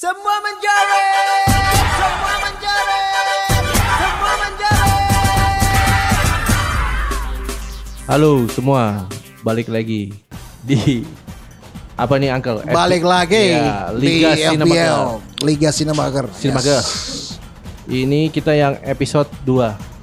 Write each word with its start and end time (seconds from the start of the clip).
Semua 0.00 0.40
menjerit, 0.40 1.44
semua 1.92 2.34
menjerit, 2.40 3.04
semua 3.84 4.32
menjerit. 4.40 4.96
Halo 8.08 8.48
semua, 8.48 9.04
balik 9.44 9.68
lagi 9.68 10.16
di 10.64 11.04
apa 12.00 12.16
nih 12.16 12.32
Uncle? 12.32 12.64
Balik 12.64 13.04
lagi 13.04 13.60
Ya, 13.60 13.92
Liga 13.92 14.32
di 14.32 14.48
Cinemaker. 14.48 14.72
FBL 14.72 15.04
Liga 15.44 15.68
Cinemaker. 15.68 16.32
Cinemaker. 16.32 16.80
Yes. 16.80 17.36
Ini 17.84 18.32
kita 18.32 18.56
yang 18.56 18.80
episode 18.80 19.28
2 19.44 19.52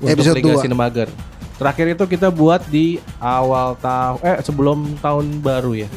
untuk 0.05 0.14
Episode 0.14 0.38
Liga 0.38 0.61
2. 0.61 0.66
Cinemaker. 0.70 1.09
Terakhir 1.57 1.98
itu 1.98 2.05
kita 2.05 2.29
buat 2.29 2.61
di 2.70 3.02
awal 3.18 3.73
tahun 3.82 4.21
eh 4.21 4.45
sebelum 4.45 4.93
tahun 5.02 5.41
baru 5.41 5.73
ya. 5.73 5.89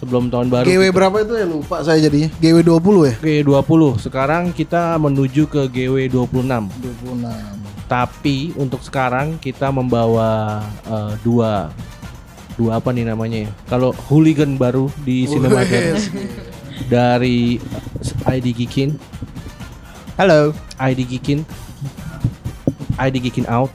Sebelum 0.00 0.32
tahun 0.32 0.48
baru. 0.48 0.64
GW 0.64 0.96
berapa 0.96 1.16
itu 1.20 1.36
ya 1.36 1.44
lupa 1.44 1.84
saya 1.84 2.00
jadinya. 2.00 2.32
GW 2.40 2.64
20 2.64 3.04
ya? 3.04 3.14
G20. 3.44 4.00
Sekarang 4.00 4.48
kita 4.48 4.96
menuju 4.96 5.44
ke 5.44 5.68
GW 5.68 6.08
26. 6.08 6.40
26. 7.04 7.28
Tapi 7.84 8.56
untuk 8.56 8.80
sekarang 8.80 9.36
kita 9.36 9.68
membawa 9.68 10.64
eh, 10.88 11.12
dua 11.20 11.68
dua 12.56 12.80
apa 12.80 12.96
nih 12.96 13.12
namanya 13.12 13.44
ya? 13.44 13.50
Kalau 13.68 13.92
hooligan 14.08 14.56
baru 14.56 14.88
di 15.04 15.28
Cinemaker 15.28 16.00
dari 16.92 17.60
ID 18.24 18.46
Gikin, 18.56 18.96
Halo. 20.16 20.56
ID 20.80 21.04
Gikin, 21.04 21.44
ID 22.96 23.16
Gikin 23.20 23.44
out. 23.52 23.68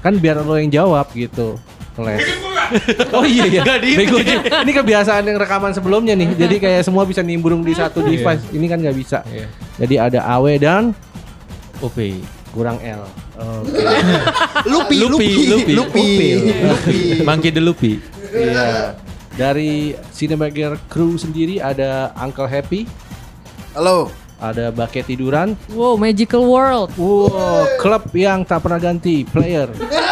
kan 0.00 0.14
biar 0.16 0.38
lo 0.40 0.54
yang 0.54 0.70
jawab 0.70 1.10
gitu. 1.12 1.58
Ngeles. 2.00 2.24
Oh 3.10 3.26
iya 3.26 3.50
iya. 3.50 3.66
Bego 3.82 4.22
juga. 4.22 4.62
Ini 4.62 4.70
kebiasaan 4.70 5.26
yang 5.26 5.42
rekaman 5.42 5.74
sebelumnya 5.74 6.14
nih. 6.14 6.38
Jadi 6.38 6.56
kayak 6.64 6.86
semua 6.86 7.02
bisa 7.02 7.18
nimbrung 7.18 7.66
di 7.66 7.74
satu 7.74 7.98
device. 7.98 8.46
Ini 8.54 8.66
kan 8.70 8.78
nggak 8.78 8.94
bisa. 8.94 9.26
Jadi 9.74 9.98
ada 9.98 10.22
AW 10.38 10.54
dan 10.54 10.94
OP 11.82 11.98
kurang 12.54 12.78
L. 12.78 13.02
Oke. 13.34 13.74
Lupi, 14.70 14.94
Lupi, 15.02 15.28
Lupi, 15.50 15.72
Lupi. 15.74 16.06
Lupi. 16.06 16.30
Monkey 17.26 17.50
the 17.50 17.58
Lupi. 17.58 17.98
Iya. 18.30 18.94
Dari 19.34 19.98
Cinemaker 20.14 20.78
Crew 20.86 21.18
sendiri 21.18 21.58
ada 21.58 22.14
Uncle 22.22 22.46
Happy, 22.46 22.86
Halo. 23.74 24.10
Ada 24.40 24.72
Baket 24.72 25.12
Tiduran, 25.12 25.52
Wow, 25.76 26.00
Magical 26.00 26.48
World. 26.48 26.88
wow, 26.96 27.68
klub 27.76 28.08
yang 28.16 28.42
tak 28.42 28.64
pernah 28.64 28.80
ganti, 28.80 29.22
player. 29.28 29.68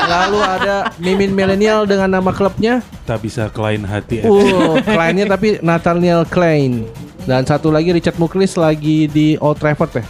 Lalu 0.09 0.39
ada 0.45 0.75
Mimin 1.01 1.33
Millennial 1.33 1.89
dengan 1.89 2.21
nama 2.21 2.31
klubnya, 2.31 2.84
tak 3.09 3.25
bisa 3.25 3.49
klien 3.49 3.83
hati 3.83 4.21
wow, 4.25 4.77
kliennya 4.84 5.27
tapi 5.27 5.56
Nathaniel 5.65 6.29
Klein. 6.29 6.84
Dan 7.29 7.45
satu 7.45 7.69
lagi 7.69 7.93
Richard 7.93 8.17
Muklis 8.17 8.56
lagi 8.56 9.05
di 9.05 9.37
Old 9.41 9.61
Trafford 9.61 10.01
ya. 10.01 10.05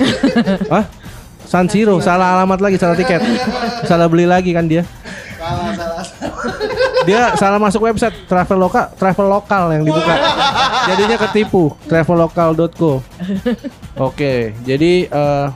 Hah? 0.72 0.84
San 1.44 1.66
Siro, 1.66 1.98
salah 1.98 2.38
alamat 2.38 2.62
lagi, 2.62 2.78
salah 2.78 2.94
tiket. 2.94 3.20
Salah 3.84 4.06
beli 4.06 4.24
lagi 4.24 4.54
kan 4.54 4.70
dia. 4.70 4.86
Salah, 5.36 5.74
salah. 5.74 6.04
Dia 7.08 7.32
salah 7.36 7.56
masuk 7.56 7.88
website 7.88 8.12
travel 8.28 8.58
lokal, 8.60 8.92
travel 8.96 9.26
lokal 9.28 9.64
yang 9.72 9.82
dibuka. 9.84 10.14
Jadinya 10.90 11.16
ketipu 11.28 11.72
travelocal.co. 11.88 13.00
Oke, 13.96 14.52
jadi 14.64 15.08
eh, 15.08 15.46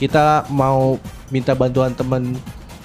kita 0.00 0.48
mau 0.50 0.98
minta 1.30 1.54
bantuan 1.54 1.94
teman 1.94 2.34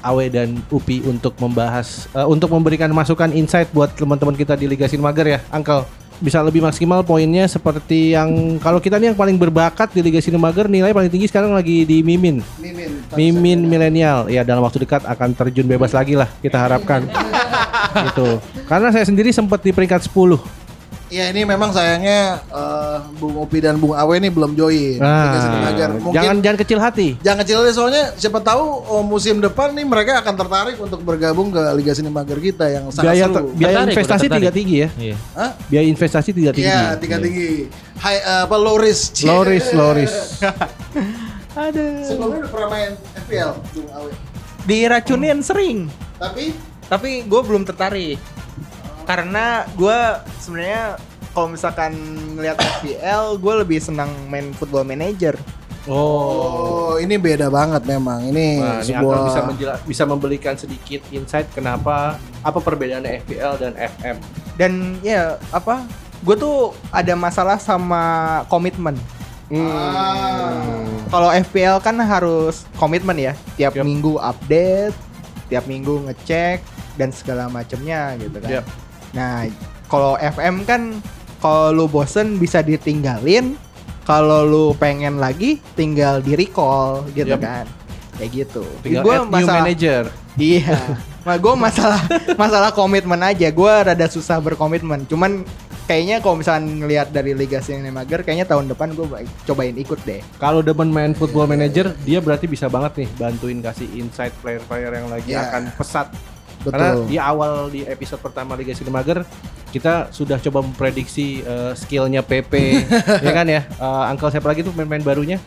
Awe 0.06 0.30
dan 0.30 0.62
Upi 0.70 1.02
untuk 1.02 1.34
membahas 1.42 2.06
eh, 2.14 2.28
untuk 2.30 2.54
memberikan 2.54 2.94
masukan 2.94 3.34
insight 3.34 3.74
buat 3.74 3.94
teman-teman 3.98 4.38
kita 4.38 4.54
di 4.54 4.70
Liga 4.70 4.86
Sinmager 4.86 5.26
ya, 5.26 5.40
Uncle. 5.50 6.05
Bisa 6.20 6.40
lebih 6.40 6.64
maksimal 6.64 7.04
poinnya 7.04 7.46
seperti 7.48 8.16
yang 8.16 8.60
kalau 8.64 8.80
kita 8.80 8.96
nih 9.00 9.12
yang 9.12 9.20
paling 9.20 9.36
berbakat 9.36 9.92
di 9.92 10.00
Liga 10.00 10.24
Sinemager 10.24 10.68
nilai 10.72 10.96
paling 10.96 11.12
tinggi 11.12 11.28
sekarang 11.28 11.52
lagi 11.52 11.84
di 11.84 12.02
Mimin. 12.02 12.40
Mimin. 12.60 12.92
Mimin 13.16 13.60
milenial 13.68 14.28
ya 14.32 14.44
dalam 14.44 14.64
waktu 14.64 14.84
dekat 14.84 15.04
akan 15.04 15.36
terjun 15.36 15.68
bebas 15.68 15.96
lagi 15.96 16.18
lah 16.18 16.28
kita 16.40 16.58
harapkan 16.58 17.08
gitu 18.12 18.42
karena 18.68 18.92
saya 18.92 19.06
sendiri 19.08 19.32
sempat 19.32 19.64
di 19.64 19.72
peringkat 19.72 20.08
10 20.10 20.65
Ya 21.16 21.32
ini 21.32 21.48
memang 21.48 21.72
sayangnya 21.72 22.44
eh, 22.44 22.98
Bung 23.16 23.40
Upi 23.40 23.64
dan 23.64 23.80
Bung 23.80 23.96
Awe 23.96 24.20
ini 24.20 24.28
belum 24.28 24.52
join 24.52 25.00
nah, 25.00 25.32
Mungkin 25.96 26.12
jangan 26.12 26.38
jangan 26.44 26.58
kecil 26.60 26.80
hati 26.84 27.08
Jangan 27.24 27.40
kecil 27.48 27.64
deh, 27.64 27.72
soalnya 27.72 28.04
siapa 28.20 28.44
tahu 28.44 28.84
oh, 28.84 29.00
musim 29.00 29.40
depan 29.40 29.72
nih 29.72 29.88
mereka 29.88 30.20
akan 30.20 30.36
tertarik 30.36 30.76
untuk 30.76 31.00
bergabung 31.08 31.56
ke 31.56 31.62
Liga 31.80 31.96
Cinemaker 31.96 32.36
kita 32.44 32.68
yang 32.68 32.92
sangat 32.92 33.16
biaya 33.16 33.26
seru. 33.32 33.48
biaya 33.56 33.72
Tertarik, 33.80 33.96
investasi 33.96 34.26
tidak 34.28 34.52
tinggi 34.52 34.76
ya 34.76 34.90
Iya. 35.00 35.16
Hah? 35.40 35.52
biaya 35.72 35.88
investasi 35.88 36.30
tidak 36.36 36.54
tinggi 36.60 36.68
Iya, 36.68 36.84
tiga 37.00 37.16
tinggi. 37.24 37.52
High 37.96 38.20
eh, 38.20 38.42
apa 38.44 38.56
low 38.60 38.76
risk. 38.76 39.24
low 39.24 39.48
risk 39.48 39.72
low 39.72 39.96
risk 39.96 40.20
Sebelumnya 42.12 42.44
udah 42.44 42.52
pernah 42.52 42.68
main 42.68 42.92
FPL, 43.24 43.56
Bung 43.72 43.88
Awe. 43.96 44.12
Diracunin 44.68 45.40
sering, 45.40 45.88
Tapi 46.20 46.52
tapi 46.86 47.24
gue 47.24 47.42
belum 47.42 47.64
tertarik. 47.64 48.20
Karena 49.06 49.46
gue 49.72 49.98
sebenarnya 50.42 50.98
kalau 51.32 51.52
misalkan 51.52 51.94
ngeliat 52.34 52.58
FPL, 52.58 53.38
gue 53.38 53.54
lebih 53.62 53.80
senang 53.80 54.10
main 54.28 54.52
Football 54.54 54.84
Manager. 54.84 55.38
oh 55.86 55.94
oh, 55.94 56.94
ini 56.98 57.14
beda 57.14 57.46
banget 57.54 57.86
memang. 57.86 58.18
Ini 58.26 58.48
Nah, 58.58 58.82
ini 58.82 58.90
sebuah 58.90 59.14
akan 59.14 59.28
bisa 59.30 59.42
menjela- 59.46 59.82
bisa 59.86 60.04
memberikan 60.04 60.56
sedikit 60.58 61.06
insight 61.14 61.46
kenapa 61.54 62.18
apa 62.42 62.58
perbedaan 62.58 63.06
FPL 63.06 63.54
dan 63.62 63.74
FM. 63.78 64.18
Dan 64.58 64.72
ya 65.06 65.38
apa? 65.54 65.86
Gue 66.26 66.34
tuh 66.34 66.74
ada 66.90 67.14
masalah 67.14 67.62
sama 67.62 68.02
komitmen. 68.50 68.98
Kalau 71.06 71.30
FPL 71.30 71.78
kan 71.80 71.96
harus 72.02 72.66
komitmen 72.76 73.14
ya, 73.22 73.34
tiap 73.54 73.78
Yap. 73.78 73.86
minggu 73.86 74.18
update, 74.18 74.96
tiap 75.48 75.70
minggu 75.70 76.02
ngecek 76.10 76.66
dan 76.98 77.14
segala 77.14 77.46
macamnya 77.46 78.18
gitu 78.18 78.42
kan. 78.42 78.50
Yap. 78.50 78.66
Nah, 79.16 79.48
kalau 79.88 80.20
FM 80.20 80.68
kan 80.68 80.82
kalau 81.40 81.72
lu 81.72 81.86
bosen 81.88 82.36
bisa 82.36 82.60
ditinggalin, 82.60 83.56
kalau 84.04 84.44
lu 84.44 84.66
pengen 84.76 85.18
lagi 85.18 85.64
tinggal 85.74 86.20
di 86.20 86.36
recall 86.36 87.08
gitu 87.12 87.34
Yap. 87.34 87.42
kan. 87.42 87.66
Kayak 88.16 88.30
gitu. 88.32 88.64
Tinggal 88.80 89.04
Gua 89.04 89.16
add 89.18 89.28
new 89.30 89.48
manager. 89.48 90.04
Iya. 90.36 91.00
Nah, 91.24 91.36
gue 91.36 91.54
masalah 91.56 92.02
masalah 92.44 92.70
komitmen 92.70 93.20
aja. 93.20 93.48
Gue 93.50 93.72
rada 93.72 94.08
susah 94.08 94.40
berkomitmen. 94.40 95.04
Cuman 95.08 95.44
kayaknya 95.86 96.20
kalau 96.20 96.40
misalkan 96.40 96.80
ngelihat 96.80 97.12
dari 97.12 97.32
Liga 97.32 97.60
Cinemager, 97.60 98.24
kayaknya 98.24 98.48
tahun 98.48 98.68
depan 98.68 98.94
gue 98.94 99.06
cobain 99.44 99.76
ikut 99.76 100.00
deh. 100.04 100.20
Kalau 100.38 100.60
demen 100.60 100.92
main 100.92 101.12
football 101.12 101.46
manager, 101.46 101.92
dia 102.04 102.20
berarti 102.20 102.48
bisa 102.48 102.68
banget 102.68 103.04
nih 103.04 103.10
bantuin 103.16 103.60
kasih 103.60 103.88
insight 103.96 104.32
player-player 104.40 104.92
yang 104.96 105.08
lagi 105.08 105.32
Iya. 105.32 105.50
akan 105.50 105.64
pesat. 105.76 106.08
Karena 106.62 106.88
betul. 106.94 107.06
di 107.06 107.18
awal 107.18 107.54
di 107.70 107.82
episode 107.84 108.22
pertama 108.22 108.56
Liga 108.56 108.72
Cinemager 108.72 109.22
kita 109.70 110.08
sudah 110.10 110.40
coba 110.40 110.64
memprediksi 110.64 111.42
eh, 111.42 111.76
skillnya 111.76 112.24
PP, 112.24 112.54
ya 113.26 113.32
kan 113.32 113.46
ya. 113.46 113.68
Eh, 113.68 114.04
Uncle 114.10 114.32
siapa 114.32 114.48
lagi 114.48 114.64
tuh 114.64 114.72
main-main 114.72 115.04
barunya 115.04 115.38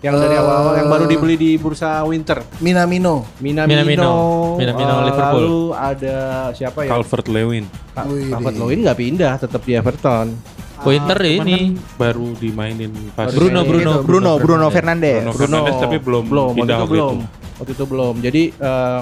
yang 0.00 0.16
dari 0.16 0.36
Eh, 0.36 0.40
awal-awal 0.40 0.74
yang 0.76 0.88
baru 0.88 1.04
dibeli 1.04 1.34
di 1.34 1.50
bursa 1.56 2.04
Winter. 2.04 2.44
Minamino. 2.60 3.24
Minamino, 3.38 3.72
Minamino. 3.84 4.12
Minamino, 4.56 4.94
eh, 4.94 5.04
Liverpool. 5.08 5.40
Lalu 5.40 5.60
ada 5.72 6.16
siapa 6.52 6.78
ya? 6.84 6.90
Calvert 6.92 7.26
Lewin 7.28 7.64
Ka- 7.92 8.04
Calvert. 8.04 8.56
Lewin 8.56 8.78
nggak 8.84 8.98
pindah, 8.98 9.32
tetap 9.36 9.60
di 9.62 9.72
Everton. 9.72 10.26
Pointer 10.74 11.16
Cuman 11.16 11.48
ini 11.48 11.56
kan 11.56 11.96
baru 11.96 12.36
dimainin 12.36 12.92
pas 13.16 13.32
Bruno 13.32 13.64
Bruno, 13.64 14.04
Bruno 14.04 14.36
Bruno 14.36 14.66
Fernandes. 14.68 15.24
Bruno 15.24 15.32
Fernandes 15.32 15.76
tapi 15.80 15.96
belum 15.96 16.24
belum 16.28 16.46
waktu 16.52 16.58
pindah 16.60 16.76
itu 16.76 16.82
waktu 16.84 16.92
belum 16.92 17.14
itu. 17.16 17.26
waktu 17.56 17.72
itu 17.72 17.84
belum 17.88 18.14
jadi 18.20 18.42
eh, 18.52 19.00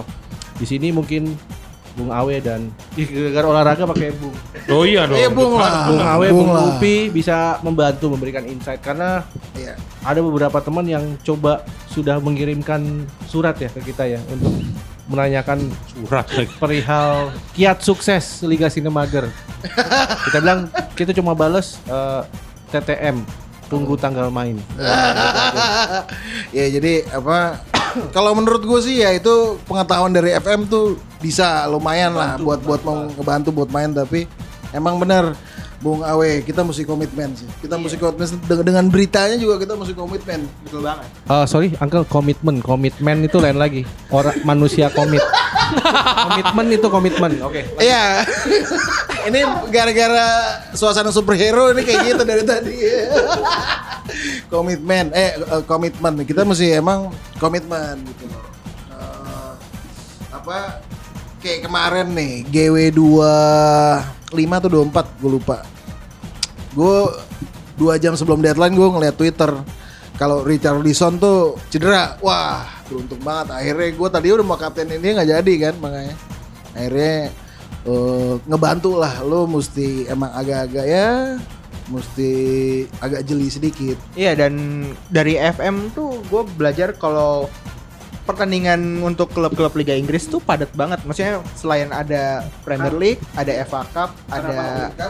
di 0.63 0.67
sini 0.69 0.89
mungkin 0.89 1.35
Bung 1.93 2.09
Awe 2.09 2.39
dan 2.39 2.71
Ih, 2.95 3.05
gara-gara 3.05 3.47
olahraga 3.51 3.85
pakai 3.85 4.15
Bung 4.15 4.33
oh 4.71 4.87
iya 4.87 5.05
dong 5.05 5.13
Eh, 5.15 5.29
Bung 5.29 5.53
lah. 5.55 5.85
Bung 5.85 6.01
Awe 6.01 6.27
Bung 6.31 6.49
Bung. 6.49 6.69
Upi 6.73 7.11
bisa 7.11 7.59
membantu 7.61 8.09
memberikan 8.09 8.47
insight 8.47 8.79
karena 8.79 9.27
Iya. 9.53 9.75
ada 10.01 10.21
beberapa 10.21 10.57
teman 10.59 10.87
yang 10.87 11.05
coba 11.21 11.61
sudah 11.87 12.17
mengirimkan 12.17 12.81
surat 13.27 13.59
ya 13.59 13.69
ke 13.69 13.83
kita 13.85 14.07
ya 14.07 14.23
untuk 14.25 14.55
menanyakan 15.05 15.67
surat 15.91 16.25
perihal 16.57 17.29
kiat 17.53 17.83
sukses 17.83 18.41
Liga 18.41 18.71
Sinemager. 18.71 19.29
kita 20.25 20.39
bilang 20.39 20.61
kita 20.95 21.13
cuma 21.13 21.35
bales 21.35 21.77
eh, 21.85 22.23
TTM 22.71 23.21
tunggu 23.69 23.95
tanggal 23.95 24.29
main. 24.29 24.57
ya 26.57 26.67
jadi 26.71 27.05
apa 27.11 27.61
kalau 28.17 28.33
menurut 28.37 28.63
gue 28.65 28.81
sih 28.83 29.05
ya 29.05 29.13
itu 29.15 29.59
pengetahuan 29.69 30.13
dari 30.13 30.35
FM 30.37 30.69
tuh 30.69 30.99
bisa 31.21 31.67
lumayan 31.69 32.17
lah 32.17 32.37
buat 32.41 32.61
buat 32.65 32.81
mau 32.83 33.09
ngebantu 33.13 33.49
buat 33.55 33.71
main 33.71 33.93
tapi 33.93 34.27
emang 34.73 34.99
benar 34.99 35.37
Bung 35.83 36.07
Awe 36.07 36.47
kita 36.47 36.63
mesti 36.63 36.87
komitmen 36.87 37.35
sih 37.35 37.49
kita 37.59 37.75
mesti 37.75 37.99
komitmen 37.99 38.29
dengan, 38.47 38.65
dengan 38.65 38.85
beritanya 38.87 39.37
juga 39.37 39.59
kita 39.59 39.75
mesti 39.75 39.95
komitmen 39.99 40.47
Betul 40.73 40.89
banget. 40.89 41.05
Eh, 41.29 41.45
sorry, 41.45 41.69
Uncle, 41.85 42.09
komitmen, 42.09 42.65
komitmen 42.65 43.29
itu 43.29 43.37
lain 43.37 43.61
lagi. 43.61 43.85
Orang 44.09 44.41
manusia 44.41 44.89
komit. 44.89 45.21
komitmen 46.33 46.67
itu 46.73 46.89
komitmen. 46.89 47.45
Oke. 47.45 47.69
Iya. 47.77 48.25
ini 49.29 49.45
gara-gara 49.69 50.65
suasana 50.73 51.13
superhero 51.13 51.69
ini 51.77 51.85
kayak 51.85 52.09
gitu 52.09 52.23
dari 52.25 52.41
tadi. 52.41 52.73
komitmen, 54.53 55.09
eh 55.17 55.41
eh, 55.41 55.63
komitmen. 55.65 56.13
Kita 56.29 56.45
mesti 56.45 56.77
emang 56.77 57.09
komitmen 57.41 58.05
gitu 58.05 58.29
loh. 58.29 58.45
Eh, 58.93 59.53
apa 60.37 60.85
kayak 61.41 61.65
kemarin 61.65 62.13
nih 62.13 62.45
GW 62.53 62.77
25 62.93 64.61
atau 64.61 64.69
24 64.69 65.21
gue 65.25 65.31
lupa. 65.33 65.65
Gue 66.77 67.09
dua 67.81 67.97
jam 67.97 68.13
sebelum 68.13 68.45
deadline 68.45 68.77
gue 68.77 68.89
ngeliat 68.93 69.17
Twitter 69.17 69.51
kalau 70.21 70.45
Richard 70.45 70.85
Lison 70.85 71.17
tuh 71.17 71.57
cedera, 71.73 72.21
wah 72.21 72.69
beruntung 72.87 73.19
banget. 73.25 73.57
Akhirnya 73.57 73.89
gue 73.97 74.09
tadi 74.13 74.29
udah 74.31 74.47
mau 74.47 74.61
kaptenin 74.61 75.01
dia 75.01 75.17
nggak 75.17 75.31
jadi 75.41 75.55
kan 75.59 75.75
makanya. 75.81 76.17
Akhirnya 76.77 77.17
eh, 77.89 78.33
ngebantu 78.47 79.01
lah, 79.01 79.25
lo 79.25 79.49
mesti 79.49 80.07
emang 80.07 80.31
agak-agak 80.37 80.87
ya, 80.87 81.09
mesti 81.91 82.31
agak 83.03 83.27
jeli 83.27 83.49
sedikit. 83.49 83.99
Iya 84.15 84.37
dan 84.39 84.85
dari 85.11 85.39
FM 85.39 85.91
tuh 85.97 86.23
gue 86.29 86.43
belajar 86.55 86.95
kalau 86.95 87.49
pertandingan 88.23 89.03
untuk 89.03 89.35
klub-klub 89.35 89.75
Liga 89.75 89.99
Inggris 89.99 90.31
tuh 90.31 90.39
padat 90.39 90.71
banget. 90.79 91.03
Maksudnya 91.03 91.43
selain 91.59 91.91
ada 91.91 92.47
Premier 92.63 92.95
League, 92.95 93.21
ada 93.35 93.51
FA 93.67 93.83
Cup, 93.91 94.11
ada 94.31 94.57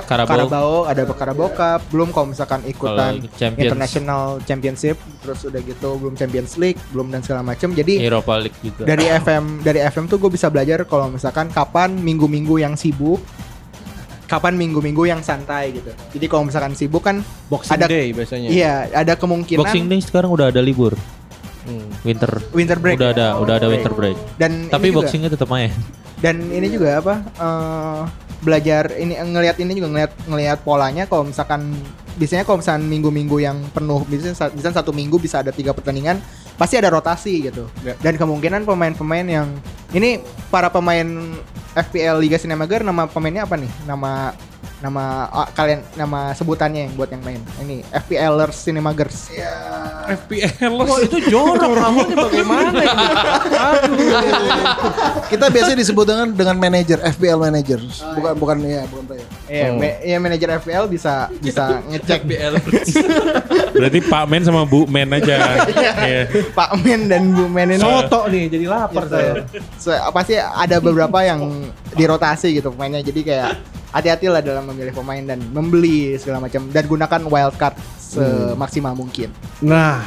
Carabao. 0.08 0.48
Carabao, 0.48 0.72
ada 0.88 1.02
Carabao 1.12 1.48
Cup, 1.52 1.80
belum 1.92 2.08
kalau 2.10 2.32
misalkan 2.32 2.64
ikutan 2.64 3.20
Kalau 3.20 3.36
Champions. 3.36 3.68
International 3.68 4.22
Championship, 4.48 4.96
terus 5.20 5.44
udah 5.44 5.60
gitu 5.60 5.88
belum 6.00 6.14
Champions 6.16 6.56
League, 6.56 6.80
belum 6.96 7.12
dan 7.12 7.20
segala 7.20 7.44
macam. 7.44 7.76
Jadi 7.76 8.00
Europa 8.00 8.40
League 8.40 8.56
juga. 8.64 8.88
dari 8.88 9.04
FM 9.04 9.60
dari 9.60 9.80
FM 9.84 10.04
tuh 10.08 10.16
gue 10.16 10.30
bisa 10.32 10.48
belajar 10.48 10.80
kalau 10.88 11.12
misalkan 11.12 11.52
kapan 11.52 11.92
minggu-minggu 11.92 12.64
yang 12.64 12.74
sibuk 12.80 13.20
kapan 14.32 14.56
minggu-minggu 14.56 15.04
yang 15.04 15.20
santai 15.20 15.76
gitu 15.76 15.92
jadi 16.08 16.24
kalau 16.26 16.48
misalkan 16.48 16.72
sibuk 16.72 17.04
kan 17.04 17.20
Boxing 17.46 17.76
ada 17.76 17.84
Day 17.84 18.08
biasanya. 18.10 18.48
iya 18.48 18.88
ada 18.90 19.12
kemungkinan 19.12 19.60
Boxing 19.60 19.86
Day 19.86 20.00
sekarang 20.00 20.32
udah 20.32 20.48
ada 20.48 20.58
libur. 20.58 20.96
Hmm. 21.62 21.86
Winter. 22.02 22.42
winter 22.50 22.74
break 22.74 22.96
Udah 22.96 23.08
ya? 23.08 23.14
ada, 23.14 23.26
udah 23.38 23.54
ada 23.54 23.68
winter 23.68 23.92
break. 23.92 24.16
dan 24.34 24.66
Tapi 24.66 24.88
juga, 24.88 24.96
boxingnya 24.98 25.28
tetap 25.28 25.46
main. 25.46 25.70
dan 26.18 26.40
ini 26.48 26.66
juga 26.66 26.98
apa 26.98 27.14
eh, 27.22 28.00
belajar 28.38 28.90
ini 28.92 29.14
ngelihat 29.14 29.56
ini 29.58 29.70
juga 29.72 29.88
ngelihat 29.88 30.12
ngelihat 30.26 30.58
polanya 30.62 31.04
kalau 31.04 31.22
misalkan 31.22 31.70
biasanya 32.12 32.42
kalau 32.42 32.58
misalkan 32.58 32.82
minggu-minggu 32.84 33.38
yang 33.38 33.62
penuh 33.70 34.02
biasanya 34.02 34.34
sa- 34.34 34.50
misalnya 34.50 34.76
satu 34.76 34.90
minggu 34.90 35.16
bisa 35.16 35.38
ada 35.38 35.50
tiga 35.50 35.70
pertandingan 35.70 36.18
pasti 36.52 36.74
ada 36.74 36.90
rotasi 36.90 37.46
gitu 37.46 37.70
Ya. 37.80 37.94
dan 37.96 38.14
kemungkinan 38.16 38.62
pemain-pemain 38.62 39.24
yang 39.24 39.48
ini 39.90 40.18
para 40.46 40.66
pemain 40.66 41.06
FPL 41.72 42.20
Liga 42.20 42.36
Sinemager 42.36 42.84
nama 42.84 43.08
pemainnya 43.08 43.48
apa 43.48 43.56
nih? 43.56 43.70
Nama 43.88 44.36
nama 44.82 45.30
ah, 45.30 45.48
kalian 45.48 45.80
nama 45.94 46.34
sebutannya 46.34 46.84
yang 46.84 46.92
buat 46.92 47.06
yang 47.06 47.22
main 47.22 47.38
ini 47.58 47.86
FPLers 47.88 48.58
Cinemagers 48.60 49.30
FPL 50.02 50.74
Oh 50.74 50.98
itu 50.98 51.30
jorok 51.30 51.70
kamu 51.72 52.00
nih 52.04 52.16
bagaimana 52.18 52.68
ini? 52.74 52.86
Aduh. 53.54 54.10
Kita 55.32 55.46
biasanya 55.48 55.78
disebut 55.78 56.04
dengan 56.04 56.26
dengan 56.32 56.56
manager, 56.58 56.98
FPL 57.00 57.38
manager, 57.40 57.78
bukan 58.12 58.32
bukan 58.36 58.56
ya 58.60 58.82
bukan 58.84 59.04
player. 59.06 59.26
Iya, 59.46 59.64
Hmm. 59.64 59.78
ma- 59.78 60.00
ya 60.02 60.16
manajer 60.18 60.48
FPL 60.58 60.84
bisa 60.88 61.12
bisa 61.38 61.78
ngecek 61.86 62.20
Berarti 63.78 63.98
Pak 64.02 64.24
Men 64.26 64.42
sama 64.42 64.66
Bu 64.66 64.84
Men 64.84 65.08
aja. 65.12 65.62
Iya. 65.70 66.26
Pak 66.50 66.82
Men 66.82 67.06
dan 67.06 67.30
Bu 67.30 67.46
Men 67.46 67.70
ini 67.70 67.80
Soto 67.80 68.26
nih 68.26 68.50
jadi 68.50 68.66
lapar 68.66 69.06
saya. 69.06 69.46
Se- 69.78 70.02
pasti 70.10 70.34
ada 70.36 70.76
beberapa 70.78 71.22
yang 71.22 71.70
dirotasi 71.94 72.58
gitu 72.58 72.72
pemainnya 72.72 73.00
jadi 73.00 73.20
kayak 73.22 73.50
hati-hati 73.92 74.26
lah 74.26 74.40
dalam 74.40 74.64
memilih 74.66 74.90
pemain 74.90 75.22
dan 75.22 75.38
membeli 75.46 76.16
segala 76.16 76.40
macam 76.40 76.64
dan 76.66 76.84
gunakan 76.84 77.20
wild 77.22 77.54
card 77.54 77.76
semaksimal 77.96 78.92
mungkin. 78.92 79.28
Nah, 79.58 80.00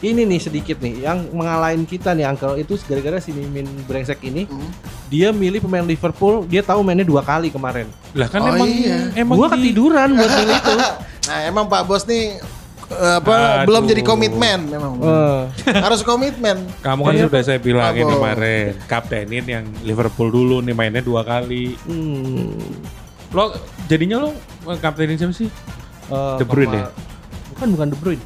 ini 0.00 0.22
nih 0.24 0.40
sedikit 0.40 0.78
nih 0.78 1.02
yang 1.02 1.30
mengalahin 1.30 1.82
kita 1.82 2.10
nih 2.10 2.24
Uncle 2.24 2.56
itu 2.56 2.74
gara-gara 2.82 3.18
si 3.18 3.30
Mimin 3.30 3.66
brengsek 3.84 4.18
ini 4.20 4.50
dia 5.06 5.30
milih 5.30 5.60
pemain 5.60 5.82
Liverpool 5.82 6.42
dia 6.44 6.58
tahu 6.60 6.80
mainnya 6.80 7.04
dua 7.04 7.20
kali 7.20 7.48
kemarin 7.48 7.86
Lah 8.12 8.26
kan 8.26 8.40
Oh, 8.40 8.50
emang 8.50 8.66
iya. 8.66 9.14
emang 9.14 9.36
gua 9.36 9.46
di- 9.48 9.68
ketiduran 9.68 10.10
buat 10.12 10.26
milih 10.40 10.56
itu 10.56 10.74
Nah 11.22 11.38
emang 11.44 11.64
Pak 11.66 11.82
Bos 11.84 12.02
nih 12.02 12.34
eh, 12.90 13.14
apa 13.14 13.30
Aduh. 13.62 13.66
belum 13.68 13.82
jadi 13.86 14.02
komitmen 14.02 14.58
memang 14.66 14.92
Eh, 14.98 15.40
harus 15.76 16.02
komitmen. 16.02 16.66
Kamu 16.80 17.00
kan 17.04 17.14
Iya. 17.14 17.22
sudah 17.22 17.40
saya 17.40 17.58
bilangin 17.58 18.02
kemarin, 18.04 18.74
kaptenin 18.84 19.44
yang 19.46 19.64
Liverpool 19.80 20.28
dulu 20.28 20.58
nih 20.58 20.74
mainnya 20.74 21.00
dua 21.00 21.22
kali. 21.22 21.78
hmm, 21.78 23.01
Lo 23.32 23.52
jadinya 23.84 24.16
lo 24.18 24.30
kaptenin 24.76 25.16
siapa 25.16 25.32
sih? 25.32 25.48
eh, 26.04 26.34
De 26.36 26.44
Bruyne 26.44 26.74
ya? 26.74 26.86
bukan 27.50 27.68
bukan 27.70 27.86
De 27.88 27.96
Bruyne 27.96 28.24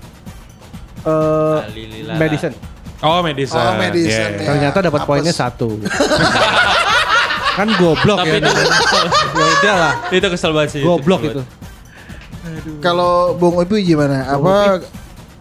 Eh, 1.00 1.58
Alililala. 1.62 2.18
Madison 2.18 2.52
Oh 2.98 3.20
Madison. 3.20 3.60
Oh, 3.60 3.76
Madison, 3.76 4.30
ya. 4.32 4.42
ternyata 4.42 4.78
dapat 4.82 5.00
poinnya 5.02 5.30
satu 5.30 5.68
kan 7.56 7.68
goblok 7.74 8.18
Tapi 8.18 8.28
ya 8.28 8.36
itu 8.38 8.50
ya 8.50 8.66
udah 9.54 9.74
lah 9.78 9.92
itu 10.10 10.26
kesel 10.26 10.50
banget 10.50 10.70
sih. 10.70 10.82
goblok 10.82 11.22
itu. 11.24 11.42
Kalau 12.78 13.34
Bung 13.34 13.56
Upi 13.56 13.82
gimana? 13.82 14.28
Apa 14.28 14.80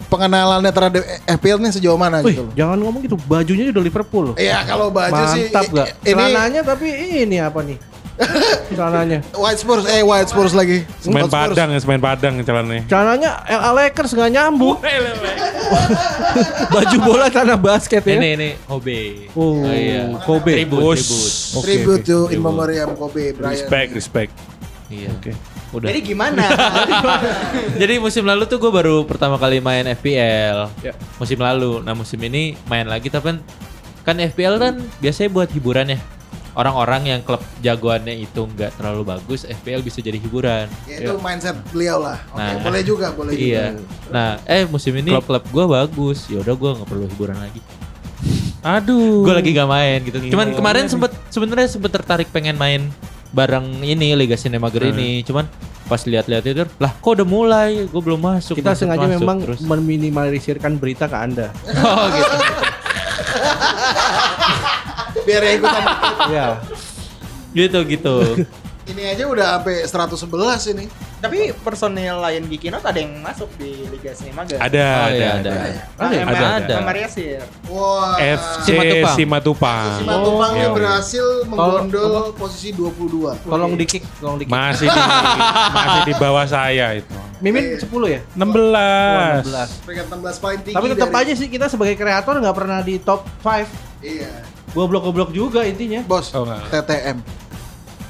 pengenalannya 0.06 0.70
terhadap 0.70 1.02
FPL 1.28 1.58
nih 1.60 1.72
sejauh 1.72 1.98
mana 1.98 2.22
Wih, 2.22 2.32
gitu? 2.32 2.44
loh? 2.44 2.54
jangan 2.54 2.78
ngomong 2.78 3.02
gitu 3.02 3.18
bajunya 3.20 3.68
udah 3.68 3.82
Liverpool 3.82 4.24
loh 4.32 4.36
Iya 4.38 4.62
kalau 4.64 4.88
baju 4.88 5.18
sih 5.34 5.50
mantap 5.50 5.66
gak 5.72 5.88
ini 6.00 6.14
celananya 6.14 6.62
tapi 6.62 6.88
ini 7.20 7.38
apa 7.38 7.60
nih 7.60 7.78
celananya 8.72 9.20
White 9.36 9.60
Spurs 9.60 9.84
eh 9.92 10.00
White 10.00 10.30
Spurs 10.32 10.54
lagi. 10.56 10.88
Semen. 11.04 11.28
Padang 11.28 11.70
ya, 11.76 11.80
semen 11.84 12.00
Padang 12.00 12.34
celananya. 12.40 12.84
celananya 12.88 13.32
LA 13.44 13.72
Lakers 13.92 14.16
nggak 14.16 14.32
nyambung 14.32 14.80
baju 16.72 16.98
bola 17.04 17.28
tanah 17.28 17.60
basket 17.60 18.04
ya 18.06 18.16
Ini 18.16 18.30
ini 18.40 18.50
Kobe. 18.64 19.28
Oh, 19.36 19.60
Kobe. 20.24 20.54
Tribut, 20.64 20.80
Bos. 20.80 21.00
tribut. 21.02 21.32
Oke, 21.60 21.66
Tribute 21.66 22.04
oke. 22.04 22.08
to 22.08 22.20
in 22.32 22.40
memoriam 22.40 22.90
Kobe 22.96 23.36
Bryant. 23.36 23.52
Respect, 23.52 23.90
respect. 23.94 24.32
Iya. 24.88 25.10
Oke. 25.12 25.32
Udah. 25.76 25.92
Jadi 25.92 26.00
gimana? 26.06 26.46
Jadi 27.82 28.00
musim 28.00 28.24
lalu 28.24 28.48
tuh 28.48 28.62
gue 28.62 28.72
baru 28.72 29.04
pertama 29.04 29.36
kali 29.36 29.60
main 29.60 29.84
FPL. 29.92 30.72
Ya. 30.80 30.94
Musim 31.20 31.42
lalu. 31.42 31.84
Nah 31.84 31.92
musim 31.92 32.22
ini 32.24 32.56
main 32.70 32.88
lagi 32.88 33.12
tapi 33.12 33.36
kan 33.36 33.38
kan 34.06 34.16
FPL 34.22 34.56
kan 34.62 34.74
biasanya 35.02 35.30
buat 35.34 35.50
hiburan 35.52 35.92
ya. 35.92 36.00
Orang-orang 36.56 37.04
yang 37.06 37.20
klub 37.20 37.44
jagoannya 37.60 38.16
itu 38.16 38.48
nggak 38.48 38.80
terlalu 38.80 39.04
bagus, 39.06 39.44
FPL 39.44 39.84
bisa 39.84 40.00
jadi 40.00 40.16
hiburan. 40.16 40.72
Ya, 40.88 41.04
itu 41.04 41.14
mindset 41.20 41.60
beliau 41.68 42.00
lah. 42.00 42.16
Oke, 42.32 42.40
Nah. 42.40 42.64
boleh 42.64 42.82
juga, 42.82 43.08
boleh 43.12 43.32
Iya. 43.36 43.76
juga. 43.76 43.84
Nah, 44.08 44.30
eh 44.48 44.64
musim 44.64 44.96
ini 44.96 45.12
klub-klub 45.12 45.44
gue 45.46 45.66
bagus. 45.70 46.20
Ya 46.26 46.40
udah 46.40 46.56
gue 46.56 46.70
nggak 46.74 46.88
perlu 46.88 47.06
hiburan 47.06 47.38
lagi. 47.38 47.60
Aduh. 48.64 49.22
Gue 49.22 49.36
lagi 49.36 49.52
gak 49.52 49.68
main 49.68 50.00
gitu. 50.02 50.18
Cuman 50.32 50.48
Iya. 50.50 50.58
kemarin 50.58 50.86
sempet 50.88 51.12
sebenarnya 51.30 51.68
sempet 51.70 51.92
tertarik 51.92 52.32
pengen 52.32 52.56
main 52.56 52.88
bareng 53.30 53.84
ini 53.84 54.16
Liga 54.16 54.34
Sinemager 54.34 54.90
ini. 54.90 55.22
Cuman 55.22 55.46
pas 55.86 56.02
lihat-lihat 56.02 56.42
itu, 56.42 56.66
lah 56.80 56.90
kok 56.90 57.12
udah 57.14 57.28
mulai? 57.28 57.86
Gue 57.86 58.02
belum 58.02 58.18
masuk. 58.18 58.58
kita 58.58 58.74
sengaja 58.74 59.06
masuk." 59.06 59.22
memang 59.22 59.38
Terus, 59.44 59.60
meminimalisirkan 59.62 60.80
berita 60.80 61.06
ke 61.06 61.14
anda 61.14 61.54
oh 61.84 62.06
gitu. 62.10 62.36
Biar 65.26 65.42
ya 65.42 65.52
ikutan. 65.54 65.84
ya 66.30 66.48
gitu 67.52 67.80
gitu. 67.86 68.16
ini 68.86 69.02
aja 69.04 69.26
udah 69.26 69.58
sampai 69.58 69.82
111 69.82 70.72
ini. 70.72 70.86
Tapi 71.16 71.50
personil 71.58 72.22
lain 72.22 72.46
Gikinot 72.46 72.86
ada 72.86 72.94
yang 72.94 73.18
masuk 73.18 73.50
di 73.58 73.82
Liga 73.88 74.14
Sinemager. 74.14 74.62
Ada, 74.62 74.78
Oh, 74.78 75.02
ada, 75.02 75.10
iya, 75.10 75.30
ada. 75.34 75.50
ada. 75.50 75.82
Ada, 75.98 76.18
Ada, 76.22 76.46
ada. 76.54 76.76
Sama 76.78 76.92
Riasir. 76.94 77.42
Wah. 77.66 78.14
FC 78.20 78.68
Simatupang. 78.70 79.16
Simatupang. 79.16 79.90
Simatupang 79.98 80.52
ini 80.54 80.62
Yo. 80.62 80.74
berhasil 80.76 81.26
menggondol 81.48 82.14
posisi 82.38 82.70
22. 82.70 83.42
tolong 83.42 83.74
dikik 83.74 84.04
tolong 84.16 84.38
dikik 84.38 84.54
Masih 84.54 84.86
di 84.86 85.02
masih 85.74 86.02
di 86.04 86.14
bawah 86.16 86.46
saya 86.46 86.94
itu. 86.94 87.16
mimin 87.38 87.74
10 87.74 87.90
ya 88.08 88.22
16. 88.32 88.46
Wah, 88.70 89.42
16 89.42 89.82
Peringkat 89.82 90.06
16 90.08 90.38
paling 90.40 90.60
tinggi. 90.62 90.76
tapi 90.78 90.88
tetap 90.88 91.10
dari- 91.10 91.22
aja 91.22 91.34
sih 91.34 91.48
kita 91.50 91.66
sebagai 91.68 91.96
kreator 91.96 92.38
nggak 92.38 92.54
pernah 92.54 92.80
di 92.80 92.96
top 92.98 93.26
5 93.40 93.66
Iya. 94.06 94.32
goblok-goblok 94.72 95.32
juga 95.32 95.64
intinya 95.64 96.04
Bos, 96.04 96.30
Oh, 96.32 96.44
enggak. 96.44 96.70
TTM. 96.70 97.18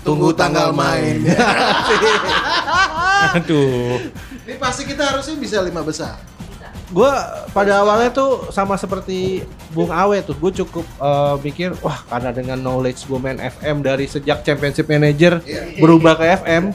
Tunggu 0.02 0.30
tanggal 0.32 0.70
main. 0.76 1.24
Aduh. 3.34 3.98
ini 4.44 4.56
pasti 4.56 4.84
kita 4.84 5.04
harusnya 5.08 5.36
bisa 5.36 5.58
lima 5.60 5.82
besar. 5.82 6.20
gue 6.86 7.12
pada 7.50 7.82
awalnya 7.82 8.14
tuh 8.14 8.54
sama 8.54 8.78
seperti 8.78 9.42
Bung 9.72 9.90
Awe 9.90 10.22
tuh 10.22 10.38
gue 10.38 10.54
cukup 10.56 10.86
eh, 10.96 11.36
mikir 11.42 11.74
wah 11.82 11.98
karena 12.06 12.30
dengan 12.30 12.62
knowledge 12.62 13.10
gue 13.10 13.18
main 13.18 13.42
FM 13.42 13.82
dari 13.82 14.06
sejak 14.06 14.46
Championship 14.46 14.86
Manager 14.86 15.42
berubah 15.76 16.14
ke 16.14 16.26
FM 16.46 16.70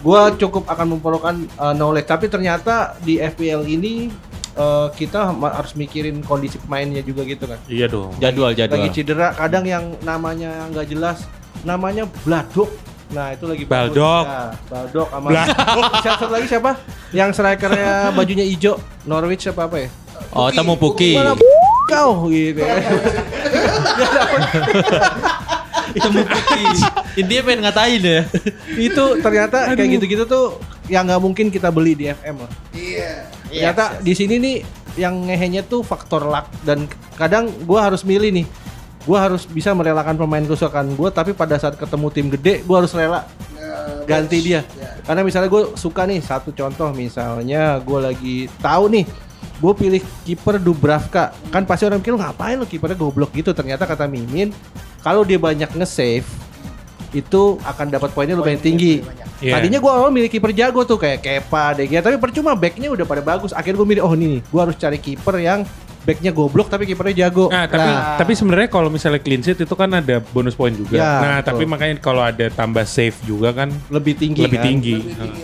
gue 0.00 0.20
cukup 0.40 0.64
akan 0.66 0.96
memperlukan 0.96 1.34
eh, 1.44 1.74
knowledge 1.76 2.08
tapi 2.08 2.26
ternyata 2.26 2.96
di 2.98 3.20
FPL 3.20 3.68
ini 3.68 4.08
eh, 4.58 4.88
kita 4.92 5.30
ma- 5.30 5.54
harus 5.54 5.72
mikirin 5.72 6.20
kondisi 6.20 6.58
pemainnya 6.58 7.00
juga 7.00 7.22
gitu 7.22 7.46
kan. 7.46 7.58
Iya 7.66 7.86
dong. 7.86 8.10
Jadwal 8.18 8.52
jadwal. 8.52 8.74
Lagi 8.76 8.90
cedera, 8.92 9.30
kadang 9.32 9.64
yang 9.64 9.94
namanya 10.02 10.66
nggak 10.68 10.86
jelas, 10.88 11.24
namanya 11.62 12.04
Bladok. 12.26 12.68
Nah 13.08 13.32
itu 13.32 13.48
lagi. 13.48 13.64
Baldok. 13.64 14.24
Ya, 14.26 14.42
Baldok 14.68 15.08
sama 15.08 15.28
siapa 16.04 16.18
satu 16.18 16.28
lagi 16.28 16.46
siapa? 16.46 16.70
Yang 17.08 17.30
strikernya 17.34 18.12
bajunya 18.12 18.44
hijau, 18.44 18.76
Norwich 19.06 19.48
apa 19.48 19.64
apa 19.64 19.76
ya? 19.80 19.88
Oh, 20.34 20.52
tamu 20.52 20.76
Puki. 20.76 21.16
Mana 21.16 21.32
kau 21.88 22.28
gitu. 22.28 22.60
ya. 22.60 22.68
Tamu 25.88 26.20
Puki. 26.20 26.64
Intinya 27.16 27.42
pengen 27.42 27.60
ngatain 27.64 28.02
ya. 28.02 28.20
itu 28.76 29.04
ternyata 29.24 29.72
kayak 29.72 29.88
gitu-gitu 29.98 30.24
tuh 30.28 30.60
yang 30.88 31.08
nggak 31.08 31.20
mungkin 31.20 31.48
kita 31.48 31.72
beli 31.72 31.96
di 31.96 32.08
FM 32.08 32.44
lah. 32.44 32.50
Iya. 32.72 33.12
Ternyata 33.48 34.00
di 34.04 34.12
sini 34.12 34.34
nih 34.38 34.56
yang 35.00 35.28
ngehenya 35.28 35.64
tuh 35.64 35.80
faktor 35.84 36.28
luck. 36.28 36.48
Dan 36.62 36.88
kadang 37.16 37.50
gua 37.64 37.88
harus 37.88 38.04
milih 38.04 38.30
nih. 38.30 38.46
Gua 39.08 39.24
harus 39.24 39.48
bisa 39.48 39.72
merelakan 39.72 40.20
pemain 40.20 40.44
kesukaan 40.44 40.92
gua 40.92 41.08
tapi 41.08 41.32
pada 41.32 41.56
saat 41.56 41.80
ketemu 41.80 42.06
tim 42.12 42.26
gede 42.28 42.60
gua 42.68 42.84
harus 42.84 42.92
rela 42.92 43.24
ganti 44.08 44.38
dia. 44.40 44.64
Karena 45.04 45.20
misalnya 45.24 45.48
gue 45.52 45.76
suka 45.76 46.04
nih 46.08 46.20
satu 46.20 46.52
contoh 46.52 46.92
misalnya 46.92 47.76
gue 47.80 47.98
lagi 48.00 48.36
tahu 48.60 48.88
nih 48.92 49.04
gue 49.58 49.72
pilih 49.76 50.00
kiper 50.24 50.56
Dubravka. 50.60 51.36
Kan 51.52 51.68
pasti 51.68 51.84
orang 51.84 52.00
mikir 52.00 52.16
"Lu 52.16 52.20
ngapain 52.20 52.56
lo 52.56 52.64
kipernya 52.64 52.96
goblok 52.96 53.32
gitu? 53.36 53.52
Ternyata 53.52 53.84
kata 53.84 54.08
Mimin 54.08 54.52
kalau 55.04 55.24
dia 55.24 55.36
banyak 55.36 55.68
nge-save 55.76 56.24
itu 57.16 57.56
akan 57.64 57.86
dapat 57.88 58.12
poinnya 58.12 58.36
lumayan 58.36 58.60
tinggi. 58.60 59.00
Iya. 59.40 59.56
Tadinya 59.56 59.78
gue 59.80 59.92
awal 59.92 60.10
milih 60.12 60.28
kiper 60.28 60.52
jago 60.52 60.84
tuh 60.84 60.98
kayak 61.00 61.24
Kepa, 61.24 61.78
De 61.78 61.88
Gea, 61.88 62.04
tapi 62.04 62.20
percuma 62.20 62.52
backnya 62.52 62.92
udah 62.92 63.06
pada 63.08 63.22
bagus. 63.24 63.54
Akhirnya 63.56 63.80
gue 63.80 63.88
milih 63.96 64.02
oh 64.04 64.12
ini 64.12 64.26
nih, 64.38 64.40
gue 64.44 64.60
harus 64.60 64.76
cari 64.76 64.98
kiper 65.00 65.36
yang 65.40 65.62
backnya 66.08 66.32
goblok 66.32 66.72
tapi 66.72 66.88
kipernya 66.88 67.28
jago. 67.28 67.52
Nah, 67.52 67.68
tapi 67.68 67.90
tapi 68.24 68.32
sebenarnya 68.32 68.68
kalau 68.72 68.88
misalnya 68.88 69.20
clean 69.20 69.44
sheet 69.44 69.60
itu 69.60 69.74
kan 69.76 69.92
ada 69.92 70.24
bonus 70.32 70.56
poin 70.56 70.72
juga. 70.72 70.96
Ya, 70.96 71.04
nah, 71.04 71.38
betul. 71.40 71.48
tapi 71.52 71.64
makanya 71.68 71.94
kalau 72.00 72.24
ada 72.24 72.48
tambah 72.48 72.84
save 72.88 73.16
juga 73.28 73.52
kan 73.52 73.68
lebih 73.92 74.16
tinggi. 74.16 74.40
lebih 74.40 74.58
kan? 74.58 74.66
tinggi. 74.66 74.96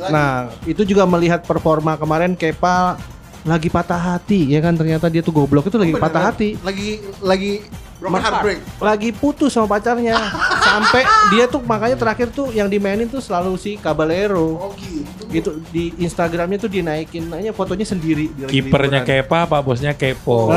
Nah, 0.09 0.49
itu 0.65 0.83
juga 0.89 1.05
melihat 1.05 1.45
performa 1.45 2.01
kemarin 2.01 2.33
Kepa 2.33 2.97
lagi 3.45 3.69
patah 3.69 4.01
hati 4.01 4.57
ya 4.57 4.65
kan 4.65 4.73
ternyata 4.73 5.13
dia 5.13 5.21
tuh 5.21 5.37
goblok 5.37 5.69
itu 5.69 5.77
lagi 5.77 5.93
patah 6.01 6.33
hati. 6.33 6.57
Lagi 6.65 7.05
lagi 7.21 7.61
heartbreak. 8.03 8.59
Lagi 8.81 9.11
putus 9.15 9.55
sama 9.55 9.79
pacarnya. 9.79 10.17
Sampai 10.67 11.07
dia 11.31 11.45
tuh 11.47 11.63
makanya 11.63 11.97
terakhir 11.99 12.33
tuh 12.35 12.51
yang 12.51 12.67
dimainin 12.67 13.07
tuh 13.07 13.23
selalu 13.23 13.55
si 13.61 13.77
Caballero. 13.79 14.59
Oh 14.59 14.73
gitu. 14.79 15.23
Itu 15.31 15.51
di 15.71 15.95
Instagramnya 16.03 16.59
tuh 16.59 16.71
dinaikin 16.71 17.31
aja 17.31 17.51
fotonya 17.55 17.87
sendiri. 17.87 18.31
Kipernya. 18.49 19.03
Kepa, 19.05 19.47
Pak 19.47 19.61
bosnya 19.61 19.93
Kepo. 19.93 20.51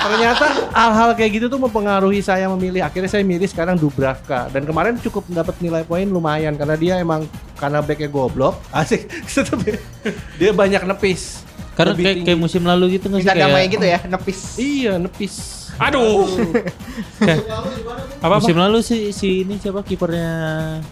Ternyata 0.00 0.46
hal-hal 0.74 1.10
kayak 1.14 1.30
gitu 1.38 1.46
tuh 1.46 1.60
mempengaruhi 1.60 2.18
saya 2.18 2.50
memilih. 2.50 2.82
Akhirnya 2.82 3.06
saya 3.06 3.22
milih 3.22 3.46
sekarang 3.46 3.78
Dubravka 3.78 4.50
dan 4.50 4.66
kemarin 4.66 4.98
cukup 4.98 5.22
dapat 5.30 5.54
nilai 5.62 5.86
poin 5.86 6.08
lumayan 6.08 6.58
karena 6.58 6.74
dia 6.74 6.94
emang 6.98 7.28
karena 7.54 7.78
backnya 7.78 8.10
goblok. 8.10 8.58
Asik. 8.74 9.06
Tapi 9.30 9.78
dia 10.40 10.50
banyak 10.50 10.82
nepis. 10.82 11.46
Karena 11.74 11.92
kayak, 11.96 12.06
tinggi. 12.12 12.26
kayak 12.26 12.38
musim 12.38 12.62
lalu 12.66 12.84
gitu 12.98 13.06
nggak 13.08 13.20
sih 13.22 13.28
Bisa 13.30 13.38
damai 13.38 13.52
kayak 13.64 13.70
gitu 13.72 13.86
ya, 13.86 13.98
nepis. 14.04 14.38
Iya, 14.58 14.92
nepis. 14.98 15.34
Aduh. 15.86 16.28
apa 18.20 18.34
musim 18.36 18.56
lalu 18.58 18.84
sih 18.84 19.16
si 19.16 19.48
ini 19.48 19.56
siapa 19.56 19.80
kipernya 19.80 20.30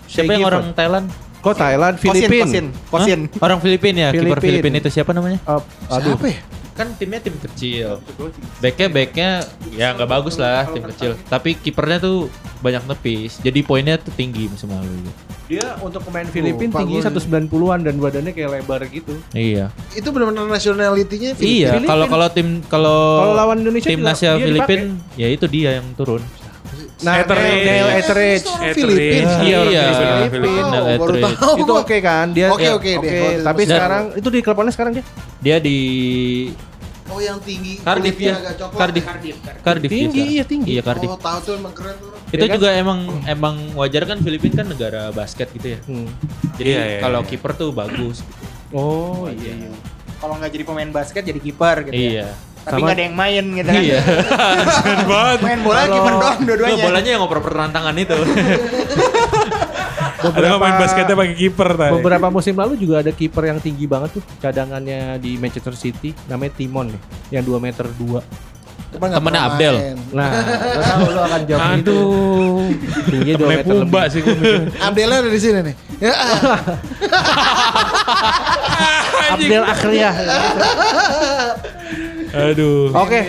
siapa 0.09 0.33
yang 0.33 0.49
orang 0.49 0.73
Thailand 0.73 1.07
Kok 1.39 1.55
Thailand, 1.55 1.95
Kosin, 2.03 2.09
Filipina? 2.27 2.45
Kosin, 2.45 2.67
Kosin. 2.91 3.21
Hah? 3.31 3.45
orang 3.47 3.59
Filipina 3.63 3.99
ya 4.01 4.11
kiper 4.11 4.43
Filipin. 4.43 4.43
Filipina 4.43 4.77
itu 4.83 4.91
siapa 4.91 5.11
namanya 5.15 5.39
Uh, 5.47 5.63
aduh. 5.87 6.19
Siapa 6.19 6.27
ya? 6.27 6.39
Kan 6.79 6.95
timnya 6.95 7.19
tim 7.19 7.35
kecil 7.37 7.99
backnya 8.59 8.87
backnya 8.87 9.31
ya 9.69 9.91
nggak 9.93 10.07
bagus 10.07 10.39
lah 10.39 10.63
tim 10.65 10.87
kecil 10.87 11.19
tapi 11.27 11.53
kipernya 11.53 11.99
tuh 11.99 12.31
banyak 12.59 12.87
nepis 12.87 13.43
jadi 13.43 13.59
poinnya 13.61 13.99
tuh 13.99 14.15
tinggi 14.15 14.47
musim 14.47 14.71
lalu 14.71 15.11
Dia 15.49 15.81
untuk 15.81 16.05
pemain 16.05 16.23
Filipina 16.25 16.77
tinggi 16.77 17.01
gua- 17.01 17.09
190-an 17.09 17.81
dan 17.81 17.97
badannya 17.97 18.31
kayak 18.31 18.51
lebar 18.53 18.85
gitu. 18.87 19.17
iya 19.33 19.73
Itu 19.91 20.13
benar-benar 20.13 20.45
nationality-nya 20.45 21.41
iya 21.41 21.73
Filipin. 21.73 21.89
kalau 21.89 22.07
kalau 22.07 22.29
tim 22.29 22.49
kalau 22.63 23.33
lawan 23.33 23.59
Indonesia 23.59 23.89
juga 23.89 23.97
timnasnya 23.97 24.31
dia 24.35 24.45
Filipin 24.45 24.81
ya 25.17 25.27
itu 25.27 25.47
dia 25.49 25.81
yang 25.81 25.89
turun 25.97 26.21
Nah, 26.99 27.23
Etheridge. 27.23 27.63
Neil 27.63 27.89
Etheridge. 27.95 28.47
Filipin. 28.75 29.23
Iya, 29.23 29.57
orang 29.63 29.71
Iya, 29.71 29.83
Filipina. 29.87 30.27
Filipin. 30.29 30.65
Oh, 30.67 30.99
baru 30.99 31.15
tahu 31.31 31.53
itu 31.55 31.73
oke 31.79 31.97
kan? 32.03 32.27
Dia 32.35 32.47
Oke, 32.51 32.67
ya, 32.67 32.73
oke 32.75 32.91
deh. 32.99 33.07
Kalau 33.07 33.47
Tapi 33.47 33.61
sekarang 33.63 34.05
itu 34.19 34.29
di 34.29 34.41
klub 34.43 34.59
sekarang 34.67 34.93
dia? 34.99 35.05
dia 35.39 35.57
di 35.63 35.79
Oh 37.09 37.19
yang 37.19 37.41
tinggi. 37.41 37.79
Cardiff 37.79 38.13
kulitnya 38.13 38.29
ya 38.29 38.35
agak 38.39 38.55
coklat 38.59 38.79
Cardiff 38.79 39.05
Cardiff 39.59 39.91
Tinggi, 39.91 40.05
iya, 40.19 40.27
sekarang. 40.37 40.45
tinggi. 40.47 40.71
iya 40.71 40.83
Cardiff 40.83 41.09
Oh 41.09 41.17
tahu 41.19 41.39
tuh 41.41 41.53
emang 41.55 41.73
keren 41.73 41.95
tuh. 41.97 42.09
orang. 42.09 42.21
itu 42.29 42.37
Ya 42.37 42.45
kan? 42.45 42.55
juga 42.55 42.69
emang 42.75 42.99
emang 43.25 43.55
wajar 43.75 44.03
kan 44.05 44.19
Filipina 44.19 44.55
kan 44.55 44.67
negara 44.67 45.03
basket 45.11 45.49
gitu 45.51 45.69
ya 45.71 45.79
Hmm. 45.83 46.09
jadi 46.55 46.69
Iya, 46.71 46.83
iya, 46.87 46.99
kalau 47.01 47.21
iya. 47.21 47.29
kiper 47.29 47.53
tuh 47.55 47.71
bagus 47.71 48.21
gitu. 48.21 48.45
Oh 48.71 49.27
iya. 49.31 49.73
Kalau 50.15 50.35
nggak 50.35 50.51
jadi 50.51 50.65
pemain 50.65 50.91
basket 50.91 51.23
jadi 51.23 51.39
kiper 51.39 51.77
gitu 51.85 51.95
ya. 51.95 52.05
iya 52.13 52.27
Tapi 52.59 52.75
Sama- 52.75 52.85
nggak 52.85 52.95
ada 52.95 53.03
yang 53.03 53.17
main 53.17 53.45
gitu 53.51 53.65
kan. 53.67 53.81
iya 53.81 54.01
banget. 55.09 55.39
Main 55.41 55.61
bola 55.63 55.81
kiper 55.87 56.15
doang 56.15 56.39
dua-duanya. 56.45 56.85
bolanya 56.85 57.09
yang 57.09 57.21
ngoper 57.23 57.41
pertantangan 57.41 57.95
itu 57.97 58.17
Ada 60.19 60.45
nggak 60.45 60.59
main 60.59 60.75
basketnya 60.77 61.15
pakai 61.15 61.35
kiper 61.35 61.69
tadi. 61.75 61.93
Beberapa 61.95 62.27
musim 62.29 62.53
lalu 62.53 62.75
juga 62.75 63.01
ada 63.01 63.11
kiper 63.11 63.43
yang 63.47 63.59
tinggi 63.59 63.87
banget 63.87 64.19
tuh 64.19 64.23
cadangannya 64.39 65.17
di 65.17 65.37
Manchester 65.37 65.73
City 65.73 66.13
namanya 66.27 66.53
Timon 66.55 66.91
nih 66.91 67.01
yang 67.33 67.43
2 67.47 67.59
meter 67.59 67.87
2. 67.87 68.21
Cuma 68.89 69.05
nggak 69.05 69.21
Temennya 69.21 69.43
Abdel. 69.45 69.75
main. 69.77 69.99
Nah, 70.11 70.29
lo 70.75 70.81
tahu 70.81 71.07
lo 71.13 71.21
akan 71.23 71.41
jawab 71.45 71.61
itu. 71.61 71.77
Aduh. 71.77 72.73
Tingginya 73.05 73.35
2 73.37 73.37
Temennya 73.37 73.59
meter 73.61 73.71
Pumba 73.71 74.01
lebih. 74.01 74.11
sih 74.11 74.21
gue. 74.21 74.33
Abdelnya 74.89 75.17
ada 75.21 75.29
di 75.29 75.39
sini 75.39 75.59
nih. 75.61 75.75
Ya, 75.99 76.15
Abdel 79.29 79.65
Akhriah. 79.65 80.15
Aduh. 82.29 82.93
Oke, 82.95 83.21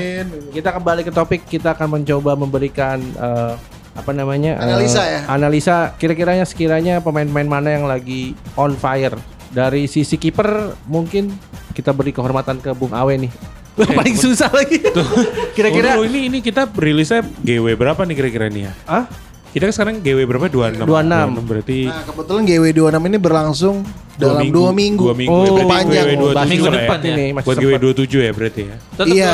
kita 0.51 0.69
kembali 0.71 1.01
ke 1.01 1.11
topik. 1.11 1.41
Kita 1.45 1.73
akan 1.73 1.99
mencoba 1.99 2.35
memberikan 2.35 2.99
eh, 3.01 3.53
apa 3.99 4.11
namanya? 4.11 4.55
eh, 4.55 4.65
Analisa 4.65 5.01
ya? 5.01 5.19
Analisa 5.25 5.75
kira-kiranya 5.95 6.43
sekiranya 6.43 6.99
pemain-pemain 6.99 7.47
mana 7.49 7.69
yang 7.71 7.85
lagi 7.85 8.33
on 8.55 8.73
fire. 8.73 9.15
Dari 9.49 9.85
sisi 9.85 10.15
kiper 10.15 10.47
mungkin 10.85 11.33
kita 11.71 11.89
beri 11.89 12.09
kehormatan 12.09 12.57
ke 12.57 12.71
Bung 12.71 12.91
Awe 12.91 13.15
nih. 13.15 13.31
Paling 13.79 14.13
susah 14.13 14.47
lagi. 14.49 14.83
Kira-kira 15.55 15.95
Kira 15.95 16.03
ini 16.03 16.27
ini 16.27 16.39
kita 16.39 16.67
rilisnya 16.69 17.23
GW 17.23 17.75
berapa 17.75 18.03
nih 18.03 18.15
kira-kira 18.15 18.47
nih 18.47 18.67
ya? 18.67 18.73
ah 18.85 19.07
Kita 19.49 19.65
kan 19.65 19.73
sekarang 19.73 19.95
GW 19.99 20.19
berapa? 20.25 20.45
26. 20.45 20.83
26. 20.83 21.41
berarti 21.41 21.79
Nah 21.87 22.03
kebetulan 22.03 22.41
GW26 22.45 22.99
ini 23.01 23.17
berlangsung 23.17 23.75
dalam 24.13 24.45
dua 24.45 24.69
minggu. 24.69 25.01
Dua 25.01 25.15
minggu. 25.15 25.31
Oh, 25.31 25.41
ya, 25.41 25.51
berarti 25.55 25.71
panjang. 25.71 26.05
GW 26.05 26.11
27 26.13 26.35
Bahas 26.35 26.49
minggu 26.51 26.65
ya. 26.65 26.73
depan 26.75 26.97
ya. 26.99 27.07
ini 27.09 27.25
masih 27.31 27.47
Buat 27.47 27.55
sempat. 27.57 27.81
GW 27.81 27.93
27 28.05 28.19
ya 28.19 28.31
berarti 28.35 28.61
ya. 28.61 28.75
tetap 28.93 29.07
Iya. 29.09 29.33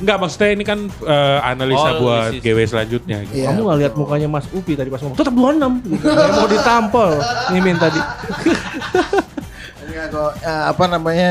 Enggak 0.00 0.16
maksudnya 0.20 0.50
ini 0.52 0.64
kan 0.64 0.78
eh, 0.86 1.38
analisa 1.40 1.96
Oh, 1.96 2.04
buat 2.04 2.28
analisis. 2.34 2.44
GW 2.44 2.58
selanjutnya 2.68 3.16
gitu. 3.24 3.34
Iya. 3.40 3.46
Kamu 3.50 3.60
nggak 3.64 3.78
lihat 3.80 3.92
mukanya 3.96 4.28
Mas 4.28 4.46
Upi 4.52 4.72
tadi 4.76 4.88
pas 4.92 5.00
ngomong 5.00 5.16
tetap 5.16 5.34
26 5.34 5.92
gitu. 5.96 6.06
Kayak 6.06 6.32
mau 6.36 6.48
ditampol 6.48 7.10
Mimin 7.56 7.76
tadi. 7.80 8.00
Ini 9.86 9.96
aku, 10.10 10.24
eh, 10.42 10.64
apa 10.70 10.84
namanya 10.90 11.30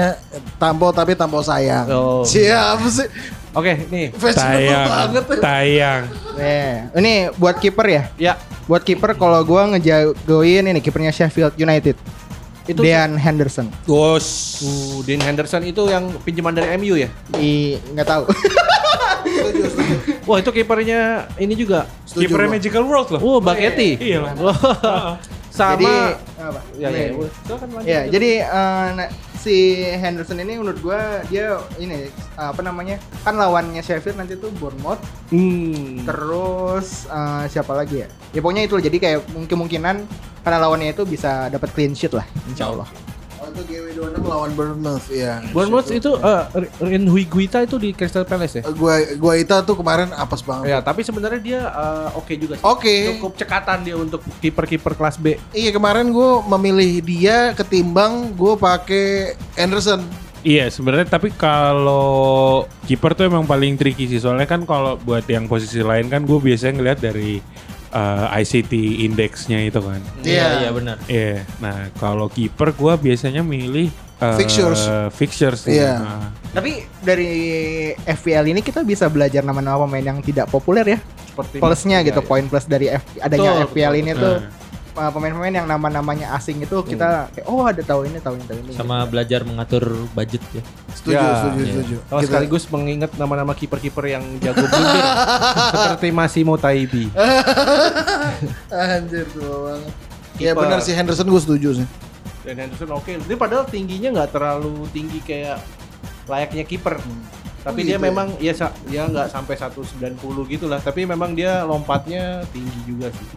tampol 0.58 0.90
tapi 0.90 1.12
tampol 1.14 1.44
sayang. 1.46 1.86
Oh. 1.92 2.24
Siapa 2.26 2.88
sih? 2.90 3.08
Oke, 3.56 3.88
nih. 3.88 4.12
Tayang, 4.12 4.88
banget. 4.92 5.24
ya. 5.24 5.40
tayang. 5.40 6.02
Nih, 6.36 6.72
ini 7.00 7.14
buat 7.40 7.56
kiper 7.56 7.88
ya. 7.88 8.04
Ya, 8.20 8.34
Buat 8.66 8.82
kiper 8.82 9.14
kalau 9.14 9.40
gua 9.46 9.70
ngejagoin 9.72 10.66
ini 10.66 10.82
kipernya 10.82 11.14
Sheffield 11.14 11.54
United. 11.56 11.96
Itu 12.66 12.82
Dean 12.82 13.14
Henderson. 13.18 13.70
Bos. 13.86 14.60
Uh, 14.66 15.06
Dean 15.06 15.22
Henderson 15.22 15.62
itu 15.66 15.86
yang 15.86 16.10
pinjaman 16.26 16.58
dari 16.58 16.74
MU 16.82 16.98
ya? 16.98 17.10
I 17.38 17.78
nggak 17.94 18.08
tahu. 18.10 18.24
Wah, 20.30 20.38
itu 20.42 20.50
kipernya 20.50 21.30
ini 21.38 21.54
juga. 21.54 21.86
Kipernya 22.10 22.50
gua. 22.50 22.56
Magical 22.58 22.84
World 22.86 23.10
loh. 23.18 23.22
Oh, 23.22 23.38
Baketi. 23.38 23.98
Iya 24.02 24.26
lah. 24.26 24.58
Sama 25.56 25.80
Jadi 25.80 25.88
apa? 26.36 26.60
ya, 26.76 26.88
ya, 26.92 27.16
silakan 27.48 27.68
lanjut. 27.72 27.88
Ya, 27.88 28.02
jadi 28.12 28.32
eh, 28.44 28.88
nah, 28.92 29.08
si 29.46 29.78
Henderson 29.94 30.42
ini 30.42 30.58
menurut 30.58 30.82
gua 30.82 31.22
dia 31.30 31.62
ini 31.78 32.10
apa 32.34 32.66
namanya? 32.66 32.98
Kan 33.22 33.38
lawannya 33.38 33.86
Sheffield 33.86 34.18
nanti 34.18 34.34
tuh 34.36 34.50
Bournemouth, 34.58 34.98
Hmm. 35.30 36.02
terus 36.02 37.06
eh, 37.06 37.46
siapa 37.46 37.78
lagi 37.78 38.02
ya? 38.02 38.08
Ya 38.34 38.42
pokoknya 38.42 38.66
itu 38.66 38.82
jadi 38.82 38.98
kayak 38.98 39.20
kemungkinan 39.46 39.96
karena 40.42 40.58
lawannya 40.58 40.94
itu 40.94 41.06
bisa 41.06 41.48
dapat 41.54 41.70
clean 41.78 41.94
sheet 41.94 42.18
lah, 42.18 42.26
insya 42.50 42.74
Allah. 42.74 42.90
Itu 43.56 43.64
GW26 43.72 44.20
lawan 44.28 44.52
Bournemouth 44.52 45.08
ya. 45.08 45.40
Bournemouth 45.56 45.88
itu 45.88 46.12
eh 46.20 46.44
Rin 46.84 47.08
Guita 47.08 47.64
itu 47.64 47.80
di 47.80 47.96
Crystal 47.96 48.28
Palace 48.28 48.60
ya? 48.60 48.64
Eh, 48.68 48.76
Gua 48.76 49.00
gua 49.16 49.34
Ita 49.40 49.64
tuh 49.64 49.80
kemarin 49.80 50.12
apes 50.12 50.44
banget. 50.44 50.76
Ya, 50.76 50.84
tapi 50.84 51.08
sebenarnya 51.08 51.40
dia 51.40 51.62
eh, 51.72 52.20
oke 52.20 52.36
juga 52.36 52.60
sih. 52.60 52.66
Oke. 52.68 53.16
Cukup 53.16 53.40
cekatan 53.40 53.88
dia 53.88 53.96
untuk 53.96 54.20
kiper-kiper 54.44 54.92
kelas 54.92 55.16
B. 55.16 55.40
Iya 55.56 55.72
kemarin 55.72 56.12
gue 56.12 56.32
memilih 56.52 57.00
dia 57.00 57.38
ketimbang 57.56 58.36
gue 58.36 58.54
pakai 58.60 59.40
Anderson. 59.56 60.04
Iya 60.46 60.70
sebenarnya 60.70 61.10
tapi 61.10 61.34
kalau 61.34 62.68
kiper 62.86 63.18
tuh 63.18 63.26
emang 63.26 63.50
paling 63.50 63.80
tricky 63.82 64.06
sih 64.06 64.22
soalnya 64.22 64.46
kan 64.46 64.62
kalau 64.68 64.94
buat 65.02 65.26
yang 65.26 65.50
posisi 65.50 65.82
lain 65.82 66.06
kan 66.06 66.22
gue 66.22 66.38
biasanya 66.38 66.78
ngeliat 66.78 67.00
dari 67.02 67.42
uh, 67.96 68.28
ICT 68.36 68.72
indeksnya 69.08 69.64
itu 69.64 69.80
kan. 69.80 70.04
Iya, 70.22 70.68
iya 70.68 70.70
benar. 70.76 70.98
Iya. 71.08 71.48
Nah 71.64 71.88
kalau 71.96 72.28
kiper 72.28 72.76
gue 72.76 72.94
biasanya 73.00 73.42
milih 73.42 73.88
uh, 74.20 74.36
Fixtures. 74.36 74.82
Fixtures. 75.16 75.62
Iya. 75.66 76.04
Nah, 76.04 76.28
Tapi 76.52 76.84
dari 77.04 77.32
FPL 78.04 78.52
ini 78.52 78.60
kita 78.60 78.84
bisa 78.84 79.08
belajar 79.08 79.42
nama-nama 79.44 79.88
pemain 79.88 80.04
yang 80.04 80.20
tidak 80.20 80.52
populer 80.52 80.96
ya. 80.96 81.00
Seperti 81.32 81.60
Plusnya 81.60 82.00
Iya, 82.00 82.08
gitu, 82.12 82.22
iya. 82.24 82.28
poin 82.28 82.46
plus 82.48 82.64
dari 82.64 82.88
F, 82.88 83.04
adanya 83.20 83.52
Betul, 83.60 83.68
FPL 83.76 83.92
betul, 83.92 84.00
ini 84.00 84.12
betul. 84.16 84.24
tuh 84.24 84.36
uh, 84.40 84.65
pemain-pemain 84.96 85.52
yang 85.54 85.68
nama-namanya 85.68 86.32
asing 86.32 86.58
itu 86.58 86.80
kita 86.82 87.28
kayak 87.30 87.46
oh 87.46 87.62
ada 87.62 87.80
tahu 87.80 88.04
ini 88.04 88.18
tahu 88.18 88.34
ini 88.34 88.46
tahu 88.46 88.60
ini. 88.62 88.72
Sama 88.72 89.04
gitu. 89.04 89.12
belajar 89.12 89.40
mengatur 89.44 89.84
budget 90.10 90.40
ya. 90.50 90.64
Setuju, 90.90 91.14
Ya, 91.14 91.28
setuju, 91.38 91.60
iya. 91.60 91.74
setuju. 91.74 91.96
Kalau 92.02 92.22
Kita- 92.22 92.30
sekaligus 92.32 92.64
mengingat 92.70 93.12
nama-nama 93.16 93.52
kiper-kiper 93.52 94.06
yang 94.10 94.24
jago 94.40 94.64
blunder 94.64 95.04
seperti 95.84 96.08
Massimo 96.10 96.56
Taibi. 96.56 97.12
Anjir 98.72 99.28
tua 99.30 99.56
banget. 99.70 99.94
Ya 100.36 100.52
benar 100.52 100.80
sih 100.80 100.92
Henderson 100.92 101.28
gue 101.28 101.40
setuju 101.40 101.84
sih. 101.84 101.88
Dan 102.42 102.56
Henderson 102.58 102.92
oke. 102.92 103.12
Dia 103.20 103.38
padahal 103.38 103.64
tingginya 103.66 104.10
nggak 104.14 104.32
terlalu 104.32 104.88
tinggi 104.90 105.20
kayak 105.20 105.60
layaknya 106.26 106.64
kiper. 106.64 107.00
Tapi 107.62 107.82
Oh, 107.82 107.86
dia 107.86 107.98
gitu 107.98 108.06
memang 108.06 108.28
ya 108.38 108.54
sa- 108.54 108.76
dia 108.86 109.04
nggak 109.04 109.28
sampai 109.28 109.58
190 109.58 110.16
gitu 110.46 110.66
lah. 110.66 110.78
Tapi 110.78 111.04
memang 111.04 111.34
dia 111.34 111.64
lompatnya 111.64 112.46
tinggi 112.50 112.80
juga 112.86 113.10
sih. 113.10 113.28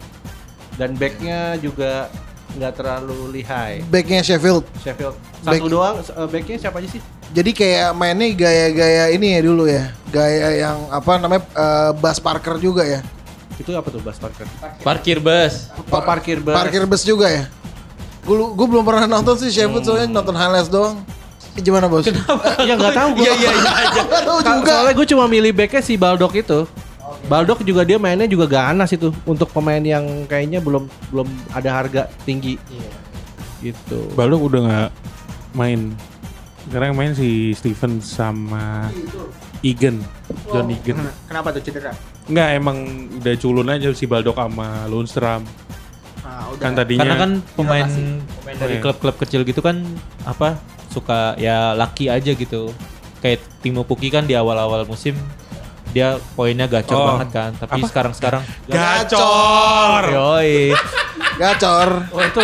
Dan 0.79 0.95
backnya 0.95 1.59
juga 1.59 2.07
nggak 2.55 2.73
terlalu 2.73 3.19
lihai. 3.35 3.83
Backnya 3.85 4.23
Sheffield. 4.23 4.63
Sheffield 4.79 5.13
satu 5.39 5.51
Back- 5.59 5.67
doang. 5.67 5.95
eh, 5.99 6.27
Backnya 6.29 6.57
siapa 6.57 6.79
aja 6.79 6.89
sih? 6.89 7.01
Jadi 7.29 7.51
kayak 7.51 7.93
mainnya 7.93 8.25
gaya-gaya 8.33 9.11
ini 9.11 9.37
ya 9.37 9.41
dulu 9.43 9.67
ya. 9.67 9.91
Gaya 10.09 10.47
yang 10.57 10.89
apa 10.89 11.19
namanya 11.19 11.43
eh, 11.45 11.91
Bas 11.93 12.17
Parker 12.17 12.57
juga 12.57 12.81
ya. 12.81 13.03
Itu 13.59 13.75
apa 13.75 13.91
tuh 13.91 13.99
Bas 13.99 14.15
Parker? 14.15 14.47
Parkir 14.79 15.19
bus. 15.19 15.67
Oh, 15.85 15.99
parkir 15.99 16.39
bus. 16.39 16.55
Parkir 16.55 16.83
bus 16.87 17.03
juga 17.03 17.27
ya. 17.27 17.43
Gue 18.23 18.39
gue 18.49 18.67
belum 18.67 18.81
pernah 18.81 19.05
nonton 19.05 19.35
sih 19.35 19.51
Sheffield 19.51 19.83
soalnya 19.83 20.07
nonton 20.09 20.33
highlights 20.33 20.71
doang. 20.71 21.03
Eh, 21.53 21.61
Gimana 21.61 21.85
bos? 21.85 22.07
ya 22.07 22.73
nggak 22.73 22.93
tahu 22.95 23.09
gue. 23.13 23.23
Iya 23.27 23.33
iya 23.35 23.51
iya 23.51 24.03
tahu 24.23 24.39
juga. 24.39 24.71
Soalnya 24.73 24.93
gue 24.95 25.07
cuma 25.07 25.25
milih 25.27 25.51
backnya 25.51 25.81
si 25.83 25.93
Baldock 25.93 26.33
itu. 26.33 26.63
Baldock 27.29 27.61
juga 27.61 27.85
dia 27.85 28.01
mainnya 28.01 28.25
juga 28.25 28.49
ganas 28.49 28.89
itu 28.89 29.13
untuk 29.23 29.53
pemain 29.53 29.79
yang 29.79 30.25
kayaknya 30.25 30.57
belum 30.57 30.89
belum 31.13 31.29
ada 31.53 31.69
harga 31.69 32.01
tinggi. 32.25 32.57
Gitu. 33.61 33.99
Balok 34.17 34.49
udah 34.49 34.59
nggak 34.65 34.89
main. 35.53 35.93
Sekarang 36.65 36.91
yang 36.91 36.97
main 36.97 37.13
si 37.13 37.53
Steven 37.53 38.01
sama 38.01 38.89
Egan, 39.61 40.01
John 40.49 40.73
Egan. 40.73 40.97
Kenapa 41.29 41.53
tuh 41.53 41.61
cedera? 41.61 41.93
Enggak 42.25 42.49
emang 42.57 42.77
udah 43.21 43.33
culun 43.37 43.69
aja 43.69 43.89
si 43.93 44.09
Baldock 44.09 44.37
sama 44.37 44.89
Lundstram. 44.89 45.45
Ah, 46.25 46.49
udah. 46.49 46.61
Kan 46.65 46.73
tadinya 46.73 47.05
Karena 47.05 47.17
kan 47.17 47.31
pemain 47.53 47.85
pemain 48.41 48.57
dari 48.57 48.77
Iya. 48.77 48.83
klub-klub 48.85 49.15
kecil 49.21 49.45
gitu 49.45 49.61
kan 49.61 49.85
apa 50.25 50.57
suka 50.89 51.37
ya 51.37 51.77
laki 51.77 52.09
aja 52.09 52.33
gitu. 52.33 52.73
Kayak 53.21 53.45
Timo 53.61 53.85
Puki 53.85 54.09
kan 54.09 54.25
di 54.25 54.33
awal-awal 54.33 54.87
musim 54.89 55.13
dia 55.89 56.07
poinnya 56.33 56.65
gacor 56.65 56.95
Oh. 56.95 57.05
banget 57.15 57.29
kan. 57.31 57.51
Tapi 57.57 57.81
sekarang-sekarang 57.83 58.43
gacor. 58.65 60.03
yoi. 60.09 60.73
Gacor. 61.35 61.89
Oh 62.11 62.21
itu 62.21 62.41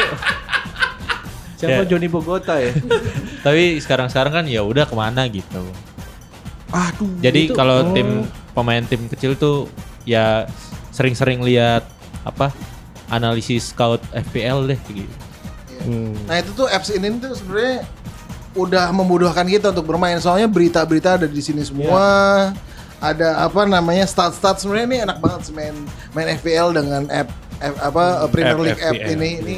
siapa 1.56 1.82
Ya. 1.82 1.88
Johnny 1.88 2.10
Bogota 2.10 2.60
ya? 2.60 2.74
Tapi 3.46 3.80
sekarang-sekarang 3.80 4.34
kan 4.34 4.46
ya 4.46 4.62
udah 4.62 4.84
ke 4.84 4.96
mana 4.96 5.24
gitu. 5.30 5.64
Aduh. 6.70 7.08
Jadi 7.22 7.48
Itu- 7.48 7.56
kalau 7.56 7.86
oh. 7.86 7.94
tim 7.94 8.28
pemain 8.52 8.84
tim 8.84 9.08
kecil 9.08 9.36
tuh 9.36 9.70
ya 10.04 10.48
sering-sering 10.92 11.44
lihat 11.44 11.84
apa 12.24 12.52
analisis 13.08 13.70
scout 13.72 14.02
FPL 14.12 14.66
deh 14.68 14.80
gitu. 14.90 15.16
Hmm. 15.86 16.18
Nah 16.26 16.42
itu 16.42 16.50
tuh 16.56 16.66
apps 16.66 16.90
ini 16.90 17.14
tuh 17.22 17.38
sebenarnya 17.38 17.86
udah 18.56 18.90
memudahkan 18.90 19.46
kita 19.46 19.70
untuk 19.70 19.86
bermain. 19.86 20.18
Soalnya 20.18 20.50
berita-berita 20.50 21.22
ada 21.22 21.28
di 21.30 21.42
sini 21.44 21.62
semua. 21.62 22.50
Ada 23.04 23.44
apa 23.46 23.68
namanya 23.68 24.08
stat-stat 24.08 24.64
sebenarnya 24.64 24.88
ini 24.88 24.98
enak 25.04 25.18
banget 25.20 25.42
sih 25.52 25.54
main 25.54 25.76
main 26.16 26.28
FPL 26.40 26.72
dengan 26.72 27.04
app, 27.12 27.30
app 27.60 27.76
apa 27.84 28.04
Premier 28.32 28.56
App 28.56 28.64
League 28.64 28.82
app 28.82 28.96
FPL, 28.96 29.12
ini 29.20 29.30
ini 29.44 29.58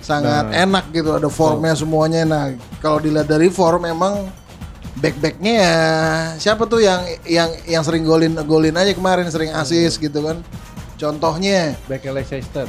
sangat 0.00 0.54
enak 0.54 0.84
gitu. 0.94 1.10
Ada 1.14 1.28
formnya 1.28 1.74
semuanya. 1.74 2.22
Nah 2.24 2.44
kalau 2.78 3.02
dilihat 3.02 3.28
dari 3.28 3.50
form 3.50 3.84
memang 3.84 4.30
back-backnya 4.98 5.52
ya 5.54 5.76
siapa 6.36 6.66
tuh 6.66 6.82
yang 6.82 7.00
yang 7.24 7.50
yang 7.64 7.82
sering 7.86 8.02
golin 8.02 8.34
golin 8.44 8.74
aja 8.76 8.92
kemarin 8.94 9.26
sering 9.30 9.50
assist 9.54 9.98
gitu 9.98 10.22
kan. 10.24 10.40
Contohnya 11.00 11.74
Back 11.88 12.04
Leicester. 12.04 12.68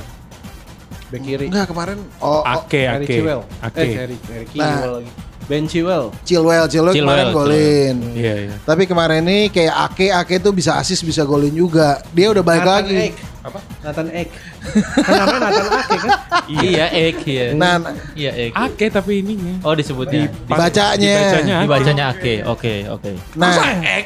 Back 1.12 1.22
kiri. 1.28 1.52
enggak 1.52 1.68
kemarin 1.68 2.00
oh, 2.24 2.40
oh 2.40 2.44
Ake, 2.48 2.88
Harry 2.88 3.04
Ake. 3.04 3.14
Chilwell. 3.20 3.44
Ake. 3.60 3.84
Eh, 3.84 3.92
Harry, 4.00 4.18
Harry 4.32 4.48
Nah. 4.56 5.04
Lagi. 5.04 5.31
Ben 5.44 5.66
Chilwell. 5.66 6.14
Chilwell, 6.22 6.66
Chilwell, 6.66 6.94
kemarin 6.94 7.26
Chilwell, 7.28 7.36
golin. 7.36 7.96
Iya, 8.14 8.34
iya. 8.46 8.56
Tapi 8.62 8.84
kemarin 8.86 9.22
ini 9.22 9.48
kayak 9.48 9.76
Ake, 9.86 10.08
Ake 10.08 10.36
tuh 10.38 10.52
bisa 10.52 10.76
assist, 10.76 11.02
bisa 11.02 11.22
golin 11.22 11.52
juga. 11.52 12.00
Dia 12.10 12.30
udah 12.30 12.40
balik 12.40 12.62
Nathan 12.62 12.78
lagi. 12.78 12.96
Ake. 13.10 13.22
Apa? 13.42 13.60
Nathan 13.82 14.08
Ake. 14.12 14.32
kan 15.06 15.14
namanya 15.18 15.40
Nathan 15.42 15.68
Ake 15.68 15.96
kan? 15.98 16.12
Iya, 16.48 16.86
Ek 16.88 17.18
ya. 17.22 17.46
Nah, 17.52 17.76
Iya, 18.14 18.32
Ek. 18.38 18.52
Ake 18.54 18.86
tapi 18.88 19.12
ininya. 19.20 19.54
Oh, 19.62 19.74
disebutnya. 19.74 20.30
bacanya. 20.46 21.16
Dibacanya 21.20 21.56
Ake. 21.58 21.66
Dibacanya 21.66 22.04
Ake. 22.08 22.34
Oke, 22.46 22.74
oke. 22.88 23.12
Nah, 23.34 23.56
Oke, 23.58 23.98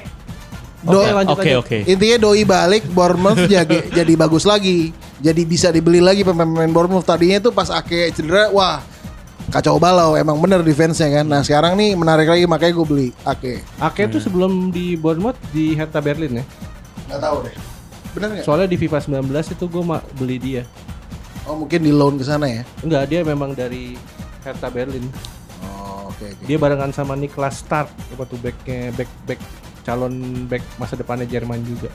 do- 0.85 1.01
lanjut 1.03 1.33
Oke, 1.35 1.49
aja. 1.49 1.57
oke. 1.59 1.77
intinya 1.83 2.17
doi 2.21 2.43
balik, 2.43 2.83
Bournemouth 2.87 3.41
jadi, 3.53 3.77
jadi 3.89 4.13
bagus 4.15 4.45
lagi. 4.45 4.93
Jadi 5.17 5.41
bisa 5.43 5.69
dibeli 5.69 5.97
lagi 5.97 6.21
pemain-pemain 6.21 6.69
Bournemouth. 6.69 7.03
Tadinya 7.03 7.37
tuh 7.39 7.49
pas 7.49 7.69
Ake 7.69 8.13
cedera, 8.13 8.49
wah 8.49 8.81
kacau 9.53 9.77
balau. 9.77 10.17
Emang 10.17 10.39
bener 10.41 10.61
defense-nya 10.65 11.21
kan. 11.21 11.25
Nah 11.25 11.41
sekarang 11.45 11.77
nih 11.77 11.93
menarik 11.93 12.29
lagi 12.29 12.45
makanya 12.45 12.73
gue 12.77 12.87
beli 12.87 13.09
Ake. 13.25 13.61
Ake 13.81 14.09
tuh 14.09 14.21
sebelum 14.21 14.69
di 14.69 14.95
Bournemouth 14.95 15.37
di 15.53 15.73
Hertha 15.73 15.99
Berlin 15.99 16.41
ya. 16.41 16.45
Gak 17.11 17.21
tahu 17.21 17.45
deh. 17.45 17.55
Bener 18.15 18.27
nggak? 18.31 18.45
Soalnya 18.47 18.67
di 18.71 18.77
FIFA 18.79 18.99
19 19.21 19.55
itu 19.59 19.65
gue 19.67 19.83
beli 20.15 20.37
dia. 20.39 20.63
Oh 21.45 21.53
mungkin 21.53 21.83
di 21.85 21.93
loan 21.93 22.17
ke 22.17 22.25
sana 22.25 22.49
ya. 22.49 22.65
Enggak, 22.81 23.05
dia 23.05 23.21
memang 23.21 23.53
dari 23.53 23.93
Hertha 24.41 24.71
Berlin. 24.71 25.05
Oh 25.61 26.09
oke 26.09 26.25
oke. 26.25 26.43
Dia 26.49 26.57
barengan 26.57 26.89
sama 26.89 27.13
Niklas 27.13 27.61
Stark, 27.61 27.91
apa 27.91 28.23
tuh 28.25 28.41
backnya 28.41 28.89
back 28.97 29.11
back 29.29 29.41
calon 29.85 30.47
back 30.49 30.65
masa 30.81 30.97
depannya 30.97 31.29
Jerman 31.29 31.61
juga. 31.61 31.93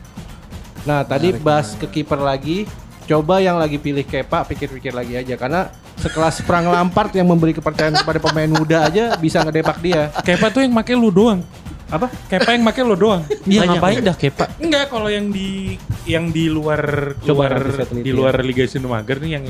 Nah 0.86 1.02
tadi 1.02 1.34
bahas 1.34 1.74
ke 1.74 1.90
kiper 1.90 2.22
lagi, 2.22 2.70
coba 3.10 3.42
yang 3.42 3.58
lagi 3.58 3.74
pilih 3.74 4.06
Kepa 4.06 4.46
pikir-pikir 4.46 4.94
lagi 4.94 5.18
aja 5.18 5.34
karena 5.34 5.66
sekelas 5.98 6.46
Frank 6.46 6.70
Lampard 6.70 7.10
yang 7.10 7.26
memberi 7.26 7.50
kepercayaan 7.50 7.98
kepada 7.98 8.22
pemain 8.22 8.46
muda 8.46 8.86
aja 8.86 9.18
bisa 9.18 9.42
ngedepak 9.42 9.82
dia. 9.82 10.14
Kepa 10.22 10.54
tuh 10.54 10.62
yang 10.62 10.70
make 10.70 10.94
lu 10.94 11.10
doang. 11.10 11.42
Apa? 11.90 12.06
Kepa 12.30 12.54
yang 12.54 12.62
make 12.62 12.80
lu 12.80 12.94
doang. 12.94 13.22
Iya, 13.50 13.66
ngapain 13.66 13.98
dah 14.00 14.14
Kepa? 14.14 14.46
Enggak, 14.62 14.94
kalau 14.94 15.10
yang 15.10 15.34
di 15.34 15.74
yang 16.06 16.30
di 16.30 16.46
luar 16.46 17.12
Coba 17.22 17.50
luar 17.50 17.86
di 17.90 18.10
ya. 18.10 18.14
luar 18.14 18.34
Liga 18.46 18.62
Sinemager 18.64 19.18
nih 19.18 19.30
yang 19.38 19.44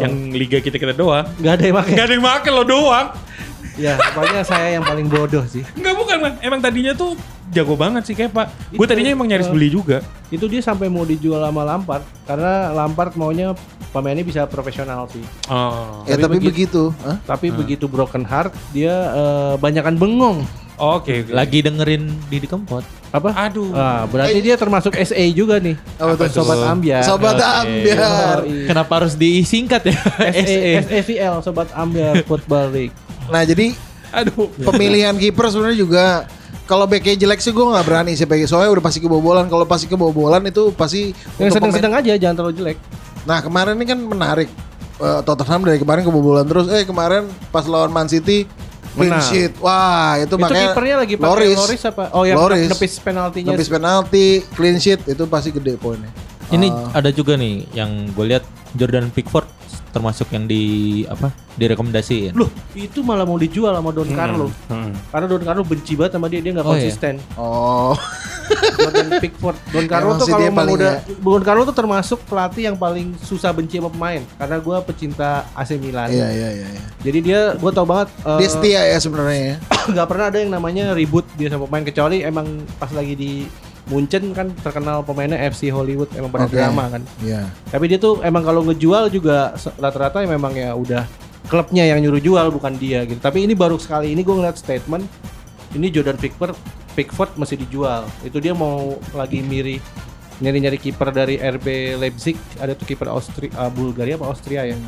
yang 0.00 0.12
liga 0.32 0.60
kita 0.60 0.76
kita 0.76 0.92
doang. 0.96 1.24
Gak 1.40 1.60
ada 1.60 1.64
yang 1.64 1.76
pakai. 1.76 1.92
Enggak 1.92 2.06
ada 2.06 2.14
yang 2.14 2.24
make 2.24 2.48
lo 2.52 2.64
doang. 2.64 3.06
Ya, 3.80 3.96
pokoknya 4.12 4.42
saya 4.44 4.76
yang 4.76 4.84
paling 4.84 5.08
bodoh 5.08 5.44
sih. 5.48 5.64
Enggak 5.72 5.94
bukan, 5.96 6.16
Man. 6.20 6.32
Emang 6.44 6.60
tadinya 6.60 6.92
tuh 6.92 7.16
jago 7.50 7.74
banget 7.74 8.02
sih 8.06 8.14
Kepa. 8.14 8.48
Gue 8.76 8.86
tadinya 8.86 9.10
emang 9.12 9.26
nyaris 9.26 9.48
eh, 9.48 9.52
beli 9.52 9.68
juga. 9.72 10.04
Itu 10.28 10.46
dia 10.46 10.60
sampai 10.60 10.92
mau 10.92 11.02
dijual 11.08 11.40
sama 11.42 11.64
Lampard 11.64 12.04
karena 12.28 12.70
Lampard 12.76 13.16
maunya 13.16 13.56
pemainnya 13.90 14.22
bisa 14.22 14.44
profesional 14.46 15.08
sih. 15.10 15.24
Oh. 15.50 16.04
Ya 16.06 16.20
Tapi 16.20 16.38
tapi 16.38 16.44
begitu. 16.44 16.92
Hah? 17.02 17.16
Tapi 17.24 17.50
begitu 17.50 17.88
broken 17.90 18.22
heart 18.22 18.54
dia 18.70 18.92
eh, 18.92 19.54
banyakan 19.58 19.96
bengong. 19.98 20.44
Oke, 20.80 21.22
oke. 21.22 21.30
Lagi 21.30 21.60
dengerin 21.60 22.08
Didi 22.26 22.48
Kempot. 22.48 22.80
Apa? 23.10 23.36
Aduh. 23.36 23.68
Ah, 23.70 24.08
berarti 24.08 24.40
dia 24.40 24.56
termasuk 24.56 24.96
SA 24.96 25.20
juga 25.30 25.60
nih. 25.60 25.76
Apa 25.94 26.16
tuh? 26.16 26.40
Sobat 26.40 26.64
Ambiar. 26.64 27.04
Sobat 27.04 27.36
Oke. 27.36 27.44
Ambiar. 27.44 28.36
Kenapa 28.64 28.92
harus 28.96 29.12
disingkat 29.14 29.84
ya? 29.84 29.96
SA, 30.32 30.88
SAVL 30.88 31.34
Sobat 31.44 31.68
Ambiar 31.76 32.24
Football 32.24 32.72
League. 32.72 32.94
Nah 33.28 33.44
jadi 33.44 33.76
Aduh. 34.10 34.48
pemilihan 34.64 35.12
kiper 35.14 35.46
sebenarnya 35.46 35.78
juga 35.78 36.04
kalau 36.64 36.86
backnya 36.86 37.14
jelek 37.18 37.38
sih 37.38 37.50
gue 37.50 37.62
nggak 37.62 37.86
berani 37.86 38.14
sih 38.14 38.26
pakai 38.26 38.46
soalnya 38.46 38.72
udah 38.72 38.82
pasti 38.82 38.98
kebobolan 38.98 39.46
kalau 39.46 39.62
pasti 39.62 39.86
kebobolan 39.86 40.42
itu 40.44 40.70
pasti 40.72 41.10
Yang 41.36 41.58
sedang-sedang 41.58 41.94
aja, 41.94 42.14
jangan 42.14 42.34
terlalu 42.36 42.54
jelek. 42.56 42.78
nah 43.22 43.38
kemarin 43.38 43.74
ini 43.74 43.86
kan 43.86 43.98
menarik 43.98 44.48
Eh, 45.00 45.20
Tottenham 45.24 45.64
dari 45.64 45.80
kemarin 45.80 46.04
kebobolan 46.04 46.44
terus 46.44 46.68
eh 46.68 46.84
kemarin 46.84 47.24
pas 47.48 47.64
lawan 47.64 47.88
Man 47.88 48.04
City 48.04 48.44
clean 48.92 49.08
Menang. 49.08 49.22
sheet 49.22 49.52
wah 49.56 50.16
itu, 50.16 50.26
Itu 50.26 50.34
makanya 50.36 50.66
kipernya 50.68 50.96
lagi 50.98 51.14
pakai 51.14 51.30
Loris, 51.30 51.56
Loris, 51.56 51.82
apa? 51.84 52.04
Oh, 52.10 52.24
yang 52.24 52.36
Loris. 52.36 52.66
nepis 52.66 52.92
penaltinya. 52.98 53.50
Nebis 53.50 53.68
penalti 53.68 54.24
clean 54.50 54.76
sheet 54.76 55.00
itu 55.04 55.22
pasti 55.24 55.50
gede 55.50 55.74
poinnya 55.74 56.10
Ini 56.48 56.66
Ah. 56.66 56.98
ada 56.98 57.10
juga 57.10 57.34
nih 57.34 57.70
yang 57.70 58.10
gue 58.10 58.26
lihat 58.26 58.42
Jordan 58.74 59.08
Pickford 59.08 59.46
termasuk 59.90 60.30
yang 60.30 60.46
di 60.46 60.62
apa 61.04 61.28
direkomendasiin. 61.54 62.32
Loh, 62.32 62.46
itu 62.72 63.02
malah 63.02 63.26
mau 63.26 63.36
dijual 63.36 63.74
sama 63.74 63.90
Don 63.90 64.08
Carlo. 64.10 64.48
Hmm. 64.66 64.94
Karena 65.10 65.26
Don 65.26 65.42
Carlo 65.42 65.62
benci 65.62 65.92
banget 65.94 66.14
sama 66.14 66.26
dia, 66.26 66.40
dia 66.40 66.52
nggak 66.54 66.62
Oh, 66.62 66.72
iya. 66.72 66.78
konsisten. 66.80 67.14
Oh, 67.34 67.92
Jordan 68.78 69.08
Pickford. 69.18 69.56
Don 69.70 69.86
Carlo 69.86 70.10
Emang 70.14 70.20
tuh 70.20 70.26
kalau 70.26 70.40
dia 70.40 70.50
mau 70.50 70.58
paling 70.62 70.74
udah 70.78 70.92
ya. 70.96 71.14
Don 71.18 71.42
Carlo 71.42 71.62
tuh 71.64 71.76
termasuk 71.76 72.18
pelatih 72.24 72.62
yang 72.66 72.76
paling 72.76 73.14
susah 73.20 73.50
benci 73.50 73.76
sama 73.76 73.90
pemain 73.90 74.22
karena 74.36 74.56
gua 74.58 74.76
pecinta 74.80 75.44
AC 75.52 75.76
Milan. 75.76 76.08
iya 76.08 76.28
iya 76.30 76.48
iya. 76.54 76.66
iya. 76.70 76.82
Jadi 77.00 77.18
dia 77.20 77.40
gua 77.56 77.70
tau 77.70 77.86
banget 77.86 78.08
eh, 78.24 78.38
Dia 78.40 78.48
setia 78.48 78.80
ya 78.86 78.98
sebenarnya 78.98 79.38
ya. 79.38 79.56
nggak 79.92 80.06
pernah 80.06 80.26
ada 80.28 80.38
yang 80.38 80.50
namanya 80.50 80.84
ribut 80.92 81.26
dia 81.34 81.50
sama 81.50 81.66
pemain 81.66 81.84
kecuali 81.84 82.22
emang 82.22 82.46
pas 82.78 82.90
lagi 82.90 83.14
di 83.14 83.32
Munchen 83.88 84.36
kan 84.36 84.52
terkenal 84.60 85.00
pemainnya 85.00 85.40
FC 85.40 85.72
Hollywood 85.72 86.12
emang 86.12 86.28
pada 86.28 86.46
Oke. 86.46 86.54
drama 86.54 86.84
kan. 86.92 87.02
Iya. 87.24 87.48
Tapi 87.72 87.84
dia 87.88 87.98
tuh 87.98 88.20
emang 88.20 88.44
kalau 88.44 88.60
ngejual 88.66 89.08
juga 89.08 89.56
rata-rata 89.80 90.20
ya 90.20 90.28
memang 90.28 90.52
ya 90.52 90.76
udah 90.76 91.08
klubnya 91.48 91.88
yang 91.88 91.98
nyuruh 92.04 92.22
jual 92.22 92.46
bukan 92.52 92.76
dia 92.76 93.02
gitu. 93.08 93.18
Tapi 93.18 93.48
ini 93.48 93.56
baru 93.56 93.80
sekali 93.80 94.12
ini 94.12 94.20
gue 94.20 94.34
ngeliat 94.36 94.60
statement 94.60 95.02
ini 95.74 95.86
Jordan 95.90 96.18
Pickford 96.20 96.54
Pickford 96.94 97.34
masih 97.40 97.56
dijual. 97.58 98.04
Itu 98.22 98.38
dia 98.38 98.52
mau 98.54 99.00
lagi 99.16 99.40
miri 99.40 99.80
nyari-nyari 100.40 100.78
kiper 100.80 101.08
dari 101.12 101.36
RB 101.36 102.00
Leipzig 102.00 102.36
ada 102.56 102.72
tuh 102.72 102.88
kiper 102.88 103.12
Austria 103.12 103.52
ah, 103.60 103.68
Bulgaria 103.68 104.16
apa 104.16 104.24
Austria 104.24 104.64
yang 104.64 104.80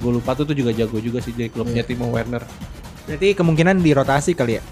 gue 0.00 0.12
lupa 0.12 0.36
tuh 0.36 0.44
tuh 0.48 0.56
juga 0.56 0.76
jago 0.76 1.00
juga 1.00 1.24
sih 1.24 1.32
dari 1.32 1.52
klubnya 1.52 1.84
Timo 1.84 2.08
Werner. 2.08 2.44
Berarti 3.04 3.36
kemungkinan 3.36 3.80
dirotasi 3.80 4.32
kali 4.36 4.60
ya. 4.60 4.62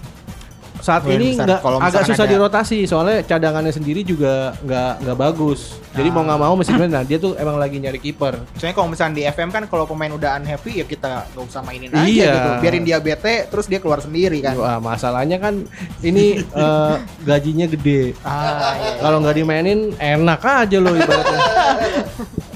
Saat 0.79 1.03
ini 1.05 1.35
nggak 1.35 1.59
Kalau 1.59 1.77
agak 1.77 2.07
susah 2.07 2.23
ada- 2.23 2.31
dirotasi 2.31 2.77
soalnya 2.83 3.19
cadangannya 3.21 3.69
sendiri 3.69 4.01
juga 4.01 4.55
nggak 4.59 4.93
nggak 5.03 5.17
bagus. 5.17 5.75
Jadi 5.91 6.07
mau 6.07 6.23
nggak 6.23 6.39
mau 6.39 6.53
mesti 6.55 6.71
nah 6.79 7.03
dia 7.03 7.17
tuh 7.17 7.35
emang 7.35 7.59
lagi 7.59 7.77
nyari 7.77 7.99
kiper. 7.99 8.39
Soalnya 8.55 8.73
kalau 8.73 8.87
misalnya 8.87 9.15
di 9.15 9.23
FM 9.25 9.49
kan 9.49 9.63
kalau 9.65 9.83
pemain 9.83 10.09
udah 10.09 10.39
unhappy 10.39 10.79
ya 10.79 10.85
kita 10.85 11.27
nggak 11.35 11.43
usah 11.43 11.61
mainin 11.61 11.91
aja 11.91 12.07
Iya. 12.07 12.31
gitu. 12.31 12.49
Biarin 12.63 12.83
dia 12.83 12.97
bete 12.97 13.35
terus 13.45 13.67
dia 13.67 13.77
keluar 13.77 13.99
sendiri 13.99 14.39
kan. 14.39 14.55
Wah, 14.55 14.79
masalahnya 14.79 15.35
kan 15.37 15.67
ini 15.99 16.39
eh, 16.63 16.93
gajinya 17.21 17.67
gede. 17.67 18.15
Ah, 18.23 18.73
iya. 18.79 19.03
Kalau 19.03 19.19
nggak 19.19 19.35
dimainin 19.35 19.91
enak 19.95 20.39
aja 20.39 20.77
loh 20.79 20.95
ibaratnya. 20.95 21.39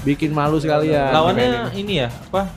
Bikin 0.00 0.32
malu 0.32 0.56
sekalian. 0.56 1.12
Lawannya 1.12 1.72
ini 1.74 2.00
ya 2.00 2.08
apa? 2.08 2.48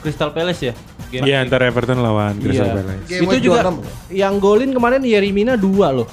Crystal 0.00 0.32
Palace 0.32 0.72
ya. 0.72 0.74
Game 1.10 1.26
Iya 1.26 1.36
antara 1.40 1.66
Everton 1.66 1.98
lawan 1.98 2.34
Crystal 2.36 2.64
Iya. 2.64 2.74
Palace. 2.76 3.04
Game 3.04 3.22
itu 3.26 3.36
juga 3.42 3.60
26. 3.66 4.14
yang 4.14 4.34
golin 4.36 4.70
kemarin 4.70 5.00
Yerimina 5.02 5.54
dua 5.54 5.90
loh. 5.92 6.08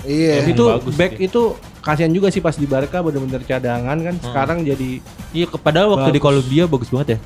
Iya. 0.00 0.40
Emang 0.40 0.50
itu 0.50 0.64
bagus 0.66 0.94
back 0.96 1.12
dia. 1.14 1.26
itu 1.26 1.42
kasihan 1.80 2.08
juga 2.08 2.28
sih 2.28 2.40
pas 2.40 2.52
di 2.52 2.64
Barca 2.64 2.98
bener-bener 2.98 3.40
cadangan 3.42 3.96
kan. 3.96 4.14
Sekarang 4.18 4.58
jadi 4.62 5.00
Iya, 5.30 5.46
ke- 5.46 5.56
padahal 5.56 5.92
waktu 5.92 6.10
di 6.10 6.16
Bagus. 6.16 6.24
Kolombia 6.42 6.64
bagus 6.66 6.88
banget 6.88 7.08
ya. 7.08 7.18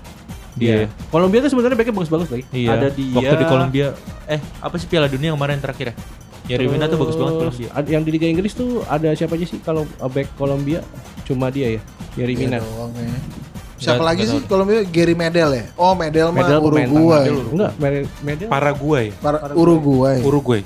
Dia. 0.54 0.66
Iya. 0.66 0.86
Kolombia 1.08 1.38
tuh 1.40 1.50
sebenarnya 1.50 1.76
backnya 1.76 1.94
bagus-bagus 1.94 2.28
lagi. 2.28 2.44
Iya. 2.52 2.68
Ada 2.72 2.88
dia. 2.90 3.14
Waktu 3.16 3.34
di 3.36 3.46
Kolombia 3.46 3.86
eh 4.26 4.40
apa 4.60 4.74
sih 4.76 4.86
Piala 4.86 5.06
Dunia 5.06 5.30
yang 5.30 5.36
kemarin 5.36 5.58
terakhir 5.58 5.86
ya? 5.90 5.96
Yerimina 6.46 6.84
tuh 6.86 6.98
bagus 6.98 7.14
banget 7.14 7.34
Kolombia. 7.36 7.68
Yang 7.88 8.02
di 8.02 8.10
Liga 8.10 8.26
Inggris 8.28 8.52
tuh 8.52 8.84
ada 8.84 9.08
siapa 9.12 9.32
aja 9.32 9.44
sih 9.44 9.58
kalau 9.58 9.82
back 10.04 10.28
Kolombia? 10.34 10.84
Cuma 11.24 11.48
dia 11.48 11.72
ya, 11.72 11.80
Yerimina. 12.14 12.58
Iya 12.58 12.66
doang. 12.68 12.92
Siapa 13.84 14.00
Nggak- 14.00 14.08
lagi 14.08 14.22
nggak 14.24 14.32
sih 14.32 14.48
kalau 14.48 14.64
Medel? 14.64 14.84
Gary 14.88 15.12
Medel 15.14 15.50
ya? 15.52 15.64
Oh 15.76 15.92
Medel 15.92 16.28
mah 16.32 16.40
Medel 16.40 16.58
pemain 16.58 16.88
Uruguay. 16.88 17.24
Enggak, 17.28 17.72
Medel. 18.24 18.48
Paraguay. 18.48 19.06
Para, 19.20 19.36
Uruguay. 19.52 20.18
Uruguay. 20.24 20.60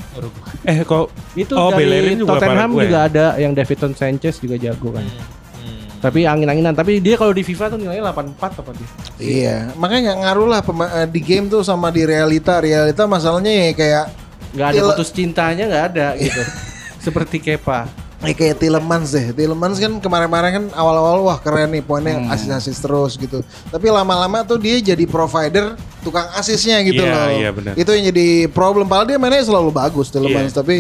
Eh 0.63 0.87
kok 0.87 1.11
itu 1.35 1.53
Oh, 1.53 1.75
dari 1.75 2.15
juga 2.15 2.39
Tottenham 2.39 2.71
Paraguay. 2.71 2.85
juga 2.87 2.99
ada 3.03 3.27
yang 3.37 3.51
Davidson 3.51 3.93
Sanchez 3.93 4.39
juga 4.39 4.55
jago 4.55 4.95
kan. 4.95 5.03
Hmm. 5.03 5.19
Hmm. 5.59 5.83
Tapi 5.99 6.23
angin-anginan. 6.23 6.79
Tapi 6.79 7.03
dia 7.03 7.19
kalau 7.19 7.35
di 7.35 7.43
FIFA 7.43 7.75
tuh 7.75 7.79
nilainya 7.83 8.07
84 8.07 8.63
apa 8.63 8.71
dia? 8.71 8.89
Iya, 9.19 9.57
makanya 9.75 10.15
nggak 10.15 10.19
ngaruh 10.23 10.47
lah 10.47 10.61
eh, 10.95 11.09
di 11.11 11.19
game 11.19 11.51
tuh 11.51 11.67
sama 11.67 11.91
di 11.91 12.07
realita. 12.07 12.63
Realita 12.63 13.03
masalahnya 13.05 13.51
ya 13.51 13.71
kayak 13.75 14.05
Nggak 14.49 14.69
ada 14.71 14.81
putus 14.87 15.11
cintanya 15.11 15.65
nggak 15.67 15.85
ada 15.93 16.07
gitu. 16.15 16.43
Seperti 17.05 17.37
Kepa. 17.37 18.08
Eh, 18.21 18.35
kayak 18.35 18.59
Tillemans 18.59 19.09
deh. 19.11 19.31
Tillemans 19.31 19.77
kan 19.77 19.93
kemarin-kemarin 19.97 20.51
kan 20.53 20.65
awal-awal 20.75 21.23
wah 21.23 21.39
keren 21.39 21.71
nih 21.71 21.81
poinnya 21.81 22.19
Hmm. 22.19 22.29
asis-asis 22.29 22.79
terus 22.79 23.15
gitu. 23.15 23.41
Tapi 23.69 23.87
lama-lama 23.89 24.43
tuh 24.43 24.59
dia 24.59 24.77
jadi 24.77 25.05
provider 25.05 25.75
tukang 26.01 26.27
asisnya 26.35 26.83
gitu 26.83 26.99
Iya, 26.99 27.13
loh. 27.13 27.29
iya, 27.31 27.51
benar. 27.51 27.73
Itu 27.75 27.91
yang 27.93 28.09
jadi 28.09 28.29
problem. 28.49 28.87
Padahal 28.87 29.07
dia 29.07 29.19
mainnya 29.19 29.41
selalu 29.41 29.71
bagus 29.71 30.11
Tillemans, 30.11 30.51
Iya. 30.51 30.59
tapi 30.59 30.77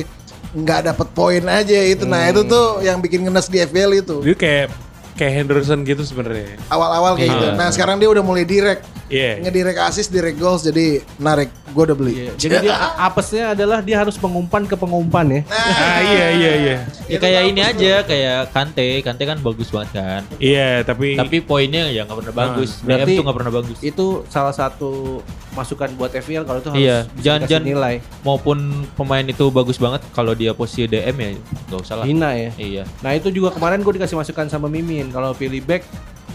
nggak 0.50 0.80
dapet 0.88 1.08
poin 1.12 1.44
aja 1.44 1.78
itu. 1.84 2.02
Nah 2.02 2.26
itu 2.26 2.42
Hmm. 2.42 2.50
tuh 2.50 2.66
yang 2.80 2.98
bikin 2.98 3.22
ngenes 3.22 3.46
di 3.46 3.58
FPL 3.60 3.92
itu. 3.94 4.16
dia 4.18 4.34
kayak 4.34 4.66
kayak 5.14 5.32
Henderson 5.36 5.82
gitu 5.82 6.02
sebenarnya. 6.02 6.58
Awal-awal 6.66 7.14
kayak 7.14 7.26
Iya. 7.26 7.34
gitu. 7.34 7.46
Nah 7.54 7.68
sekarang 7.70 7.98
dia 7.98 8.08
udah 8.08 8.22
mulai 8.22 8.42
direct. 8.42 8.82
Iya. 9.08 9.40
Ngedirect 9.40 9.80
assist, 9.80 10.08
direct 10.08 10.36
goals 10.36 10.62
jadi 10.62 11.00
narik. 11.16 11.48
Gue 11.68 11.84
udah 11.84 11.94
beli. 11.94 12.12
Iya. 12.18 12.32
Jadi 12.34 12.54
dia 12.62 12.76
apesnya 13.08 13.44
adalah 13.52 13.80
dia 13.80 13.96
harus 13.96 14.14
pengumpan 14.14 14.64
ke 14.64 14.72
pengumpan 14.72 15.26
ya. 15.30 15.40
Ah 15.48 16.00
iya 16.02 16.26
iya 16.30 16.52
iya. 16.56 16.76
Ya 17.06 17.18
kayak 17.18 17.42
ini 17.46 17.60
aja 17.60 17.92
kayak 18.02 18.38
Kante, 18.50 19.00
Kante 19.00 19.22
kan 19.24 19.38
bagus 19.38 19.68
banget 19.68 19.90
kan. 19.94 20.22
Iya 20.36 20.80
tapi 20.82 21.14
Tapi 21.14 21.36
poinnya 21.40 21.86
ya 21.86 22.04
nggak 22.04 22.18
pernah 22.18 22.34
bagus. 22.36 22.78
DM 22.78 22.86
berarti- 22.86 23.14
tuh 23.14 23.24
nggak 23.24 23.36
pernah 23.36 23.54
bagus. 23.54 23.78
Itu 23.80 24.06
salah 24.28 24.52
satu 24.52 25.20
masukan 25.50 25.90
buat 25.92 26.12
FPL 26.12 26.44
kalau 26.44 26.58
itu 26.58 26.68
harus 26.68 26.78
Iya, 26.78 26.98
bisa 27.06 27.20
jangan- 27.20 27.40
dikasih 27.40 27.50
jangan- 27.50 27.68
nilai. 27.68 27.94
Maupun 28.22 28.58
pemain 28.94 29.24
itu 29.24 29.44
bagus 29.48 29.76
banget 29.76 30.00
kalau 30.10 30.32
dia 30.32 30.52
posisi 30.52 30.84
DM 30.84 31.16
ya 31.16 31.28
nggak 31.66 31.80
usah 31.80 31.94
lah. 31.96 32.04
Hina 32.04 32.30
ya. 32.32 32.50
Iya. 32.54 32.82
Nah 33.00 33.12
itu 33.12 33.28
juga 33.28 33.50
kemarin 33.50 33.80
gue 33.80 33.92
dikasih 33.94 34.14
masukan 34.14 34.46
sama 34.46 34.66
Mimin 34.66 35.08
kalau 35.08 35.32
pilih 35.32 35.60
back 35.60 35.82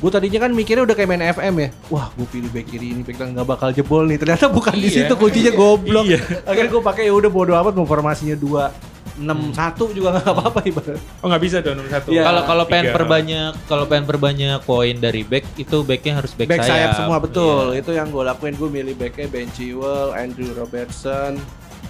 gue 0.04 0.12
tadinya 0.12 0.40
kan 0.42 0.52
mikirnya 0.52 0.84
udah 0.84 0.94
kayak 0.94 1.10
main 1.10 1.24
FM 1.24 1.54
ya 1.58 1.70
wah 1.88 2.12
gue 2.12 2.28
pilih 2.28 2.52
back 2.52 2.68
kiri 2.68 2.92
ini 2.92 3.02
back 3.02 3.24
nggak 3.24 3.48
bakal 3.48 3.72
jebol 3.72 4.04
nih 4.04 4.20
ternyata 4.20 4.52
bukan 4.52 4.76
di 4.76 4.86
Iya. 4.86 5.08
situ 5.08 5.14
kuncinya 5.16 5.52
goblok 5.54 6.04
Iya. 6.06 6.20
akhirnya 6.44 6.70
gue 6.70 6.84
pakai 6.84 7.04
ya 7.08 7.14
udah 7.14 7.32
bodo 7.32 7.56
amat 7.56 7.72
mau 7.72 7.88
formasinya 7.88 8.36
dua 8.36 8.76
enam 9.14 9.54
satu 9.54 9.94
juga 9.94 10.18
nggak 10.18 10.26
apa-apa 10.28 10.60
ibarat 10.66 10.98
oh 11.22 11.28
nggak 11.30 11.40
bisa 11.40 11.58
dong 11.62 11.78
nomor 11.78 11.88
satu. 11.88 12.10
Iya. 12.12 12.26
Kalau 12.26 12.42
kalau 12.44 12.64
pengen 12.66 12.92
perbanyak 12.92 13.52
kalau 13.64 13.86
pengen 13.86 14.06
perbanyak 14.06 14.60
poin 14.62 14.96
dari 14.98 15.22
back 15.22 15.46
itu 15.56 15.78
backnya 15.82 16.14
harus 16.18 16.34
back, 16.34 16.50
back 16.50 16.66
sayap 16.66 16.98
semua 16.98 17.18
betul 17.18 17.72
Iya. 17.72 17.80
itu 17.80 17.92
yang 17.94 18.10
gue 18.10 18.24
lakuin 18.26 18.54
gue 18.54 18.70
milih 18.74 18.96
backnya 18.98 19.30
Ben 19.30 19.48
Chilwell 19.54 20.12
Andrew 20.12 20.52
Robertson 20.52 21.40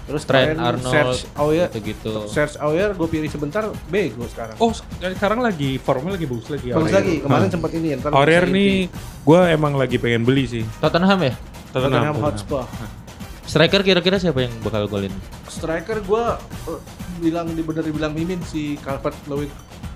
terus 0.04 0.22
Trent 0.22 0.54
Arnold 0.54 0.84
Serge 0.86 1.20
Aurier 1.34 1.68
gitu-gitu. 1.68 2.12
Serge 2.26 2.56
Aurier 2.58 2.92
gue 2.92 3.08
pilih 3.08 3.26
sebentar 3.26 3.62
bego 3.86 4.24
sekarang 4.26 4.56
Oh 4.58 4.70
sekarang 5.00 5.40
lagi 5.40 5.76
formnya 5.76 6.12
lagi 6.12 6.24
bagus 6.24 6.46
lagi. 6.46 6.68
bagus 6.70 6.92
lagi 6.92 7.14
kemarin 7.20 7.42
Hah. 7.42 7.52
sempat 7.52 7.70
ini 7.72 7.88
ntar 7.96 8.10
Aurier 8.12 8.44
nih 8.44 8.92
gue 9.20 9.40
emang 9.48 9.72
lagi 9.74 9.96
pengen 9.96 10.22
beli 10.22 10.44
sih. 10.44 10.64
Tottenham 10.78 11.18
ya? 11.18 11.32
Tottenham 11.70 12.16
Hotspur 12.18 12.68
Striker 13.44 13.80
kira-kira 13.80 14.16
siapa 14.16 14.40
yang 14.40 14.52
bakal 14.60 14.84
golin? 14.86 15.12
striker 15.46 16.00
gue 16.00 16.24
bilang 17.20 17.46
di 17.46 17.60
bener 17.60 17.82
dibilang 17.82 18.10
mimin 18.10 18.40
si 18.42 18.74
Calvert 18.78 19.14
Lewin 19.24 19.48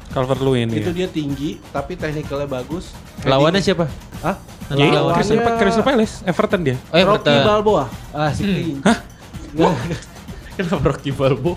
Calvert 0.08 0.38
Lewin 0.38 0.70
itu 0.70 0.88
ya. 0.88 0.94
dia 0.94 1.08
tinggi 1.08 1.58
tapi 1.68 1.94
technicalnya 1.94 2.46
bagus 2.46 2.94
Lawannya 3.20 3.58
siapa? 3.58 3.84
Hah? 4.20 4.38
Lawannya- 4.68 5.58
Crystal 5.58 5.82
Palace, 5.82 6.22
Everton 6.22 6.60
dia. 6.62 6.76
Oh, 6.88 7.00
Rocky 7.08 7.26
Everton. 7.26 7.42
Balboa 7.42 7.84
ah 8.12 8.30
si 8.30 8.42
tinggi 8.44 8.72
Nggak, 8.78 8.98
Kenapa 10.58 10.84
Rocky 10.90 11.10
Balbo? 11.14 11.54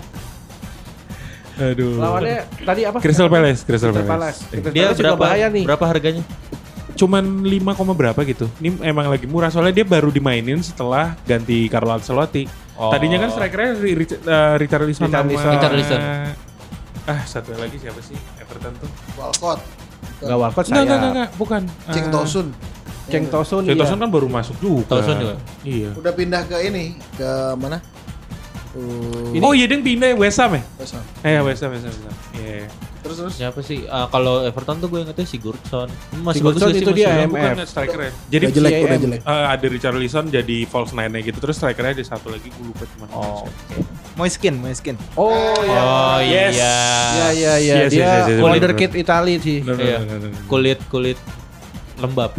Aduh. 1.52 2.00
lawannya 2.00 2.48
tadi 2.64 2.80
apa 2.88 2.98
Crystal 2.98 3.28
Palace, 3.28 3.60
Crystal 3.62 3.92
Crystal 3.92 4.08
Palace. 4.08 4.40
Eh, 4.50 4.60
Dia 4.72 4.88
Palace 4.88 4.98
juga 4.98 5.12
berapa 5.12 5.20
bahaya 5.20 5.46
nih 5.52 5.64
Berapa 5.68 5.84
harganya? 5.84 6.24
Cuman 6.92 7.24
5, 7.44 7.78
koma 7.78 7.92
berapa 7.96 8.20
gitu. 8.24 8.46
Ini 8.60 8.78
emang 8.84 9.08
lagi 9.08 9.24
murah 9.24 9.48
soalnya 9.48 9.82
dia 9.82 9.86
baru 9.88 10.12
dimainin 10.12 10.60
setelah 10.60 11.16
ganti 11.24 11.66
Carlo 11.68 11.92
Ancelotti. 11.92 12.46
Oh. 12.76 12.88
Tadinya 12.92 13.20
kan 13.20 13.30
strikernya 13.32 13.72
eh, 13.80 14.54
Richarlison 14.60 15.08
sama 15.08 15.24
Richarlison. 15.28 15.52
Richarlison. 15.56 16.00
Ah, 17.02 17.20
satu 17.26 17.52
lagi 17.58 17.76
siapa 17.82 17.98
sih 17.98 18.14
Everton 18.38 18.72
tuh? 18.78 18.90
Walcott. 19.18 19.60
nggak 20.22 20.38
Walcott 20.38 20.64
Enggak, 20.70 20.82
enggak, 20.86 20.96
enggak, 20.96 21.00
saya 21.02 21.12
enggak, 21.12 21.30
bukan. 21.34 21.62
Ceng 21.90 22.06
Ah, 22.06 22.12
Tosun. 22.14 22.46
Ceng 23.04 23.26
Tosun 23.26 23.62
Ceng 23.62 23.74
iya. 23.74 23.82
Tosun 23.82 23.98
kan 23.98 24.08
baru 24.08 24.26
masuk 24.26 24.56
juga. 24.58 24.86
Tosun 24.92 25.16
juga? 25.16 25.36
Iya. 25.62 25.90
Udah 25.92 26.12
pindah 26.12 26.42
ke 26.44 26.56
ini, 26.62 26.84
ke 27.12 27.30
mana? 27.54 27.82
Uh, 28.72 29.36
Oh 29.38 29.52
iya 29.52 29.66
dia 29.66 29.76
pindah 29.76 30.14
West 30.14 30.38
Ham 30.38 30.54
ya? 30.54 30.62
West 30.78 30.94
Ham. 30.94 31.04
Eh 31.20 31.36
West 31.40 31.60
Ham, 31.60 31.70
West 31.70 31.84
Ham. 31.84 31.92
West 31.92 32.02
Ham. 32.02 32.14
Iya. 32.34 32.64
Terus 33.02 33.16
terus. 33.18 33.34
Siapa 33.34 33.60
sih? 33.60 33.84
Ah, 33.84 34.06
kalau 34.06 34.40
Everton 34.40 34.78
tuh 34.78 34.88
gue 34.88 35.02
ingetnya 35.02 35.26
Sigurdsson. 35.26 35.90
Masih 36.16 36.38
Sigurdsson 36.38 36.70
bagus 36.70 36.78
sih? 36.78 36.86
itu 36.86 36.92
dia 36.94 37.08
MF. 37.20 37.34
Bukan 37.52 37.66
striker 37.66 38.00
ya. 38.00 38.10
Jadi 38.30 38.44
Udah 38.46 38.54
jelek, 38.54 38.72
udah 38.80 38.98
jelek. 39.02 39.20
eh, 39.20 39.46
ada 39.50 39.66
Richarlison 39.66 40.24
jadi 40.30 40.56
false 40.64 40.94
nine 40.94 41.20
gitu 41.20 41.36
terus 41.36 41.58
strikernya 41.58 41.92
ada 41.92 42.04
satu 42.06 42.30
lagi 42.30 42.48
gue 42.48 42.64
lupa 42.64 42.86
cuman. 42.88 43.08
Oh, 43.10 43.44
oke. 43.44 43.76
Moiskin, 44.14 44.54
Moiskin. 44.56 44.96
oh 45.16 45.32
ya 45.58 45.80
Oh 45.82 46.18
Yes. 46.22 46.52
iya. 46.54 46.76
ya 47.12 47.28
ya 47.28 47.52
ya 47.58 47.74
Yes, 47.78 47.90
dia 47.90 48.00
yes, 48.00 48.12
yes, 48.14 48.24
yes, 48.30 48.40
wonderkid 48.40 48.90
Italia 48.94 49.36
sih 49.36 49.58
Bener, 49.60 49.80
Iya. 49.80 49.96
bener, 49.98 50.16
bener, 50.16 50.30
bener. 50.30 50.42
Kulit 50.46 50.80
kulit 50.86 51.18
lembab. 51.96 52.32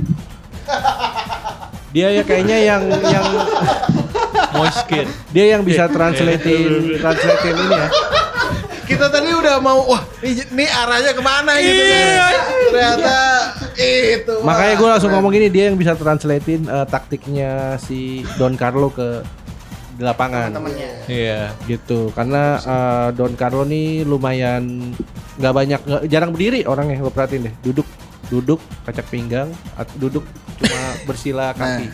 Dia 1.94 2.08
ya 2.10 2.24
kayaknya 2.26 2.58
yang 2.60 2.82
yang 2.90 3.26
Moiskin. 4.54 5.06
dia 5.30 5.46
yang 5.54 5.62
bisa 5.62 5.86
translatein 5.94 6.98
translatein 6.98 7.56
ini 7.56 7.76
ya 7.76 7.88
Kita 8.84 9.08
tadi 9.08 9.32
udah 9.32 9.64
mau, 9.64 9.80
wah 9.88 10.04
ini, 10.20 10.68
arahnya 10.68 11.16
ke 11.16 11.24
mana 11.24 11.56
gitu 11.56 11.82
kan. 11.82 12.36
Ternyata 12.68 13.16
Itu. 13.80 14.36
Makanya 14.44 14.74
gue 14.76 14.90
langsung 14.92 15.10
ngomong 15.10 15.32
gini 15.32 15.48
dia 15.48 15.72
yang 15.72 15.80
bisa 15.80 15.96
translatein 15.96 16.68
eh, 16.68 16.86
taktiknya 16.86 17.80
si 17.80 18.28
Don 18.36 18.60
Carlo 18.60 18.92
ke 18.92 19.24
di 19.96 20.04
lapangan. 20.04 20.52
Iya. 21.08 21.56
Gitu. 21.64 22.12
Karena 22.12 22.60
eh, 22.60 23.08
Don 23.16 23.34
Carlo 23.34 23.64
nih 23.64 24.04
lumayan 24.04 24.94
nggak 25.40 25.54
banyak 25.56 25.80
nggak- 25.80 26.04
jarang 26.12 26.36
berdiri 26.36 26.68
orangnya 26.68 27.00
gue 27.00 27.10
perhatiin 27.10 27.48
deh. 27.50 27.56
Duduk 27.64 27.88
duduk 28.28 28.60
kacak 28.84 29.08
pinggang 29.08 29.48
duduk 29.96 30.28
cuma 30.56 30.82
bersila 31.04 31.52
kaki. 31.52 31.88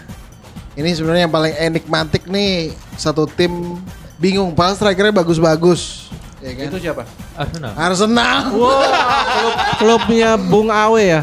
Ini 0.76 0.90
sebenarnya 0.96 1.28
yang 1.28 1.34
paling 1.34 1.54
enigmatik 1.54 2.24
nih 2.26 2.72
satu 2.96 3.28
tim 3.28 3.80
bingung. 4.16 4.52
Padahal 4.52 4.76
strikernya 4.76 5.12
bagus-bagus. 5.12 6.08
Ya 6.40 6.56
kan? 6.56 6.72
Itu 6.72 6.78
siapa? 6.80 7.04
Arsenal. 7.36 7.72
Arsenal. 7.76 8.40
Klub, 8.50 9.56
klubnya 9.76 10.30
Bung 10.40 10.72
Awe 10.72 11.04
ya. 11.04 11.22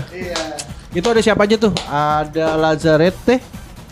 Itu 0.93 1.09
ada 1.09 1.21
siapa 1.21 1.45
aja 1.45 1.57
tuh? 1.57 1.73
Ada 1.89 2.57
Lazarete, 2.57 3.41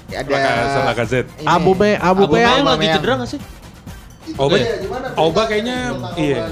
Ada 0.08 0.28
Laka- 0.28 0.84
Lacazette. 0.84 1.30
Abu 1.42 1.72
Be, 1.72 1.96
Abu 1.96 2.28
Abu 2.28 2.32
Mayang 2.36 2.64
lagi 2.64 2.86
cedera 2.86 3.14
gak 3.18 3.28
sih? 3.28 3.40
Oba, 4.36 4.56
Iya, 4.56 4.80
gimana? 4.80 5.06
Oba 5.20 5.42
kayaknya 5.44 5.76
iya. 6.16 6.44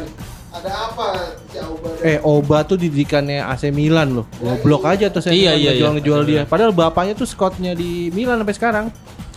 Ada 0.52 0.70
apa 0.84 1.06
si 1.48 1.56
Auba? 1.56 1.88
Eh 2.02 2.18
Oba 2.20 2.58
tuh 2.62 2.76
didikannya 2.76 3.40
AC 3.40 3.72
Milan 3.72 4.12
loh. 4.12 4.26
Goblok 4.36 4.84
aja 4.84 5.08
tuh 5.08 5.18
saya 5.18 5.32
Iya, 5.32 5.52
iya, 5.54 5.70
ngejual 5.72 5.80
iya. 5.88 5.96
ngejual 5.96 6.20
AC 6.20 6.28
dia. 6.28 6.42
Padahal 6.44 6.70
bapaknya 6.70 7.14
tuh 7.14 7.24
scoutnya 7.24 7.72
di 7.72 8.08
Milan 8.10 8.36
sampai 8.38 8.54
sekarang. 8.54 8.86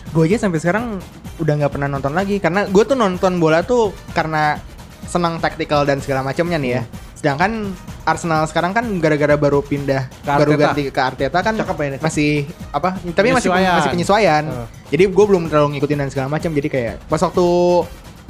gue 0.06 0.24
aja 0.24 0.38
sampai 0.38 0.56
sekarang 0.56 0.96
udah 1.36 1.54
nggak 1.56 1.68
pernah 1.70 1.88
nonton 1.90 2.16
lagi 2.16 2.36
karena 2.36 2.64
gue 2.64 2.84
tuh 2.84 2.96
nonton 2.96 3.36
bola 3.36 3.60
tuh 3.60 3.92
karena 4.12 4.56
senang 5.04 5.36
taktikal 5.36 5.84
dan 5.84 6.00
segala 6.00 6.20
macamnya 6.22 6.56
nih 6.56 6.70
ya. 6.70 6.82
Sedangkan 7.12 7.72
Arsenal 8.02 8.44
sekarang 8.46 8.72
kan 8.72 8.86
gara-gara 8.96 9.34
baru 9.34 9.60
pindah 9.60 10.08
Ke 10.20 10.30
baru 10.30 10.52
Arteta. 10.52 10.62
ganti 10.62 10.82
ke 10.88 11.00
Arteta 11.00 11.38
kan 11.40 11.52
Cakep 11.54 11.76
ya 11.76 11.86
ini. 11.86 11.98
masih 11.98 12.30
apa? 12.70 12.96
Tapi 13.02 13.28
masih 13.30 13.50
masih 13.50 13.90
penyesuaian. 13.90 14.44
Heeh. 14.46 14.66
Jadi 14.90 15.02
gue 15.06 15.24
belum 15.26 15.42
terlalu 15.46 15.68
ngikutin 15.76 15.98
dan 15.98 16.08
segala 16.08 16.28
macam. 16.28 16.48
Jadi 16.50 16.68
kayak 16.70 16.94
pas 17.04 17.20
waktu 17.20 17.44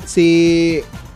si 0.03 0.29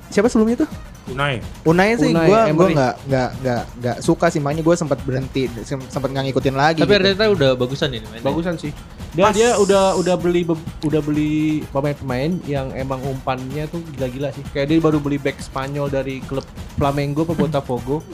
siapa 0.09 0.27
sebelumnya 0.27 0.63
tuh? 0.63 0.71
Unai. 1.09 1.41
Unai 1.65 1.97
sih 1.97 2.13
Unai 2.13 2.29
gue 2.29 2.41
gue 2.53 2.69
nggak 2.77 2.95
nggak 3.09 3.29
nggak 3.41 3.63
nggak 3.81 3.97
suka 4.05 4.29
sih 4.29 4.39
makanya 4.39 4.63
gue 4.63 4.75
sempat 4.77 5.01
berhenti 5.01 5.49
sempat 5.65 6.13
nggak 6.13 6.25
ngikutin 6.29 6.55
lagi. 6.55 6.81
Tapi 6.85 6.93
gitu. 6.93 7.01
Arteta 7.01 7.25
udah 7.31 7.51
bagusan 7.57 7.89
ini 7.97 8.07
mainnya. 8.07 8.27
Bagusan 8.27 8.55
sih. 8.61 8.71
Dia 9.11 9.25
Pas- 9.27 9.35
dia 9.35 9.51
udah 9.59 9.99
udah 9.99 10.15
beli 10.15 10.47
be- 10.47 10.67
udah 10.87 11.01
beli 11.03 11.67
pemain-pemain 11.73 12.31
yang 12.47 12.71
emang 12.75 13.03
umpannya 13.03 13.67
tuh 13.67 13.83
gila-gila 13.97 14.31
sih. 14.31 14.45
Kayak 14.53 14.67
dia 14.71 14.79
baru 14.79 15.03
beli 15.03 15.19
back 15.19 15.41
Spanyol 15.41 15.91
dari 15.91 16.23
klub 16.23 16.47
Flamengo 16.79 17.25
apa 17.25 17.35
Botafogo. 17.35 18.05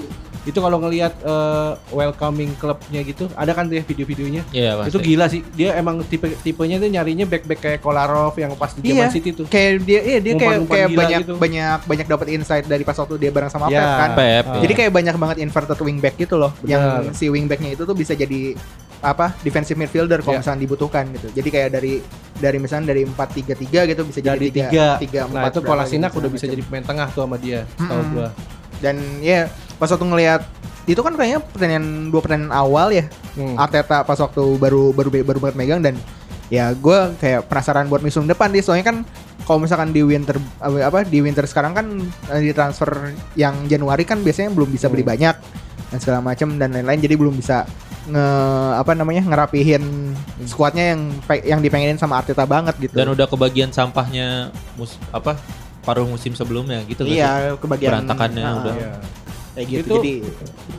Itu 0.46 0.58
kalau 0.58 0.78
ngelihat 0.78 1.18
eh, 1.20 1.70
welcoming 1.90 2.54
klubnya 2.54 3.02
gitu, 3.02 3.26
ada 3.34 3.50
kan 3.50 3.66
tuh 3.66 3.76
ya 3.76 3.82
video-videonya. 3.82 4.42
Iya, 4.50 4.70
pasti. 4.78 4.88
Itu 4.88 4.98
gila 5.02 5.26
sih. 5.26 5.42
Dia 5.52 5.74
emang 5.74 6.00
tipe 6.02 6.30
tipenya 6.40 6.78
tuh 6.78 6.86
nyarinya 6.86 7.26
back-back 7.26 7.58
kayak 7.58 7.80
Kolarov 7.82 8.30
yang 8.36 8.54
pas 8.54 8.70
di 8.72 8.86
Iya. 8.86 9.04
zaman 9.04 9.10
City 9.10 9.30
tuh. 9.32 9.46
kayak 9.46 9.82
dia 9.82 10.00
iya 10.00 10.18
dia 10.22 10.34
kayak 10.34 10.64
kayak 10.64 10.88
banyak 10.92 11.20
gitu. 11.26 11.34
banyak 11.34 11.78
banyak 11.82 12.06
dapat 12.06 12.26
insight 12.30 12.64
dari 12.64 12.80
pas 12.80 12.94
waktu 12.94 13.18
dia 13.18 13.28
bareng 13.28 13.50
sama 13.50 13.66
Ya. 13.66 13.82
Pep 13.82 13.90
kan. 13.98 14.10
Pep. 14.14 14.44
Ah. 14.46 14.60
Jadi 14.62 14.72
kayak 14.72 14.92
banyak 14.94 15.16
banget 15.16 15.36
inverted 15.42 15.78
wingback 15.78 16.14
gitu 16.14 16.38
loh. 16.38 16.54
Yang 16.62 16.82
Benar. 16.86 17.12
si 17.12 17.26
wingbacknya 17.26 17.70
itu 17.72 17.82
tuh 17.82 17.92
bisa 17.92 18.14
jadi 18.14 18.54
apa 18.96 19.36
defensive 19.40 19.76
midfielder 19.76 20.22
kalau 20.22 20.38
Ya. 20.38 20.40
misalnya 20.40 20.60
dibutuhkan 20.62 21.04
gitu. 21.10 21.28
Jadi 21.32 21.48
kayak 21.50 21.68
dari 21.70 22.00
dari 22.36 22.56
misalnya 22.56 22.92
dari 22.92 23.02
4-3-3 23.04 23.84
gitu 23.84 24.02
bisa 24.04 24.20
jadi, 24.20 24.36
jadi 24.36 24.46
tiga 24.46 24.68
tiga, 24.68 24.86
tiga 24.98 25.20
nah 25.26 25.42
empat 25.42 25.50
itu 25.50 25.60
berapa 25.60 25.70
Kolasinac 25.74 26.10
gitu, 26.10 26.20
udah 26.20 26.30
bisa 26.30 26.44
jadi 26.46 26.62
pemain 26.62 26.84
tengah 26.84 27.08
tuh 27.10 27.22
sama 27.24 27.36
dia 27.36 27.60
tahu 27.76 27.88
Mm-mm. 27.92 28.12
gua 28.12 28.28
dan 28.76 28.96
ya 29.20 29.48
pas 29.76 29.86
waktu 29.86 30.04
ngelihat 30.04 30.42
itu 30.86 30.98
kan 30.98 31.12
kayaknya 31.12 31.42
pertandingan 31.42 31.86
dua 32.08 32.20
pertandingan 32.20 32.54
awal 32.54 32.90
ya 32.90 33.06
Hmm. 33.36 33.52
Arteta 33.60 34.00
pas 34.00 34.16
waktu 34.16 34.40
baru 34.56 34.96
baru 34.96 35.12
baru 35.12 35.38
banget 35.38 35.56
megang 35.56 35.84
dan 35.84 36.00
ya 36.48 36.72
gue 36.72 36.98
kayak 37.20 37.44
penasaran 37.44 37.84
buat 37.84 38.00
musim 38.00 38.24
depan 38.24 38.48
dia 38.48 38.64
soalnya 38.64 38.88
kan 38.88 38.96
kalau 39.44 39.60
misalkan 39.60 39.92
di 39.92 40.00
winter 40.00 40.40
apa 40.56 41.04
di 41.04 41.20
winter 41.20 41.44
sekarang 41.44 41.76
kan 41.76 41.84
eh, 42.32 42.40
di 42.40 42.56
transfer 42.56 43.12
yang 43.36 43.68
Januari 43.68 44.08
kan 44.08 44.24
biasanya 44.24 44.56
belum 44.56 44.72
bisa 44.72 44.88
beli 44.88 45.04
Hmm. 45.04 45.12
banyak 45.12 45.36
dan 45.86 45.98
segala 46.00 46.24
macam 46.24 46.56
dan 46.56 46.72
lain-lain 46.72 46.96
jadi 46.96 47.14
belum 47.14 47.36
bisa 47.36 47.68
nge 48.06 48.26
apa 48.78 48.92
namanya 48.94 49.20
ngerapihin 49.20 49.84
skuadnya 50.46 50.94
yang 50.96 51.00
yang 51.44 51.60
dipengenin 51.60 51.98
sama 51.98 52.16
Arteta 52.16 52.46
banget 52.46 52.72
gitu. 52.80 52.94
Dan 52.94 53.12
udah 53.12 53.26
kebagian 53.26 53.68
sampahnya 53.68 54.48
mus 54.78 54.96
apa 55.10 55.36
paruh 55.82 56.06
musim 56.06 56.32
sebelumnya 56.32 56.80
gitu 56.86 57.04
kan. 57.04 57.12
iya 57.12 57.52
kebagian 57.58 58.00
Berantakannya 58.00 58.44
ah, 58.46 58.54
udah. 58.62 58.74
Iya. 58.74 58.92
Kayak 59.56 59.66
gitu. 59.66 59.80
Itu- 59.80 59.96
jadi 59.96 60.14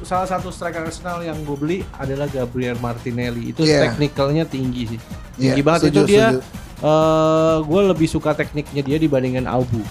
salah 0.02 0.24
satu 0.26 0.48
striker 0.48 0.86
Arsenal 0.86 1.20
yang 1.20 1.36
gue 1.40 1.58
beli 1.58 1.78
adalah 1.92 2.26
Gabriel 2.26 2.78
Martinelli 2.78 3.52
itu 3.52 3.62
Iya. 3.62 3.90
teknikalnya 3.90 4.46
tinggi 4.46 4.86
sih 4.88 5.00
tinggi 5.36 5.60
banget 5.60 5.82
setuju, 5.84 5.98
itu 5.98 6.02
dia 6.08 6.26
setuju. 6.32 6.40
eh 6.80 7.56
gue 7.60 7.82
lebih 7.88 8.08
suka 8.08 8.32
tekniknya 8.32 8.82
dia 8.82 8.98
dibandingkan 8.98 9.46
Aubu 9.46 9.82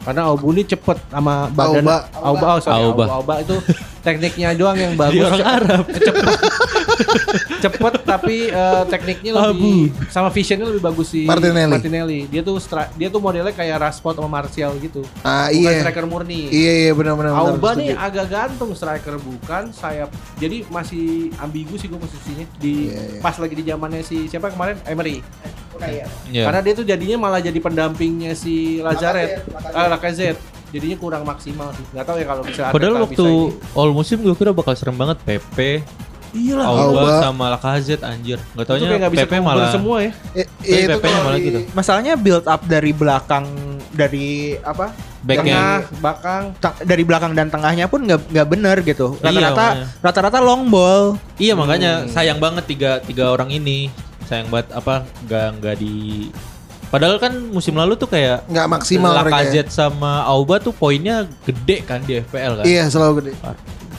karena 0.00 0.22
Aubu 0.24 0.50
ini 0.50 0.62
cepet 0.62 1.02
sama 1.04 1.50
badan 1.50 1.82
Auba. 1.82 1.96
Auba, 2.14 2.46
oh, 2.46 2.58
sorry, 2.60 2.78
Auba. 2.80 3.04
Auba. 3.04 3.04
Auba 3.12 3.34
itu 3.42 3.56
tekniknya 4.06 4.54
doang 4.54 4.78
yang 4.78 4.94
bagus 4.94 5.18
Dia 5.18 5.26
orang 5.26 5.42
Arab. 5.44 5.84
cepet 5.90 6.26
cepet 7.64 7.94
tapi 8.02 8.36
eh, 8.46 8.82
tekniknya 8.86 9.32
lebih 9.32 9.92
sama 10.08 10.28
visionnya 10.28 10.66
lebih 10.66 10.82
bagus 10.82 11.08
sih 11.08 11.24
Martinelli. 11.24 12.26
dia 12.26 12.40
tuh 12.40 12.56
stri- 12.56 12.90
dia 12.94 13.08
tuh 13.08 13.18
modelnya 13.18 13.50
kayak 13.50 13.76
Rashford 13.80 14.16
sama 14.16 14.30
Martial 14.30 14.72
gitu 14.78 15.02
Ah 15.20 15.48
bukan 15.48 15.60
iya. 15.68 15.80
striker 15.82 16.04
murni 16.04 16.48
Iya 16.48 16.72
iya 16.80 16.92
benar-benar. 16.92 17.32
benar, 17.32 17.52
Auba 17.52 17.70
setuju. 17.70 17.80
nih 17.82 17.90
agak 17.92 18.26
gantung 18.28 18.70
striker 18.72 19.16
bukan 19.18 19.62
sayap. 19.70 20.08
Jadi 20.36 20.64
masih 20.66 21.06
ambigu 21.36 21.74
sih 21.74 21.86
gue 21.86 21.96
posisinya 21.96 22.46
di 22.56 22.88
Iya, 22.88 23.02
iya. 23.10 23.20
pas 23.20 23.36
lagi 23.36 23.54
di 23.54 23.64
zamannya 23.64 24.00
si 24.00 24.26
siapa 24.26 24.48
kemarin 24.48 24.76
Emery. 24.84 25.20
Iya. 26.30 26.44
Karena 26.44 26.60
dia 26.60 26.72
tuh 26.72 26.84
jadinya 26.84 27.16
malah 27.18 27.38
jadi 27.38 27.56
pendampingnya 27.56 28.32
si 28.32 28.80
Lazareth, 28.80 29.44
ah, 29.70 29.88
Lacazette. 29.88 30.40
Jadinya 30.66 30.96
kurang 30.96 31.22
maksimal 31.22 31.70
sih. 31.72 31.84
Gak 31.90 32.04
tahu 32.04 32.16
ya 32.16 32.26
kalau 32.26 32.42
bisa 32.42 32.62
Padahal 32.68 32.94
waktu 33.02 33.26
all 33.72 33.90
musim 33.90 34.18
gue 34.18 34.32
kira 34.32 34.50
bakal 34.50 34.72
serem 34.72 34.94
banget 34.94 35.16
Pepe, 35.20 35.84
Iya 36.36 36.54
lah. 36.54 36.66
Auba, 36.68 37.10
sama 37.18 37.44
Lacazette 37.48 38.04
anjir. 38.04 38.36
Gak 38.52 38.64
taunya 38.64 38.86
kayak 38.86 39.00
gak 39.00 39.12
bisa 39.12 39.24
Pepe 39.24 39.36
malah 39.40 39.68
semua 39.70 39.96
ya. 39.98 40.12
Eh, 40.32 40.46
iya 40.62 40.78
itu 40.84 40.98
PP-nya 40.98 41.18
malah 41.18 41.38
gitu. 41.40 41.58
masalahnya 41.72 42.12
build 42.14 42.44
up 42.44 42.60
dari 42.62 42.92
belakang 42.92 43.44
dari 43.90 44.28
apa 44.60 44.92
backnya. 45.22 45.80
Tengah, 45.88 46.52
teng- 46.54 46.80
dari 46.84 47.02
belakang 47.02 47.32
dan 47.32 47.48
tengahnya 47.48 47.86
pun 47.86 48.04
nggak 48.04 48.20
nggak 48.28 48.46
bener 48.46 48.76
gitu. 48.82 49.16
Iya, 49.16 49.26
Rata-rata 49.26 49.66
rata-rata 49.98 50.38
long 50.38 50.68
ball. 50.68 51.16
Iya 51.34 51.56
makanya 51.56 52.04
Hmm. 52.04 52.12
sayang 52.12 52.36
banget 52.36 52.64
tiga 52.66 53.00
tiga 53.00 53.30
orang 53.30 53.48
ini. 53.48 53.88
Sayang 54.24 54.46
banget 54.46 54.70
apa 54.70 54.94
nggak 55.24 55.48
nggak 55.56 55.76
di 55.76 56.28
Padahal 56.86 57.18
kan 57.18 57.34
musim 57.50 57.74
lalu 57.74 57.94
tuh 57.94 58.06
kayak 58.06 58.46
nggak 58.46 58.66
maksimal 58.70 59.10
mereka. 59.16 59.26
ya. 59.26 59.32
Lacazette 59.42 59.72
sama 59.74 60.22
Auba 60.22 60.62
tuh 60.62 60.70
poinnya 60.70 61.26
gede 61.42 61.82
kan 61.82 61.98
di 62.00 62.20
FPL 62.20 62.62
kan. 62.62 62.64
Iya 62.64 62.86
selalu 62.86 63.12
gede. 63.20 63.32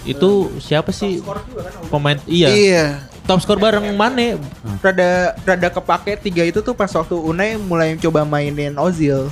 Itu 0.07 0.55
siapa 0.57 0.89
sih 0.89 1.19
pemain 1.87 2.15
iya, 2.25 2.47
Iya. 2.47 2.85
top 3.27 3.43
skor 3.43 3.59
bareng 3.59 3.91
Mane. 3.91 4.39
Rada 4.79 5.35
rada 5.43 5.67
kepake 5.67 6.15
tiga 6.17 6.47
itu 6.47 6.63
tuh 6.63 6.71
pas 6.71 6.87
waktu 6.87 7.13
Unai 7.13 7.59
mulai 7.59 7.99
coba 7.99 8.23
mainin 8.23 8.71
Ozil. 8.79 9.27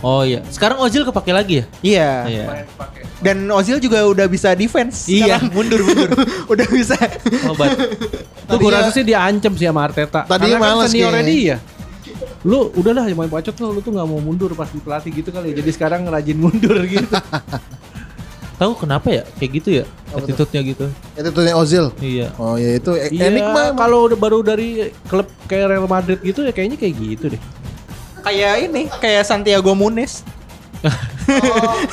Oh 0.00 0.24
iya. 0.24 0.40
Sekarang 0.48 0.80
Ozil 0.80 1.04
kepake 1.04 1.32
lagi 1.32 1.54
ya? 1.60 1.64
Iya. 1.80 2.10
Iya. 2.24 2.44
Dan 3.20 3.48
Ozil 3.48 3.76
juga 3.76 4.04
udah 4.04 4.24
bisa 4.24 4.52
defense. 4.52 5.08
Iya, 5.08 5.36
sekarang. 5.36 5.52
mundur 5.56 5.80
mundur. 5.80 6.10
udah 6.52 6.66
bisa. 6.68 6.96
Obat. 7.48 7.76
Tuh 8.46 8.56
gue 8.56 8.70
rasa 8.72 8.92
sih 8.92 9.04
dia 9.04 9.24
ancam 9.24 9.52
sih 9.52 9.64
sama 9.64 9.84
Arteta. 9.84 10.24
Tadinya 10.24 10.56
Karena 10.56 10.68
kan 10.68 10.76
males 10.80 10.92
seniornya 10.92 11.24
kayaknya. 11.24 11.56
dia. 11.56 11.56
Lu 12.46 12.70
udahlah 12.76 13.04
yang 13.08 13.18
main 13.18 13.32
pacot 13.32 13.56
lu, 13.58 13.74
lu 13.74 13.80
tuh 13.82 13.90
gak 13.90 14.06
mau 14.06 14.20
mundur 14.20 14.52
pas 14.54 14.68
di 14.70 14.78
pelatih 14.78 15.10
gitu 15.10 15.32
kali 15.32 15.50
ya. 15.52 15.64
Jadi 15.64 15.70
sekarang 15.72 16.04
rajin 16.06 16.36
mundur 16.38 16.76
gitu. 16.84 17.08
Tahu 18.56 18.72
kenapa 18.74 19.08
ya? 19.10 19.22
Kayak 19.36 19.50
gitu 19.54 19.68
ya? 19.70 19.84
Attitude-nya 20.10 20.60
gitu. 20.64 20.86
Itu 21.12 21.28
tuh 21.28 21.42
Ozil. 21.54 21.92
Iya. 21.98 22.32
Oh 22.36 22.56
ya 22.56 22.74
itu 22.74 22.88
e- 22.92 23.12
Iya, 23.12 23.28
enigma. 23.28 23.76
kalau 23.76 24.08
udah 24.08 24.16
baru 24.16 24.40
dari 24.40 24.68
klub 25.04 25.28
kayak 25.44 25.68
Real 25.70 25.84
Madrid 25.84 26.16
gitu 26.20 26.40
ya 26.40 26.50
kayaknya 26.50 26.76
kayak 26.76 26.94
gitu 26.96 27.26
deh. 27.30 27.42
kayak 28.22 28.66
ini, 28.66 28.90
kayak 28.96 29.22
Santiago 29.22 29.70
Muniz. 29.70 30.26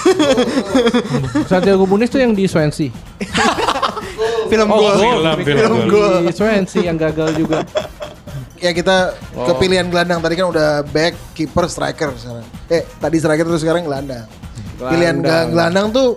Santiago 1.46 1.86
Muniz 1.86 2.10
tuh 2.10 2.20
yang 2.20 2.32
di 2.32 2.46
Swansea. 2.46 2.90
Film 4.52 4.70
Oh, 4.70 4.78
gol. 4.78 4.94
film, 4.96 5.38
film 5.42 5.78
gol. 5.90 6.16
Di 6.22 6.32
Swansea 6.32 6.82
yang 6.84 6.98
gagal 6.98 7.34
juga. 7.36 7.66
Ya 8.58 8.72
kita 8.72 9.12
Oh. 9.34 9.46
kepilihan 9.46 9.88
gelandang 9.88 10.22
tadi 10.22 10.34
kan 10.34 10.48
udah 10.48 10.70
back, 10.86 11.14
kiper, 11.34 11.66
striker 11.68 12.14
sekarang. 12.14 12.46
Eh 12.68 12.82
tadi 12.98 13.16
striker 13.18 13.46
terus 13.46 13.60
sekarang 13.60 13.84
gelandang. 13.84 14.24
Pilihan 14.76 15.20
Gelandang. 15.20 15.24
ga- 15.24 15.50
gelandang 15.50 15.88
tuh 15.92 16.08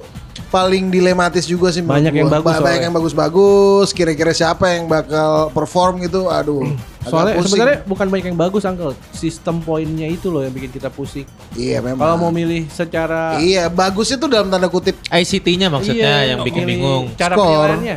paling 0.46 0.88
dilematis 0.88 1.44
juga 1.44 1.68
sih 1.68 1.80
Banyak 1.80 2.12
yang 2.12 2.28
bagus 2.28 2.44
Ba- 2.52 2.60
banyak 2.60 2.62
soalnya. 2.62 2.84
yang 2.84 2.94
bagus-bagus. 2.94 3.88
Kira-kira 3.90 4.30
siapa 4.30 4.70
yang 4.70 4.86
bakal 4.86 5.50
perform 5.50 6.00
gitu? 6.00 6.26
Aduh. 6.26 6.70
Soalnya 7.02 7.38
pusing. 7.38 7.54
sebenarnya 7.54 7.78
bukan 7.82 8.06
banyak 8.06 8.26
yang 8.26 8.38
bagus 8.38 8.62
Uncle. 8.62 8.94
Sistem 9.10 9.58
poinnya 9.58 10.06
itu 10.06 10.26
loh 10.26 10.42
yang 10.42 10.50
bikin 10.50 10.70
kita 10.70 10.88
pusing. 10.88 11.22
iya 11.52 11.78
memang. 11.78 12.00
Kalau 12.00 12.16
mau 12.18 12.30
milih 12.30 12.66
secara 12.66 13.38
Iya, 13.38 13.66
bagus 13.66 14.08
itu 14.08 14.26
dalam 14.26 14.46
tanda 14.46 14.66
kutip. 14.66 14.98
ICT-nya 15.06 15.66
maksudnya 15.68 16.02
Iya, 16.20 16.34
yang 16.34 16.38
bikin 16.42 16.62
bingung. 16.62 17.14
Cara 17.14 17.34
penilaiannya. 17.34 17.96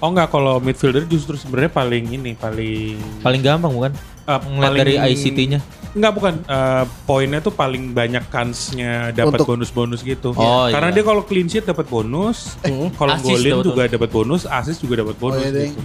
Oh 0.00 0.08
enggak 0.08 0.32
kalau 0.32 0.56
midfielder 0.58 1.04
justru 1.04 1.36
sebenarnya 1.36 1.68
paling 1.70 2.04
ini 2.10 2.32
paling 2.32 2.96
Paling 3.20 3.40
gampang 3.40 3.68
bukan? 3.68 3.92
eh, 4.24 4.40
Ngeliat 4.40 4.72
dari 4.74 4.94
ICT-nya. 4.96 5.60
Enggak 5.92 6.12
bukan 6.14 6.34
eh, 6.40 6.84
poinnya 7.04 7.40
tuh 7.40 7.52
paling 7.52 7.92
banyak 7.92 8.24
kansnya 8.28 9.12
dapat 9.12 9.44
bonus-bonus 9.44 10.00
gitu. 10.00 10.32
Oh, 10.32 10.64
Karena 10.66 10.88
iya. 10.88 10.96
dia 10.96 11.04
kalau 11.04 11.20
clean 11.20 11.46
sheet 11.46 11.68
dapat 11.68 11.84
bonus, 11.84 12.56
kalau 12.96 13.12
Assist 13.12 13.28
golin 13.28 13.52
dapat 13.52 13.66
juga 13.66 13.82
dapat 13.90 14.08
bonus, 14.08 14.42
assist 14.46 14.80
juga 14.80 15.04
dapat 15.04 15.16
bonus 15.18 15.44
iya, 15.44 15.68
gitu. 15.68 15.82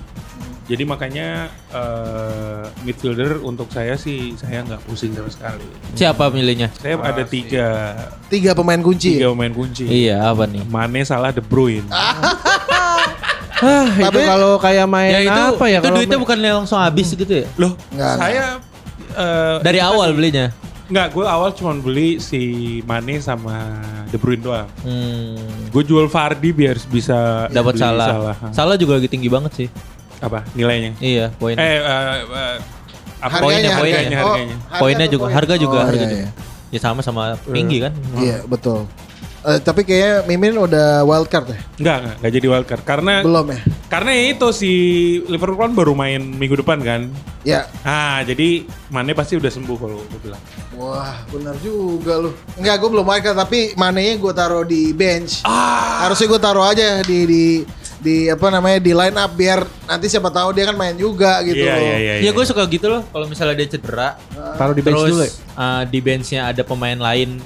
Jadi 0.66 0.82
makanya 0.82 1.28
eh, 1.70 2.64
midfielder 2.82 3.38
untuk 3.44 3.68
saya 3.70 4.00
sih 4.00 4.34
saya 4.34 4.64
nggak 4.64 4.82
pusing 4.88 5.12
sama 5.12 5.28
sekali. 5.28 5.68
Siapa 5.94 6.32
milihnya? 6.32 6.72
Saya 6.74 6.98
ada 6.98 7.22
tiga 7.22 7.68
Tiga 8.26 8.56
pemain 8.56 8.80
kunci. 8.80 9.20
tiga 9.20 9.30
pemain 9.30 9.52
kunci. 9.52 9.86
Iya, 9.86 10.24
apa 10.24 10.48
nih? 10.48 10.64
Mane 10.66 11.04
salah 11.04 11.30
De 11.30 11.44
Bruyne. 11.44 11.86
Ah, 13.58 13.88
itu 13.90 14.04
Tapi- 14.04 14.26
kalau 14.26 14.52
kayak 14.58 14.86
main 14.86 15.12
Ya 15.12 15.20
itu 15.22 15.42
apa 15.50 15.66
ya 15.66 15.80
itu 15.80 15.88
duitnya 15.88 16.08
main- 16.12 16.22
bukan 16.22 16.38
langsung 16.60 16.76
habis 16.78 17.08
gitu 17.10 17.34
ya? 17.34 17.48
Loh, 17.56 17.72
Nggak, 17.90 18.14
saya 18.18 18.44
eh, 19.12 19.56
Dari 19.62 19.80
awal 19.80 20.12
belinya. 20.12 20.52
Nggak, 20.86 21.08
gue 21.10 21.26
awal 21.26 21.50
cuma 21.52 21.72
beli 21.74 22.20
si 22.20 22.42
Mane 22.84 23.18
sama 23.18 23.80
De 24.06 24.18
Bruyne 24.18 24.38
doang. 24.40 24.68
Hmm, 24.80 25.40
Gue 25.68 25.82
jual 25.82 26.06
Vardy 26.06 26.52
biar 26.52 26.78
bisa 26.86 27.50
dapat 27.50 27.74
salah. 27.76 28.08
Salah. 28.08 28.36
Salah 28.52 28.76
juga 28.76 28.96
lagi 28.96 29.08
tinggi 29.08 29.26
banget 29.26 29.52
sih. 29.56 29.68
Apa 30.20 30.46
nilainya? 30.52 30.94
Iya, 30.98 31.34
poin. 31.34 31.56
Eh, 31.56 31.66
eh, 31.76 31.82
eh, 32.22 32.56
apa 33.18 33.36
Poinnya, 33.40 33.72
Harganya, 33.72 33.74
poinnya. 33.74 33.98
harganya, 33.98 34.18
Oh, 34.18 34.28
harganya. 34.28 34.56
harga 34.62 34.78
Poinnya 34.78 35.08
juga, 35.08 35.24
poin? 35.24 35.34
harga 35.34 35.56
juga, 35.58 35.74
Oh, 35.74 35.86
harga 35.86 35.98
iya, 35.98 36.06
juga. 36.06 36.18
iya. 36.20 36.30
Ya 36.68 36.80
sama 36.80 37.00
sama 37.02 37.24
tinggi 37.48 37.78
kan? 37.80 37.92
Iya, 38.16 38.38
betul. 38.46 38.86
Eh, 39.46 39.62
tapi 39.62 39.86
kayaknya 39.86 40.26
Mimin 40.26 40.58
udah 40.58 41.06
wild 41.06 41.30
card 41.30 41.46
ya? 41.48 41.58
Enggak, 41.78 41.98
enggak, 42.02 42.16
enggak 42.18 42.32
jadi 42.34 42.48
wildcard. 42.50 42.84
Karena 42.84 43.14
Belum 43.22 43.46
ya? 43.48 43.60
karena 43.86 44.10
ya 44.12 44.24
itu 44.34 44.48
si 44.50 44.72
Liverpool 45.26 45.62
kan 45.62 45.72
baru 45.72 45.94
main 45.94 46.18
minggu 46.18 46.58
depan 46.58 46.82
kan. 46.82 47.02
Ya. 47.46 47.70
Ah, 47.82 48.26
jadi 48.26 48.66
Mane 48.90 49.14
pasti 49.14 49.38
udah 49.38 49.48
sembuh 49.48 49.78
kalau 49.78 50.02
gue 50.02 50.20
bilang. 50.20 50.42
Wah, 50.74 51.22
benar 51.30 51.54
juga 51.62 52.18
lu. 52.18 52.34
Enggak, 52.58 52.76
gue 52.76 52.90
belum 52.90 53.06
wild 53.06 53.22
card 53.22 53.38
tapi 53.38 53.60
manenya 53.76 54.18
gue 54.18 54.34
taruh 54.34 54.66
di 54.66 54.90
bench. 54.92 55.46
Ah. 55.46 56.02
Harusnya 56.04 56.26
gue 56.28 56.42
taruh 56.42 56.66
aja 56.66 56.88
di 57.02 57.20
di 57.24 57.44
di 57.96 58.28
apa 58.28 58.50
namanya 58.50 58.78
di 58.78 58.92
line 58.92 59.16
up 59.16 59.34
biar 59.34 59.62
nanti 59.86 60.06
siapa 60.06 60.30
tahu 60.30 60.52
dia 60.52 60.66
kan 60.66 60.76
main 60.76 60.94
juga 60.94 61.42
gitu 61.42 61.58
Iya, 61.60 61.74
loh. 61.74 61.82
iya, 61.82 61.96
iya. 61.98 62.14
Ya 62.22 62.32
gue 62.32 62.46
suka 62.46 62.62
gitu 62.66 62.86
loh 62.86 63.02
kalau 63.08 63.26
misalnya 63.26 63.56
dia 63.56 63.70
cedera 63.72 64.20
taruh 64.58 64.74
di 64.74 64.84
bench 64.84 65.00
terus 65.00 65.10
dulu 65.10 65.24
ya. 65.24 65.32
uh, 65.56 65.84
di 65.84 66.00
benchnya 66.00 66.42
ada 66.46 66.62
pemain 66.62 66.94
lain 66.94 67.42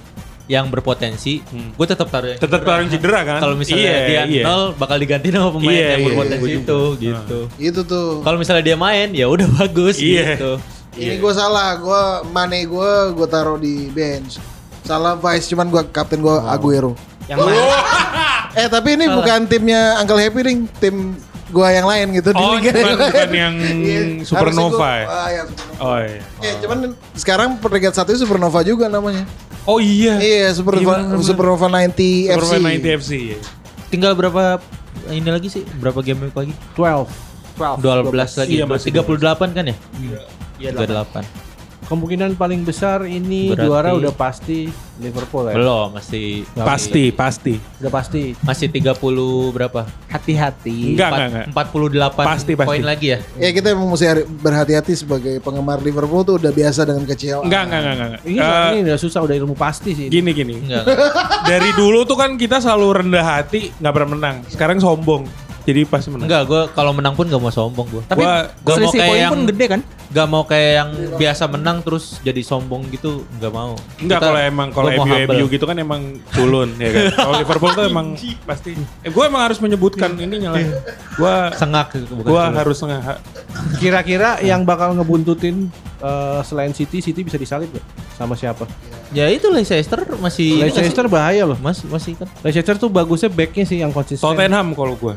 yang 0.49 0.65
berpotensi, 0.67 1.45
Hmm. 1.45 1.71
gue 1.71 1.85
tetap 1.85 2.09
taruh 2.09 2.25
yang 2.27 2.41
Tetap 2.41 2.59
taruh 2.59 2.81
yang 2.81 2.89
cedera 2.89 3.21
kan? 3.21 3.37
Kalau 3.39 3.53
misalnya 3.53 3.85
Iya, 3.85 3.97
dia 4.03 4.21
iya. 4.25 4.43
nol 4.43 4.73
bakal 4.73 4.97
diganti 4.97 5.29
sama 5.29 5.49
pemain 5.51 5.69
Iya, 5.69 5.85
yang 5.87 5.93
iya, 5.95 6.07
berpotensi 6.09 6.35
gua 6.35 6.49
juga. 6.49 6.59
itu 6.59 6.79
gitu. 6.99 7.39
Itu 7.55 7.81
tuh. 7.83 8.09
Kalau 8.19 8.35
misalnya 8.35 8.63
dia 8.63 8.73
main 8.75 9.07
ya 9.11 9.25
udah 9.25 9.45
bagus 9.59 9.95
Iya. 9.95 10.35
gitu. 10.35 10.51
Ini 10.91 11.15
gue 11.15 11.31
salah, 11.31 11.77
gue 11.77 12.01
mane 12.27 12.65
gue 12.65 12.91
gue 13.13 13.27
taruh 13.29 13.55
di 13.55 13.87
bench. 13.87 14.41
Salah 14.81 15.13
vice, 15.15 15.45
cuman 15.47 15.69
gue 15.69 15.85
kapten 15.87 16.17
gue 16.17 16.33
Aguero. 16.43 16.97
Yang 17.23 17.37
mana? 17.39 17.53
Eh 18.57 18.65
tapi 18.65 18.97
ini 18.97 19.05
bukan 19.07 19.45
timnya 19.45 20.01
Uncle 20.01 20.17
Happy 20.17 20.41
ring, 20.41 20.65
tim 20.75 21.13
gue 21.47 21.67
yang 21.67 21.85
lain 21.85 22.09
gitu 22.11 22.29
Oh, 22.31 22.57
liga 22.57 22.73
bukan- 22.73 22.73
yang 22.73 22.89
lain. 22.89 22.97
bukan 22.99 23.29
yang 23.31 23.53
Iya, 23.85 24.01
Supernova 24.21 24.41
harusnya 24.65 24.65
ya? 24.65 25.05
gua- 25.05 25.13
ah, 25.15 25.29
ya, 25.29 25.41
Supernova. 25.45 25.77
Oh 25.79 25.97
iya. 25.99 26.19
Eh, 26.41 26.53
cuman 26.59 26.77
sekarang 27.13 27.49
peringkat 27.55 27.93
satu 27.95 28.09
Supernova 28.15 28.59
juga 28.61 28.85
namanya. 28.87 29.29
Oh 29.67 29.79
iya. 29.81 30.17
Iya, 30.19 30.47
Supernova, 30.55 31.03
Gimana, 31.03 31.23
Supernova 31.23 31.67
90 31.67 32.29
FC. 32.29 32.39
Superman 32.39 32.71
90 32.79 32.99
FC. 33.01 33.11
iya. 33.15 33.37
Tinggal 33.89 34.13
berapa 34.13 34.61
ini 35.09 35.29
lagi 35.29 35.49
sih? 35.49 35.63
Berapa 35.81 35.99
game 36.05 36.29
lagi? 36.29 36.53
12. 36.77 37.09
12 37.57 38.39
lagi. 38.39 38.51
Iya, 38.55 38.63
masih 38.69 38.89
38 38.93 39.51
kan 39.51 39.63
ya? 39.67 39.75
Iya, 40.59 40.69
38. 40.71 41.48
Kemungkinan 41.89 42.37
paling 42.37 42.61
besar 42.61 43.01
ini 43.03 43.49
Berarti- 43.49 43.65
juara 43.65 43.89
udah 43.91 44.13
pasti 44.13 44.69
Liverpool 44.95 45.49
ya. 45.49 45.55
Belum, 45.55 45.89
masih 45.89 46.45
Pasti, 46.53 47.09
pasti. 47.09 47.57
Udah 47.81 47.89
pasti. 47.89 48.37
masih 48.39 48.67
30 48.69 48.93
berapa? 49.49 49.89
Hati-hati. 50.05 50.93
Enggak, 50.93 51.09
Empat- 51.09 51.17
enggak, 51.17 51.29
enggak. 51.31 51.47
48 51.49 52.25
Pasti, 52.27 52.51
pasti. 52.53 52.69
poin 52.69 52.83
lagi 52.83 53.07
ya? 53.07 53.17
Ya 53.35 53.49
kita 53.49 53.67
emang 53.71 53.89
mesti 53.89 54.05
berhati-hati 54.21 54.93
sebagai 54.93 55.39
penggemar 55.39 55.79
Liverpool 55.79 56.21
tuh 56.21 56.37
udah 56.37 56.51
biasa 56.51 56.83
dengan 56.83 57.03
kecewa. 57.03 57.41
Enggak, 57.41 57.61
enggak, 57.65 57.81
enggak, 57.81 57.95
enggak. 57.97 58.21
Ini, 58.23 58.37
Eh, 58.37 58.69
ini 58.69 58.79
udah 58.85 58.97
susah 58.97 59.19
udah 59.19 59.35
ilmu 59.35 59.55
pasti 59.55 59.91
sih. 59.91 60.07
gini, 60.07 60.29
gini. 60.29 60.55
Enggak. 60.59 60.85
Dari 61.49 61.73
dulu 61.73 62.03
tuh 62.03 62.13
kan 62.15 62.35
kita 62.35 62.59
selalu 62.59 63.01
rendah 63.01 63.25
hati, 63.25 63.73
nggak 63.73 63.93
pernah 63.95 64.09
menang. 64.11 64.35
Sekarang 64.45 64.77
sombong. 64.77 65.25
Jadi 65.61 65.85
pasti 65.85 66.09
menang. 66.09 66.25
Enggak, 66.25 66.43
gue 66.45 66.61
kalau 66.71 66.91
menang 66.91 67.13
pun 67.13 67.25
gak 67.25 67.37
mau 67.37 67.49
sombong 67.49 67.85
gue. 67.87 68.03
Tapi 68.03 68.19
Gua- 68.19 68.45
gua 68.59 68.73
mau 68.73 68.77
selisih 68.79 68.99
kayak 68.99 69.09
poin 69.09 69.19
yang 69.19 69.31
pun 69.31 69.41
gede 69.47 69.65
kan? 69.67 69.81
Gak 70.09 70.25
mau 70.25 70.41
kayak 70.41 70.71
yang 70.73 70.89
biasa 71.21 71.45
menang 71.45 71.85
terus 71.85 72.17
jadi 72.25 72.41
sombong 72.41 72.89
gitu, 72.89 73.29
nggak 73.37 73.53
mau. 73.53 73.77
Enggak 74.01 74.19
kalau 74.25 74.41
emang 74.41 74.67
kalau 74.73 74.89
MU. 74.89 75.13
MU 75.29 75.45
gitu 75.53 75.65
kan 75.69 75.77
emang 75.77 76.17
culun 76.33 76.73
ya 76.81 76.89
kan. 76.89 77.03
Kalau 77.13 77.33
Liverpool 77.37 77.71
tuh 77.77 77.85
emang 77.85 78.17
pasti. 78.41 78.73
Eh 79.05 79.13
gue 79.13 79.23
emang 79.23 79.45
harus 79.45 79.61
menyebutkan 79.61 80.17
ininya 80.17 80.57
lah. 80.57 80.65
Gue 81.13 81.33
sengak 81.53 81.93
gitu, 81.93 82.17
bukan 82.17 82.25
gue 82.25 82.41
culun. 82.41 82.57
harus 82.57 82.77
nge 82.81 82.97
Kira-kira 83.77 84.41
yang 84.41 84.65
bakal 84.65 84.97
ngebuntutin 84.97 85.69
eh, 86.01 86.41
selain 86.41 86.73
City, 86.73 87.05
City 87.05 87.21
bisa 87.21 87.37
disalib 87.37 87.69
gak? 87.69 87.85
Sama 88.17 88.33
siapa? 88.33 88.65
Ya 89.09 89.25
itu 89.29 89.49
Leicester 89.49 90.05
masih 90.21 90.61
ini 90.65 90.69
Leicester 90.69 91.05
bahaya 91.09 91.45
loh. 91.45 91.57
Mas 91.61 91.81
masih 91.85 92.13
kan. 92.17 92.29
Leicester 92.45 92.77
tuh 92.77 92.89
bagusnya 92.89 93.29
backnya 93.29 93.65
sih 93.65 93.81
yang 93.81 93.89
konsisten. 93.93 94.21
Tottenham 94.21 94.73
kalau 94.77 94.93
gue. 94.97 95.13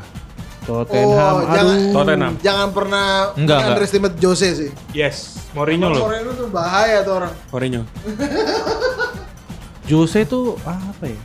Tottenham. 0.62 1.10
Oh, 1.10 1.42
aduh. 1.42 1.50
jangan, 1.50 1.76
Tottenham. 1.92 2.32
jangan 2.38 2.68
pernah 2.70 3.04
Enggak, 3.34 3.56
enggak. 3.58 3.70
underestimate 3.72 4.16
Jose 4.16 4.48
sih. 4.54 4.70
Yes, 4.92 5.42
Mourinho 5.52 5.90
loh. 5.90 6.06
Mourinho 6.06 6.32
tuh 6.32 6.48
bahaya 6.48 7.02
tuh 7.02 7.18
orang. 7.18 7.32
Mourinho. 7.50 7.82
Jose 9.90 10.22
tuh 10.24 10.54
apa 10.62 11.04
ya? 11.04 11.18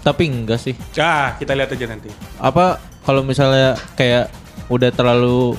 Tapi 0.00 0.22
enggak 0.24 0.58
sih. 0.58 0.74
Ah, 0.96 1.36
kita 1.36 1.52
lihat 1.52 1.68
aja 1.68 1.86
nanti. 1.86 2.08
Apa 2.40 2.76
kalau 3.04 3.20
misalnya 3.20 3.76
kayak 3.92 4.32
udah 4.66 4.88
terlalu 4.88 5.56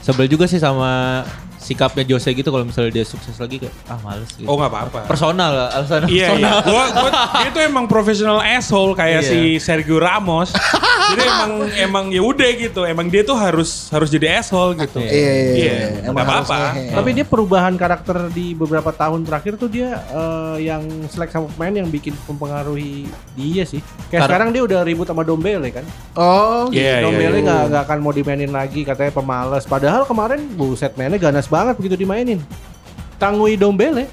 sebel 0.00 0.26
juga 0.26 0.48
sih 0.48 0.56
sama 0.56 1.22
sikapnya 1.56 2.02
Jose 2.04 2.26
gitu 2.28 2.50
kalau 2.50 2.66
misalnya 2.66 2.90
dia 2.90 3.06
sukses 3.06 3.38
lagi 3.38 3.60
kayak 3.60 3.70
ah 3.86 3.94
males 4.02 4.32
gitu. 4.34 4.48
Oh 4.48 4.56
nggak 4.56 4.66
apa-apa. 4.68 5.00
Personal 5.06 5.50
lah, 5.52 5.68
alasan 5.70 6.04
Iya 6.04 6.10
iya. 6.10 6.26
personal. 6.26 6.58
Gua, 6.64 6.84
gua, 6.90 7.10
dia 7.38 7.50
tuh 7.50 7.62
emang 7.62 7.84
profesional 7.86 8.42
asshole 8.42 8.96
kayak 8.96 9.22
Iya. 9.22 9.30
si 9.30 9.40
Sergio 9.60 10.00
Ramos. 10.00 10.50
Jadi 11.12 11.22
emang 11.22 11.52
emang 11.78 12.04
ya 12.08 12.20
udah 12.20 12.50
gitu. 12.54 12.80
Emang 12.82 13.06
dia 13.06 13.20
tuh 13.20 13.34
harus 13.34 13.88
harus 13.88 14.08
jadi 14.08 14.38
asshole 14.38 14.74
gitu. 14.76 14.96
Iya. 14.96 15.08
Iya, 15.08 15.32
iya, 15.32 15.52
Iya, 15.52 15.74
iya. 16.00 16.08
nggak 16.08 16.24
apa-apa. 16.24 16.56
ngehe. 16.72 16.84
Tapi 16.92 17.10
dia 17.12 17.24
perubahan 17.24 17.74
karakter 17.74 18.16
di 18.28 18.52
beberapa 18.52 18.90
tahun 18.90 19.22
terakhir 19.22 19.56
tuh 19.56 19.68
dia 19.68 20.00
eh, 20.02 20.56
yang 20.62 20.80
selek 21.06 21.28
sama 21.28 21.46
pemain 21.48 21.74
yang 21.74 21.88
bikin 21.88 22.16
mempengaruhi 22.26 23.04
dia 23.32 23.62
sih. 23.62 23.78
Kayak 24.08 24.18
Kar- 24.18 24.28
sekarang 24.30 24.48
dia 24.50 24.62
udah 24.62 24.80
ribut 24.80 25.04
sama 25.04 25.22
Dombele 25.22 25.68
kan. 25.70 25.84
Oh, 26.12 26.66
Iya, 26.68 26.80
iya, 26.98 27.04
Dombele 27.04 27.38
nggak 27.40 27.62
nggak 27.68 27.82
akan 27.84 27.98
mau 28.00 28.10
dimainin 28.10 28.48
lagi 28.48 28.82
katanya 28.82 29.12
pemalas. 29.12 29.62
Padahal 29.62 30.02
kemarin 30.02 30.48
buset 30.50 30.94
mainnya 30.94 31.20
ganas 31.20 31.44
banget 31.44 31.76
begitu 31.76 31.96
dimainin. 31.98 32.40
Tangui 33.14 33.54
Dombele, 33.54 34.10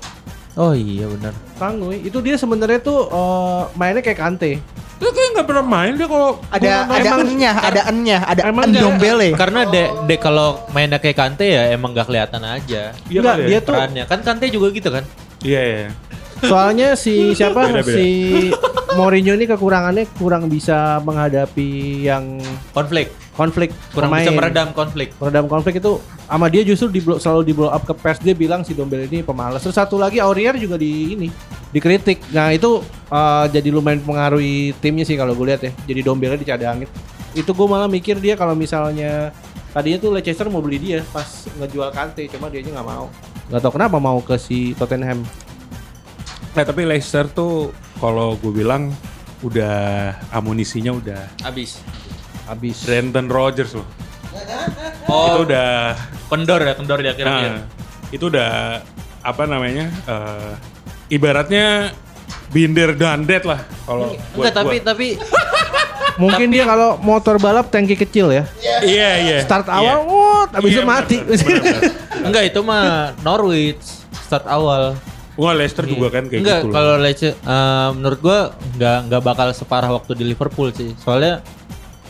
Oh 0.54 0.72
iya 0.72 1.06
benar. 1.06 1.34
Tangui. 1.56 2.02
Itu 2.02 2.20
dia 2.20 2.36
sebenarnya 2.36 2.80
tuh 2.80 3.06
eh, 3.06 3.62
mainnya 3.74 4.00
kayak 4.00 4.18
Kante. 4.18 4.58
Dia 5.00 5.10
kayak 5.10 5.30
nggak 5.32 5.48
pernah 5.48 5.64
main 5.64 5.96
dia 5.96 6.06
kalau 6.06 6.44
Ada 6.50 6.72
ada 6.86 7.10
ennya, 7.24 7.52
ada 7.56 7.82
ennya, 7.88 8.18
ada 8.22 8.42
Emang 8.46 8.68
en 8.68 8.72
dia- 8.74 8.84
dombele. 8.84 9.30
Karena 9.32 9.64
de, 9.64 9.84
de 10.04 10.16
kalau 10.16 10.60
mainnya 10.70 10.98
kayak 10.98 11.16
Kante 11.16 11.48
ya 11.48 11.70
emang 11.70 11.94
gak 11.94 12.06
kelihatan 12.06 12.42
aja 12.42 12.92
Iya 13.08 13.20
Enggak, 13.20 13.36
ya? 13.38 13.48
dia 13.48 13.60
tuh 13.60 13.74
perannya. 13.74 14.04
Kan 14.06 14.20
Kante 14.22 14.46
juga 14.50 14.68
gitu 14.70 14.90
kan? 14.90 15.04
Iya 15.40 15.62
iya. 15.64 15.90
soalnya 16.40 16.96
si 16.96 17.32
siapa 17.32 17.68
Beda-beda. 17.68 17.96
si 17.96 18.08
Mourinho 18.90 19.34
ini 19.34 19.46
kekurangannya 19.46 20.10
kurang 20.18 20.50
bisa 20.50 20.98
menghadapi 21.00 21.70
yang 22.04 22.42
Konflik. 22.74 23.14
konflik 23.32 23.70
Kurang 23.94 24.12
pemain. 24.12 24.26
bisa 24.26 24.32
meredam 24.34 24.70
konflik. 24.74 25.16
meredam 25.16 25.46
konflik 25.46 25.80
itu 25.80 25.96
sama 26.26 26.46
dia 26.46 26.60
justru 26.60 26.90
di 26.90 27.00
blow- 27.00 27.18
selalu 27.18 27.42
di 27.42 27.54
blow 27.54 27.70
up 27.70 27.82
ke 27.82 27.94
pers 27.94 28.20
dia 28.20 28.34
bilang 28.34 28.62
si 28.62 28.76
Dombele 28.76 29.08
ini 29.08 29.24
pemalas 29.24 29.64
terus 29.64 29.74
satu 29.74 29.96
lagi 29.96 30.20
Aurier 30.20 30.54
juga 30.56 30.76
di 30.76 31.16
ini 31.16 31.28
dikritik 31.70 32.20
nah 32.30 32.52
itu 32.52 32.84
uh, 33.08 33.46
jadi 33.48 33.72
lumayan 33.72 34.04
pengaruhi 34.04 34.76
timnya 34.78 35.08
sih 35.08 35.16
kalau 35.16 35.32
gue 35.32 35.46
lihat 35.48 35.62
ya 35.62 35.72
jadi 35.88 36.04
Dombele 36.04 36.36
dicadangin 36.36 36.90
itu 37.32 37.48
gue 37.48 37.64
malah 37.64 37.88
mikir 37.88 38.18
dia 38.18 38.36
kalau 38.36 38.52
misalnya 38.54 39.32
tadinya 39.70 40.02
tuh 40.02 40.12
Leicester 40.12 40.50
mau 40.50 40.60
beli 40.60 40.76
dia 40.76 41.00
pas 41.08 41.24
ngejual 41.56 41.94
Kante 41.94 42.28
cuma 42.28 42.52
dia 42.52 42.60
nggak 42.60 42.84
mau 42.84 43.08
nggak 43.48 43.62
tahu 43.62 43.72
kenapa 43.72 43.98
mau 43.98 44.20
ke 44.20 44.36
si 44.36 44.74
Tottenham 44.74 45.24
Nah 46.50 46.66
tapi 46.66 46.82
Leicester 46.82 47.30
tuh 47.30 47.70
kalau 48.00 48.36
gue 48.36 48.52
bilang 48.54 48.92
udah 49.40 49.76
amunisinya 50.30 50.92
udah 50.92 51.22
Abis. 51.42 51.80
habis 52.44 52.84
Brenton 52.84 53.28
Rodgers 53.28 53.72
loh. 53.74 53.88
Oh, 55.06 55.26
Itu 55.28 55.40
udah 55.46 55.96
kendor 56.28 56.62
ya, 56.62 56.74
kendor 56.74 57.00
di 57.00 57.08
akhir-akhir. 57.08 57.52
Nah, 57.52 57.64
itu 58.10 58.26
udah 58.26 58.82
apa 59.20 59.44
namanya? 59.44 59.88
eh, 60.06 60.54
ibaratnya 61.10 61.92
binder 62.50 62.94
dan 62.94 63.24
dead 63.24 63.44
lah 63.44 63.62
kalau 63.84 64.14
buat 64.34 64.50
Enggak, 64.50 64.54
tapi 64.56 64.76
gua. 64.76 64.88
tapi 64.88 65.08
Mungkin 66.20 66.52
dia 66.52 66.68
kalau 66.68 67.00
motor 67.00 67.40
balap 67.40 67.72
tangki 67.72 67.96
kecil 67.96 68.28
ya. 68.30 68.44
Iya 68.84 69.10
iya. 69.18 69.38
Start 69.40 69.66
Iya. 69.66 69.80
awal, 69.96 69.98
wut, 70.04 70.50
habis 70.52 70.70
itu 70.70 70.82
Iya, 70.82 70.86
mati. 70.86 71.16
benar, 71.18 71.40
benar, 71.40 71.62
benar. 71.64 71.82
Enggak 72.20 72.44
itu 72.46 72.60
mah 72.60 72.86
Norwich 73.24 73.84
start 74.20 74.44
awal. 74.46 75.00
Wah 75.40 75.56
Leicester 75.56 75.88
juga 75.88 76.12
kan 76.12 76.28
kayak 76.28 76.42
Enggak, 76.44 76.60
gitu 76.60 76.68
loh. 76.68 76.76
kalau 76.76 76.94
Leicester 77.00 77.32
eh, 77.32 77.90
menurut 77.96 78.20
gua 78.20 78.40
enggak 78.76 78.98
enggak 79.08 79.22
bakal 79.24 79.48
separah 79.56 79.92
waktu 79.96 80.12
di 80.20 80.26
Liverpool 80.28 80.70
sih. 80.76 80.92
Soalnya 81.00 81.40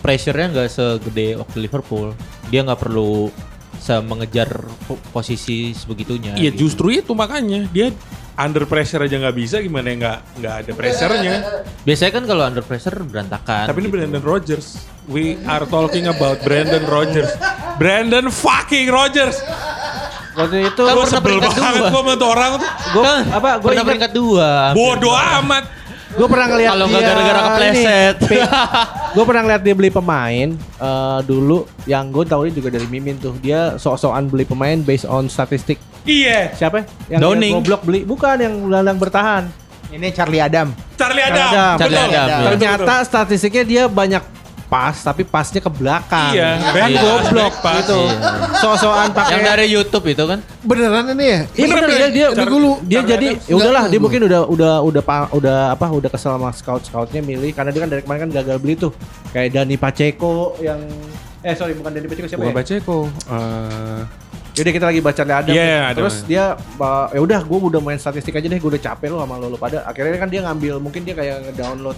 pressure-nya 0.02 0.48
enggak 0.50 0.68
segede 0.74 1.38
waktu 1.38 1.58
Liverpool. 1.62 2.18
Dia 2.50 2.66
nggak 2.66 2.82
perlu 2.82 3.30
se 3.80 3.96
mengejar 4.02 4.50
po- 4.90 5.00
posisi 5.14 5.72
sebegitunya. 5.72 6.34
Iya 6.36 6.50
gitu. 6.52 6.68
justru 6.68 6.90
itu 6.92 7.14
makanya 7.14 7.70
dia 7.70 7.94
under 8.34 8.64
pressure 8.64 9.04
aja 9.04 9.20
nggak 9.20 9.36
bisa 9.36 9.60
gimana 9.60 9.92
nggak 9.94 10.18
nggak 10.42 10.54
ada 10.66 10.72
pressernya. 10.74 11.36
Biasanya 11.84 12.12
kan 12.12 12.24
kalau 12.26 12.44
under 12.48 12.64
pressure 12.66 12.98
berantakan. 13.04 13.68
Tapi 13.70 13.80
ini 13.80 13.88
gitu. 13.88 13.96
Brandon 14.00 14.24
Rogers. 14.24 14.68
We 15.06 15.38
are 15.46 15.66
talking 15.66 16.06
about 16.06 16.42
Brandon 16.42 16.84
Rogers. 16.86 17.30
Brandon 17.78 18.28
fucking 18.30 18.90
Rogers. 18.90 19.38
Waktu 20.40 20.58
itu 20.66 20.82
Kan 20.82 20.94
Gue 20.94 21.04
pernah 21.04 21.12
sebel 21.12 21.26
peringkat 21.30 21.52
banget 21.52 21.68
dua. 21.76 21.84
gue 21.84 22.00
sama 22.00 22.14
tuh 22.16 22.30
orang 22.30 22.52
tuh. 22.56 22.70
gue 22.90 23.04
Kan 23.04 23.22
apa 23.30 23.50
gue 23.54 23.68
pernah 23.68 23.86
peringkat 23.86 24.12
dua. 24.12 24.50
Bodoh 24.72 25.16
amat. 25.38 25.64
gue 26.10 26.26
pernah 26.26 26.48
ngeliat 26.48 26.72
Kalau 26.72 26.86
nggak 26.88 27.04
gara-gara 27.04 27.40
kepleset. 27.46 28.16
gue 29.16 29.24
pernah 29.24 29.42
ngeliat 29.44 29.62
dia 29.62 29.76
beli 29.76 29.90
pemain 29.90 30.48
eh, 30.58 31.20
dulu 31.24 31.60
yang 31.86 32.10
gue 32.10 32.24
tahu 32.24 32.50
juga 32.50 32.70
dari 32.70 32.86
Mimin 32.86 33.16
tuh 33.16 33.38
dia 33.38 33.76
sok-sokan 33.76 34.26
beli 34.26 34.42
pemain 34.42 34.78
based 34.80 35.06
on 35.06 35.28
statistik 35.28 35.78
Iya. 36.02 36.56
siapa 36.56 36.82
yang 37.08 37.20
Downing. 37.20 37.52
yang 37.52 37.62
goblok 37.62 37.82
beli 37.84 38.02
bukan 38.02 38.36
yang 38.38 38.54
gelandang 38.64 38.98
bertahan 38.98 39.44
Ini 39.90 40.10
Charlie 40.10 40.38
Adam. 40.38 40.70
Charlie 40.96 41.22
Adam. 41.24 41.50
Adam. 41.50 41.76
Charlie. 41.78 41.98
Adam, 42.00 42.18
iya. 42.22 42.38
ternyata 42.48 42.94
statistiknya 43.04 43.64
dia 43.64 43.84
banyak 43.86 44.22
pas 44.70 44.94
tapi 44.94 45.26
pasnya 45.26 45.60
ke 45.60 45.68
belakang 45.68 46.30
Iya, 46.30 46.62
kan 46.62 46.74
back 46.78 46.90
goblok 46.96 47.54
pass. 47.60 47.76
gitu 47.82 48.00
Iya. 48.00 48.30
sok-sokan 48.56 49.10
pakai 49.12 49.34
Yang 49.34 49.44
dari 49.44 49.66
YouTube 49.68 50.06
itu 50.08 50.24
kan. 50.24 50.40
Beneran 50.62 51.06
ini 51.12 51.26
ya? 51.26 51.40
Iya 51.50 51.66
benar 51.68 51.90
dia 51.90 52.10
dia 52.10 52.28
Tapi 52.30 52.48
gue 52.48 52.62
lu 52.62 52.72
dia 52.86 53.02
jadi 53.02 53.28
ya 53.42 53.56
udahlah 53.56 53.84
dia 53.90 53.98
mungkin 53.98 54.22
udah 54.24 54.42
udah 54.46 54.74
udah 54.86 55.02
udah 55.34 55.58
apa 55.74 55.86
udah 55.90 56.08
kesel 56.08 56.32
sama 56.32 56.54
scout 56.54 56.86
scoutnya 56.86 57.20
milih 57.20 57.50
karena 57.50 57.74
dia 57.74 57.82
kan 57.82 57.90
dari 57.90 58.02
kemarin 58.06 58.22
kan 58.24 58.32
gagal 58.32 58.58
beli 58.58 58.78
tuh 58.78 58.94
kayak 59.30 59.50
Dani 59.52 59.74
Pacheco 59.74 60.54
yang 60.60 60.78
eh 61.40 61.56
sorry 61.56 61.74
bukan 61.74 61.90
Dani 61.90 62.06
Pacheco 62.06 62.28
siapa 62.28 62.42
Bukan 62.42 62.54
ya? 62.54 62.58
Baceko. 62.62 62.98
Eh, 63.10 64.02
Yaudah 64.50 64.74
kita 64.76 64.86
lagi 64.86 65.00
baca 65.00 65.22
Adam. 65.24 65.54
Iya, 65.56 65.64
nih. 65.64 65.80
Adam. 65.88 65.98
Terus 66.04 66.16
dia 66.26 66.44
uh, 66.76 67.08
ya 67.10 67.22
udah 67.22 67.40
gue 67.40 67.58
udah 67.64 67.80
main 67.80 67.96
statistik 67.96 68.36
aja 68.36 68.44
deh 68.44 68.60
gue 68.60 68.70
udah 68.70 68.82
capek 68.84 69.08
lo 69.08 69.24
sama 69.24 69.40
lo, 69.40 69.48
lo 69.48 69.56
pada. 69.56 69.88
Akhirnya 69.88 70.20
kan 70.20 70.28
dia 70.28 70.44
ngambil 70.44 70.78
mungkin 70.78 71.02
dia 71.02 71.16
kayak 71.16 71.48
ngedownload 71.48 71.96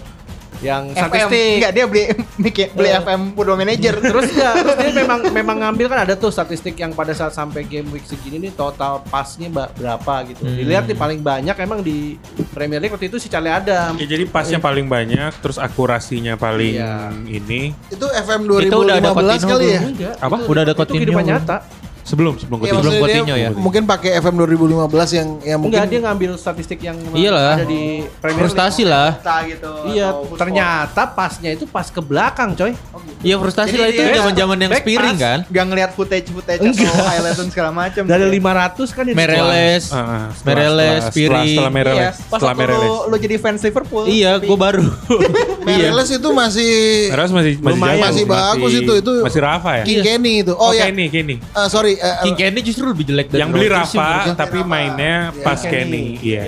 yang 0.62 0.82
FM. 0.88 0.96
statistik. 0.96 1.52
Enggak, 1.58 1.72
dia 1.72 1.84
beli 1.84 2.02
bikin 2.40 2.66
beli 2.72 2.88
Eh. 2.88 2.98
FM 2.98 3.20
Football 3.32 3.58
Manager. 3.58 3.94
Terus 4.04 4.26
enggak, 4.30 4.54
terus 4.56 4.76
dia 4.78 4.92
memang 4.96 5.18
memang 5.28 5.56
ngambil 5.60 5.86
kan 5.86 5.98
ada 6.00 6.14
tuh 6.14 6.30
statistik 6.30 6.74
yang 6.76 6.92
pada 6.92 7.10
saat 7.10 7.32
sampai 7.32 7.62
game 7.62 7.90
week 7.90 8.02
segini 8.02 8.38
nih 8.40 8.52
total 8.52 9.02
pasnya 9.04 9.50
berapa 9.50 10.14
gitu. 10.24 10.40
Hmm. 10.40 10.54
Dilihat 10.54 10.86
nih 10.86 10.94
paling 10.94 11.20
banyak 11.20 11.56
emang 11.58 11.80
di 11.80 12.14
Premier 12.48 12.78
League 12.78 12.90
waktu 12.90 13.06
itu 13.06 13.18
si 13.18 13.26
Charlie 13.26 13.50
Adam. 13.50 13.94
ya 13.94 14.06
jadi 14.06 14.24
pasnya 14.24 14.58
paling 14.58 14.86
banyak, 14.86 15.34
terus 15.38 15.58
akurasinya 15.58 16.34
paling 16.34 16.74
Iya. 16.74 17.10
ini. 17.26 17.74
Itu 17.88 18.06
FM 18.06 18.46
Itu 18.62 18.76
udah 18.78 18.96
ada 18.96 19.10
2015 19.10 19.42
kali 19.44 19.66
ya? 19.68 19.80
Apa? 20.16 20.36
itu- 20.36 20.46
Udah 20.46 20.62
ada 20.62 20.70
itu 20.70 20.78
Coutinho 20.78 20.98
kehidupan 21.00 21.22
belum? 21.22 21.34
nyata. 21.36 21.56
Sebelum 22.02 22.34
sebelum 22.34 22.58
Iya, 22.60 22.72
Coutinho. 22.72 22.82
Sebelum 22.82 23.00
Coutinho 23.00 23.36
ya. 23.36 23.48
Mungkin 23.54 23.82
pakai 23.84 24.18
FM 24.18 24.34
2015 24.36 24.66
yang 25.12 25.28
yang 25.40 25.58
mungkin 25.58 25.78
Enggak, 25.78 25.86
dia 25.88 26.00
ngambil 26.02 26.30
statistik 26.34 26.78
yang 26.80 26.98
Iyalah. 27.10 27.54
ada 27.56 27.64
di 27.64 28.02
Premier 28.18 28.42
League. 28.42 28.50
Frustasi 28.50 28.82
lah. 28.82 29.10
gitu. 29.44 29.70
Iya, 29.88 30.08
ternyata 30.34 31.02
pasnya 31.08 31.50
itu 31.50 31.64
pas 31.64 31.86
ke 31.86 31.98
belakang, 31.98 32.52
coy. 32.52 32.74
Iya 33.22 33.38
frustasi 33.38 33.70
Jadi 33.70 33.78
lah 33.78 33.88
itu 33.88 34.02
zaman-zaman 34.18 34.56
yang 34.58 34.72
spiring 34.74 35.16
kan. 35.16 35.38
Gak 35.46 35.64
ngeliat 35.64 35.90
footage 35.94 36.26
footage 36.28 36.58
Enggak. 36.60 36.90
atau 36.90 37.06
highlight 37.06 37.36
dan 37.36 37.48
segala 37.48 37.70
macam. 37.70 38.02
Dari 38.02 38.26
500 38.28 38.90
kan 38.90 39.02
dia 39.04 39.14
Mereles. 39.14 39.82
Setelah- 39.86 40.34
Mereles, 40.42 41.00
Spiring. 41.06 41.46
setelah 41.48 41.70
Mereles. 41.70 42.02
Iya, 42.02 42.10
pas 42.26 42.40
Mereles. 42.52 42.82
lu, 42.82 42.94
lu 43.06 43.16
jadi 43.16 43.36
fans 43.38 43.60
Liverpool. 43.62 44.04
Iya, 44.04 44.30
tapi- 44.36 44.48
gue 44.50 44.58
baru. 44.58 44.82
iya. 45.70 45.86
Mereles 45.86 46.08
itu 46.10 46.28
masih 46.28 46.72
Mereles 47.08 47.32
masih 47.32 47.52
masih 47.62 48.24
bagus 48.26 48.72
itu, 48.74 48.92
itu. 48.92 49.12
masih 49.22 49.40
Rafa 49.40 49.70
ya. 49.78 49.84
King 49.86 50.02
Kenny 50.02 50.32
itu. 50.42 50.52
Oh, 50.52 50.74
ya. 50.74 50.90
Kenny, 50.90 51.06
Kenny. 51.06 51.36
Eh, 51.38 51.68
sorry, 51.94 52.10
eh, 52.10 52.22
King 52.22 52.36
Kenny 52.36 52.60
justru 52.62 52.84
lebih 52.84 53.04
jelek 53.04 53.26
dari 53.28 53.40
Yang 53.40 53.50
beli 53.50 53.66
sih 53.66 53.72
Rafa 53.72 54.08
tapi 54.34 54.58
mainnya 54.62 55.14
Iya. 55.28 55.40
pas 55.40 55.60
Kenny. 55.60 56.04
Iya. 56.18 56.42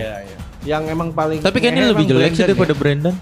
Yang 0.65 0.83
emang 0.89 1.09
paling 1.11 1.39
Tapi 1.39 1.59
Kenny 1.59 1.81
lebih 1.83 2.05
jelek 2.05 2.31
sih 2.31 2.41
Brandon 2.41 2.49
daripada 2.49 2.71
ya. 2.71 2.79
Brandon. 2.79 3.17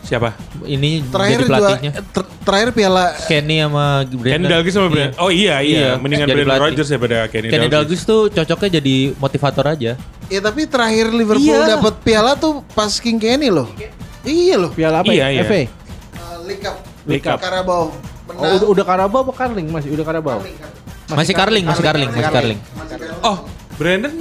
Siapa? 0.00 0.30
Ini 0.62 1.04
terakhir 1.06 1.36
jadi 1.36 1.44
juga 1.44 1.58
pelatihnya. 1.60 1.92
eh, 1.92 2.04
ter- 2.08 2.32
terakhir 2.40 2.68
piala 2.72 3.04
Kenny 3.22 3.56
sama 3.58 3.84
Kenny 4.00 4.16
Brandon. 4.16 4.48
Dalglish 4.48 4.72
sama 4.72 4.88
Brandon. 4.88 5.16
Oh 5.18 5.28
iya 5.28 5.56
iya, 5.60 5.60
Iya, 5.60 5.90
mendingan 5.94 6.24
jadi 6.24 6.34
Brandon 6.34 6.48
pelatih. 6.48 6.64
Rodgers 6.64 6.88
daripada 6.88 7.16
Kenny, 7.28 7.46
Kenny 7.46 7.66
Dalglish. 7.66 7.72
Dalglish 8.00 8.02
tuh 8.04 8.20
cocoknya 8.32 8.70
jadi 8.74 8.96
motivator 9.14 9.64
aja. 9.68 9.92
Ya 10.26 10.40
tapi 10.40 10.60
terakhir 10.64 11.06
Liverpool 11.10 11.44
Iya. 11.60 11.76
dapat 11.76 11.94
piala 12.00 12.32
tuh 12.34 12.64
pas 12.72 12.92
King 12.94 13.16
Kenny 13.16 13.48
loh. 13.48 13.68
Iya 14.22 14.56
loh. 14.56 14.70
Piala 14.70 15.00
apa 15.00 15.08
Iya, 15.08 15.28
ya? 15.28 15.28
iya. 15.30 15.42
FA. 15.42 15.60
Uh, 15.60 15.68
League 16.42 16.62
Cup. 16.62 16.76
League 17.04 17.22
Cup. 17.22 17.38
Carabao. 17.38 17.92
Oh, 18.28 18.44
udah, 18.54 18.68
udah 18.70 18.84
Carabao 18.86 19.20
apa 19.22 19.32
Carling 19.34 19.66
masih? 19.66 19.88
Udah 19.90 20.04
Carabao. 20.04 20.40
Masih 20.40 20.52
Carling, 20.54 20.87
masih 21.10 21.34
Carling, 21.34 21.64
masih 21.64 21.84
Carling. 21.84 22.58
Oh, 23.20 23.44
Brandon 23.76 24.12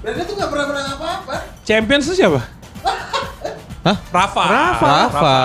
Brandon 0.00 0.24
tuh 0.24 0.34
gak 0.34 0.50
pernah 0.50 0.66
menang 0.66 0.86
apa-apa. 0.94 1.34
Champions 1.62 2.06
itu 2.06 2.14
siapa? 2.16 2.40
Hah? 3.82 3.96
Rafa. 4.10 4.42
Rafa. 4.82 5.36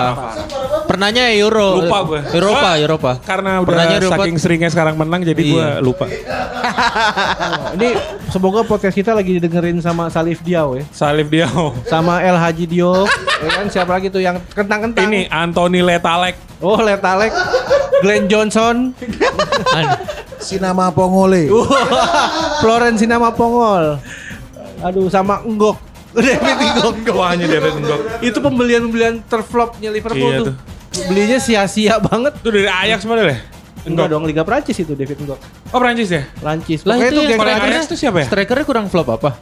Pernahnya 0.84 1.30
Euro. 1.32 1.78
Lupa 1.78 1.98
gue. 2.02 2.20
Eropa, 2.32 2.68
Ah, 2.68 2.76
Eropa. 2.76 3.10
Karena 3.22 3.62
udah 3.62 3.68
Pernahnya 3.70 3.96
Eropa. 3.96 4.18
saking 4.18 4.34
seringnya 4.34 4.66
sekarang 4.66 4.98
menang 4.98 5.22
jadi 5.22 5.38
gue 5.38 5.62
Iya. 5.62 5.78
lupa. 5.78 6.10
Oh, 6.10 6.10
ini 7.76 7.94
semoga 8.28 8.60
podcast 8.62 8.92
kita 8.92 9.14
lagi 9.14 9.38
didengerin 9.38 9.78
sama 9.78 10.10
Salif 10.10 10.42
Diao 10.42 10.74
ya. 10.74 10.82
Salif 10.90 11.30
Diao. 11.30 11.70
Sama 11.86 12.18
El 12.18 12.34
Haji 12.34 12.66
Diop. 12.66 13.06
ya 13.38 13.50
kan 13.52 13.66
siapa 13.68 13.90
lagi 13.92 14.10
tuh 14.10 14.18
yang 14.18 14.42
kentang-kentang. 14.48 15.06
Ini 15.06 15.30
Anthony 15.30 15.78
Letalek. 15.80 16.34
Oh, 16.58 16.74
Letalek. 16.76 17.30
Glenn 18.02 18.26
Johnson. 18.26 18.90
Sinama 20.42 20.90
Pongole. 20.90 21.46
Florence 22.62 23.06
Nama 23.06 23.30
Pongol. 23.30 24.02
Aduh, 24.82 25.06
sama 25.06 25.40
Enggok. 25.46 25.78
David 26.18 26.58
Enggok. 26.82 27.14
Wah, 27.14 27.32
ini 27.32 27.46
David 27.46 27.74
Ngok. 27.80 28.00
Itu 28.20 28.38
pembelian-pembelian 28.42 29.22
terflopnya 29.24 29.88
Liverpool 29.94 30.30
Iya 30.30 30.38
tuh. 30.50 30.54
Belinya 31.08 31.38
sia-sia 31.40 31.96
banget. 32.02 32.36
Itu 32.42 32.50
dari 32.52 32.68
Ajax 32.68 33.06
mana 33.08 33.24
deh? 33.24 33.40
Enggak 33.82 34.14
dong, 34.14 34.22
Liga 34.28 34.44
Prancis 34.44 34.76
itu 34.78 34.92
David 34.92 35.18
Enggok. 35.24 35.40
Oh 35.72 35.78
Prancis 35.80 36.10
ya? 36.12 36.22
Prancis. 36.38 36.84
Lah 36.84 37.00
itu 37.00 37.20
geng 37.24 37.40
Prancis. 37.40 37.86
Itu 37.88 37.96
siapa 37.96 38.22
ya? 38.22 38.26
Strikernya 38.28 38.66
kurang 38.68 38.86
flop 38.92 39.08
apa? 39.08 39.40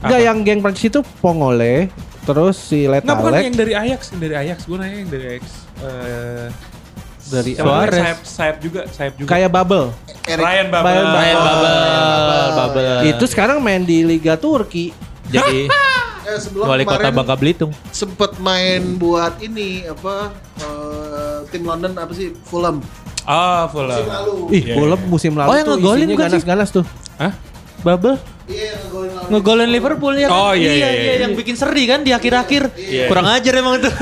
Enggak, 0.00 0.20
yang 0.22 0.38
geng 0.46 0.60
Prancis 0.62 0.86
itu 0.88 1.00
Pongole, 1.20 1.90
terus 2.24 2.56
si 2.56 2.86
Enggak 2.86 3.02
bukan 3.18 3.32
Letalek 3.34 3.44
yang 3.50 3.56
dari 3.58 3.72
Ajax, 3.74 4.00
yang 4.14 4.20
dari 4.22 4.34
Ajax. 4.38 4.58
Gue 4.64 4.76
nanya 4.78 4.96
yang 5.02 5.10
dari 5.10 5.24
Ajax. 5.36 5.44
Eh 5.82 6.46
dari? 7.28 7.52
Suarez. 7.54 7.94
sayap, 7.96 8.18
sayap 8.22 8.56
juga, 8.58 8.80
sayap 8.88 9.14
juga. 9.14 9.28
kayak 9.28 9.50
Bubble. 9.50 9.90
Ryan 10.24 10.66
Babel. 10.68 10.86
Ryan 10.86 11.06
Ryan 11.08 11.36
Babel. 11.38 11.74
Babel, 11.76 12.46
Babel. 12.52 12.98
Itu 13.06 13.24
sekarang 13.24 13.58
main 13.58 13.82
di 13.82 14.02
Liga 14.02 14.34
Turki. 14.34 14.90
jadi 15.34 15.66
Eh, 16.26 16.42
sebelum 16.42 16.66
wali 16.66 16.82
kota 16.82 17.06
Bangka 17.08 17.34
Belitung. 17.34 17.70
sempet 17.88 18.34
main 18.38 18.98
buat 18.98 19.38
ini 19.38 19.86
apa 19.86 20.34
eh, 20.58 21.38
tim 21.46 21.62
London 21.62 21.94
apa 21.94 22.10
sih 22.10 22.34
Fulham 22.42 22.82
Ah, 23.22 23.66
Fulham. 23.66 23.94
musim 23.94 24.06
lalu. 24.08 24.34
Ih, 24.50 24.62
Iya, 24.64 24.74
Fulham 24.74 24.98
iya. 24.98 25.06
musim 25.06 25.32
lalu 25.34 25.46
Oh, 25.46 25.54
yang 25.54 25.66
tuh 25.66 25.74
ngegolin 25.76 26.02
isinya 26.04 26.18
ganas-ganas 26.20 26.68
tuh. 26.72 26.84
Hah? 27.16 27.30
Babel 27.80 28.18
Iya 28.46 28.78
ngegolin 29.26 29.70
Liverpool 29.74 30.14
ya 30.14 30.30
kan? 30.30 30.38
Oh, 30.38 30.52
iya, 30.54 30.70
iya, 30.70 30.88
iya. 30.94 31.12
yang 31.26 31.34
bikin 31.34 31.58
seri 31.58 31.82
kan 31.90 32.06
di 32.06 32.14
akhir-akhir. 32.14 32.78
Iya. 32.78 33.10
Kurang 33.10 33.26
ajar 33.26 33.52
emang 33.58 33.82
itu. 33.82 33.90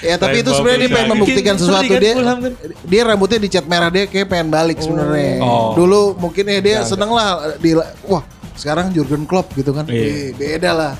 Ya 0.00 0.16
tapi 0.16 0.40
itu 0.40 0.48
sebenarnya 0.56 0.88
dia 0.88 0.92
pengen 0.96 1.08
membuktikan 1.12 1.60
sesuatu 1.60 1.84
kan 1.84 2.00
dia. 2.00 2.16
Kan. 2.16 2.56
Dia 2.88 3.02
rambutnya 3.04 3.36
dicat 3.36 3.68
merah 3.68 3.92
dia 3.92 4.08
kayak 4.08 4.32
pengen 4.32 4.48
balik 4.48 4.80
sebenarnya. 4.80 5.44
Oh. 5.44 5.76
Dulu 5.76 6.16
mungkin 6.16 6.48
ya 6.48 6.56
dia 6.64 6.78
seneng 6.88 7.12
lah 7.12 7.60
di 7.60 7.76
wah 8.08 8.24
sekarang 8.56 8.96
Jurgen 8.96 9.28
Klopp 9.28 9.52
gitu 9.52 9.76
kan. 9.76 9.84
Iya. 9.92 10.08
Ih, 10.08 10.28
beda 10.32 10.70
lah. 10.72 10.92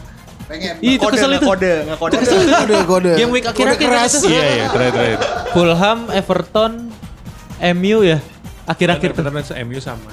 Pengen. 0.44 0.84
Ih, 0.84 1.00
itu 1.00 1.04
Kode, 1.08 1.16
kesel 1.16 1.32
itu. 1.32 1.48
Kode, 1.48 1.72
nggak 1.88 1.96
kode. 1.96 2.16
kode 2.20 2.76
kode. 2.84 3.12
Game 3.16 3.32
week 3.32 3.48
Kode 3.48 3.56
akhir-akhir 3.56 3.88
keras. 3.88 4.12
kan 4.12 4.20
itu. 4.20 4.28
Iya, 4.28 4.44
iya, 4.44 4.66
terakhir 4.68 4.92
terakhir. 4.92 5.18
Fulham, 5.56 5.98
Everton, 6.12 6.72
MU 7.80 7.98
ya. 8.04 8.18
Akhir-akhir 8.68 9.16
tuh. 9.16 9.24
Bener-bener 9.24 9.64
MU 9.64 9.80
sama. 9.80 10.12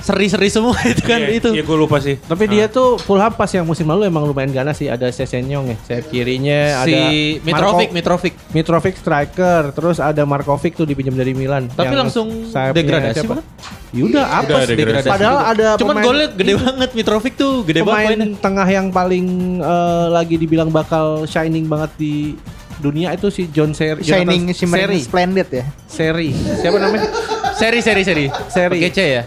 Seri-seri 0.00 0.48
semua 0.48 0.74
itu 0.88 1.02
kan 1.02 1.18
Iya, 1.18 1.36
itu. 1.36 1.50
Iya, 1.50 1.62
gue 1.62 1.76
lupa 1.76 1.96
sih. 1.98 2.16
Tapi 2.18 2.44
dia 2.46 2.66
tuh 2.66 2.96
Fulham 2.96 3.30
pas 3.30 3.46
yang 3.46 3.62
musim 3.62 3.84
lalu 3.84 4.04
emang 4.04 4.24
lumayan 4.24 4.50
ganas 4.50 4.74
sih. 4.74 4.86
Ada 4.86 5.08
Sesenyong 5.10 5.66
ya, 5.66 5.76
sayap 5.82 6.04
kirinya, 6.08 6.82
si 6.82 6.92
ada 6.92 7.00
Mitrovic, 7.40 7.88
Marko- 7.88 7.94
Mitrovic. 7.94 8.34
Mitrovic 8.50 8.94
striker, 8.96 9.62
terus 9.70 9.96
ada 9.98 10.22
Markovic 10.22 10.72
tuh 10.72 10.84
dipinjam 10.84 11.12
dari 11.12 11.30
Milan. 11.30 11.68
Tapi 11.68 11.92
langsung 11.92 12.48
degradasi 12.48 13.20
siapa? 13.20 13.38
bukan? 13.38 13.44
Yaudah 13.90 14.26
apa? 14.36 14.54
Udah 14.56 14.66
degradasi. 14.66 15.08
Padahal 15.08 15.38
ada 15.46 15.66
Cuman 15.74 15.94
pemain- 15.94 16.04
golnya 16.04 16.26
gede 16.30 16.52
banget 16.56 16.90
Mitrovic 16.92 17.34
tuh, 17.34 17.62
gede 17.62 17.80
banget 17.80 18.06
pemain 18.08 18.20
tengah 18.38 18.66
yang 18.66 18.86
paling 18.88 19.26
eh, 19.58 20.06
lagi 20.08 20.34
dibilang 20.34 20.70
bakal 20.70 21.26
shining 21.26 21.66
banget 21.66 21.90
di 21.96 22.38
dunia 22.78 23.12
itu 23.12 23.28
si 23.28 23.44
John 23.46 23.76
Seri 23.76 24.00
Shining 24.00 24.48
Jonathan 24.48 24.56
Shimmering 24.56 24.88
Seri. 24.96 25.00
Splendid 25.04 25.48
ya. 25.52 25.64
Seri. 25.84 26.30
Siapa 26.32 26.76
namanya? 26.76 27.08
Seri 27.52 27.78
seri 27.78 28.02
seri. 28.02 28.26
Seri. 28.48 28.78
C 28.88 28.98
ya? 29.02 29.22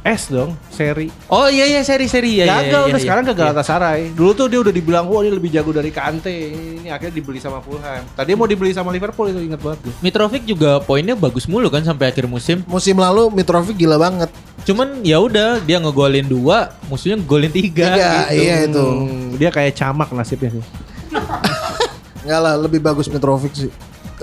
S 0.00 0.32
dong, 0.32 0.56
Seri. 0.72 1.12
Oh 1.28 1.44
iya 1.52 1.68
iya 1.68 1.84
seri 1.84 2.08
seri 2.08 2.40
ya. 2.40 2.48
Gagal 2.48 2.64
iya, 2.64 2.72
iya, 2.72 2.80
udah 2.88 2.96
iya. 2.96 3.04
sekarang 3.04 3.24
ke 3.28 3.34
Galatasaray. 3.36 4.00
Dulu 4.16 4.32
tuh 4.32 4.46
dia 4.48 4.56
udah 4.64 4.72
dibilang 4.72 5.04
wah 5.04 5.20
ini 5.20 5.28
lebih 5.36 5.52
jago 5.52 5.76
dari 5.76 5.92
Kante. 5.92 6.32
Ini 6.80 6.88
akhirnya 6.88 7.20
dibeli 7.20 7.36
sama 7.36 7.60
Fulham. 7.60 8.00
Tadi 8.16 8.32
mau 8.32 8.48
dibeli 8.48 8.72
sama 8.72 8.88
Liverpool 8.96 9.28
itu 9.28 9.44
ingat 9.44 9.60
banget 9.60 9.78
gue. 9.84 9.94
Mitrovic 10.00 10.48
juga 10.48 10.80
poinnya 10.80 11.12
bagus 11.12 11.44
mulu 11.44 11.68
kan 11.68 11.84
sampai 11.84 12.16
akhir 12.16 12.24
musim. 12.24 12.64
Musim 12.64 12.96
lalu 12.96 13.28
Mitrovic 13.28 13.76
gila 13.76 14.00
banget. 14.00 14.32
Cuman 14.64 15.04
ya 15.04 15.20
udah 15.20 15.60
dia 15.60 15.76
ngegolin 15.76 16.24
dua, 16.24 16.72
musuhnya 16.88 17.20
ngegolin 17.20 17.52
tiga. 17.52 17.92
Tiga, 17.92 18.12
gitu. 18.32 18.40
iya 18.40 18.56
itu. 18.64 18.86
Hmm, 18.88 19.36
dia 19.36 19.52
kayak 19.52 19.76
camak 19.76 20.08
nasibnya 20.16 20.56
sih. 20.56 20.64
Enggak 22.24 22.40
lah, 22.40 22.54
lebih 22.56 22.80
bagus 22.80 23.04
Mitrovic 23.12 23.52
sih. 23.52 23.72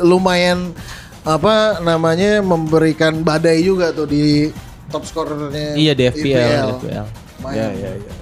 Lumayan 0.02 0.74
apa 1.22 1.84
namanya 1.86 2.42
memberikan 2.42 3.22
badai 3.22 3.62
juga 3.62 3.94
tuh 3.94 4.10
di 4.10 4.50
top 4.88 5.04
scorernya. 5.04 5.74
Iya 5.74 5.92
di 5.92 6.04
FPL. 6.06 6.24
IPL. 6.26 6.66
di 6.66 6.74
FPL. 6.82 7.06
Lumayan. 7.38 7.70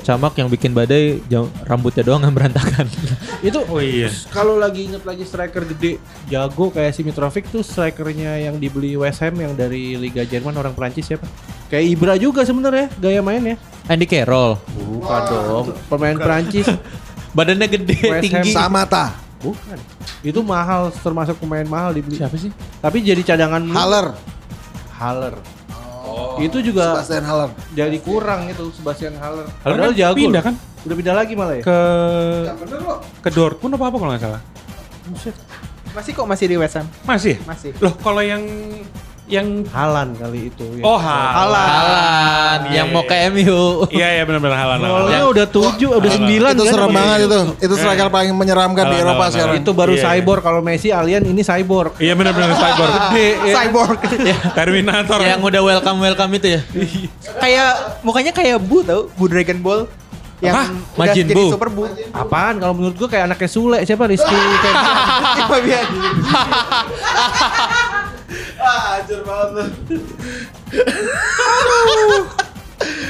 Camak 0.03 0.35
yang 0.35 0.51
bikin 0.51 0.75
badai 0.75 1.23
jam- 1.25 1.47
rambutnya 1.63 2.03
doang 2.03 2.19
yang 2.19 2.35
berantakan. 2.35 2.83
Itu 3.47 3.63
Oh 3.65 3.79
iya. 3.79 4.11
kalau 4.27 4.59
lagi 4.59 4.85
inget 4.85 5.01
lagi 5.01 5.23
striker 5.23 5.63
gede 5.65 5.97
jago 6.27 6.67
kayak 6.67 6.91
si 6.91 7.01
Mitrovic 7.01 7.47
tuh 7.47 7.63
strikernya 7.63 8.35
yang 8.41 8.59
dibeli 8.59 8.93
West 8.93 9.23
Ham 9.23 9.33
yang 9.35 9.55
dari 9.55 9.95
Liga 9.95 10.21
Jerman 10.21 10.51
orang 10.53 10.75
Prancis 10.75 11.07
siapa? 11.07 11.23
Kayak 11.65 11.85
Ibra 11.89 12.13
juga 12.19 12.43
sebenarnya 12.43 12.91
gaya 12.95 13.23
mainnya. 13.23 13.55
Andy 13.87 14.03
Carroll. 14.03 14.59
Bukan 14.75 15.21
dong, 15.31 15.65
pemain 15.87 16.17
Prancis. 16.17 16.67
Badannya 17.35 17.67
gede, 17.67 17.95
West 17.95 18.11
Ham 18.11 18.43
tinggi. 18.43 18.51
Samata, 18.51 19.05
Bukan. 19.39 19.77
Itu 20.21 20.41
mahal 20.41 20.91
termasuk 20.91 21.37
pemain 21.37 21.63
mahal 21.63 21.93
dibeli. 21.93 22.17
Siapa 22.17 22.35
sih? 22.35 22.51
Tapi 22.81 22.99
jadi 22.99 23.21
cadangan 23.23 23.63
lu. 23.63 23.71
Haller, 23.71 25.35
Haller. 26.15 26.39
Itu 26.41 26.57
juga 26.63 26.85
Sebastian 26.95 27.25
Haller. 27.27 27.49
jadi 27.75 27.97
kurang 27.99 28.41
itu 28.47 28.65
Sebastian 28.71 29.15
Haller. 29.19 29.45
Haller 29.61 29.75
Padahal 29.75 29.91
kan 29.91 29.99
jago. 29.99 30.15
pindah 30.15 30.41
kan? 30.41 30.55
Udah 30.85 30.95
pindah 30.95 31.15
lagi 31.17 31.33
malah 31.35 31.55
ya? 31.59 31.63
Ke 31.65 31.79
ke 33.19 33.29
Dortmund 33.29 33.75
apa 33.75 33.85
apa 33.91 33.97
kalau 33.99 34.11
nggak 34.15 34.23
salah? 34.23 34.41
Masih 35.95 36.11
kok 36.11 36.27
masih 36.27 36.45
di 36.47 36.55
West 36.59 36.75
Ham. 36.75 36.87
Masih? 37.03 37.35
Masih. 37.43 37.71
Loh 37.79 37.93
kalau 37.99 38.19
yang 38.19 38.43
yang 39.25 39.65
Halan 39.65 40.13
kali 40.13 40.47
itu. 40.47 40.65
ya. 40.77 40.83
Oh 40.83 40.95
Halan. 40.95 41.49
Halan 41.65 42.59
Iya, 42.65 42.73
yang 42.75 42.87
iya, 42.87 42.93
mau 42.93 43.01
iya. 43.01 43.09
ke 43.09 43.15
MU. 43.27 43.61
Iya 43.89 44.07
iya 44.11 44.23
benar-benar 44.23 44.53
Halan. 44.55 44.77
Halan. 44.77 44.89
Golnya 44.91 45.09
Yang- 45.15 45.31
udah 45.33 45.45
tujuh, 45.47 45.89
udah 45.89 45.97
Halan. 45.99 46.13
sembilan 46.15 46.51
Itu 46.51 46.61
kan? 46.61 46.69
serem 46.71 46.89
banget 46.91 47.17
itu. 47.19 47.39
Itu 47.59 47.73
striker 47.75 48.07
paling 48.07 48.31
menyeramkan 48.31 48.83
di 48.83 48.89
Halan, 48.91 49.03
Eropa 49.03 49.17
Halan, 49.17 49.33
sekarang. 49.33 49.55
Itu 49.57 49.71
baru 49.71 49.91
Iya, 49.91 50.01
iya. 50.03 50.09
cyborg 50.15 50.41
kalau 50.41 50.59
Messi 50.61 50.89
alien 50.89 51.23
ini 51.23 51.41
cyborg. 51.41 51.93
Iya 51.97 52.13
benar-benar 52.13 52.49
cyborg. 52.61 52.93
Gede. 52.95 53.27
ya. 53.41 53.53
Cyborg. 53.55 53.99
Terminator. 54.53 55.19
yang 55.19 55.41
udah 55.41 55.61
welcome 55.63 55.97
welcome 55.99 56.31
itu 56.31 56.47
ya. 56.51 56.61
kayak 57.43 57.69
mukanya 58.01 58.29
kayak 58.29 58.57
Bu 58.59 58.81
tau, 58.81 59.09
Bu 59.11 59.25
Dragon 59.25 59.57
Ball 59.57 59.89
yang 60.37 60.53
Apa? 60.53 60.63
udah 60.67 60.99
Majin 61.01 61.25
jadi 61.25 61.33
Buu. 61.33 61.49
super 61.49 61.69
Bu. 61.69 61.89
Apaan 62.11 62.59
kalau 62.59 62.73
menurut 62.73 62.93
gua 62.93 63.07
kayak 63.07 63.25
anaknya 63.25 63.47
Sule 63.47 63.79
siapa 63.81 64.05
Rizky 64.05 64.35
Cuma 69.05 69.35
biar 69.51 69.69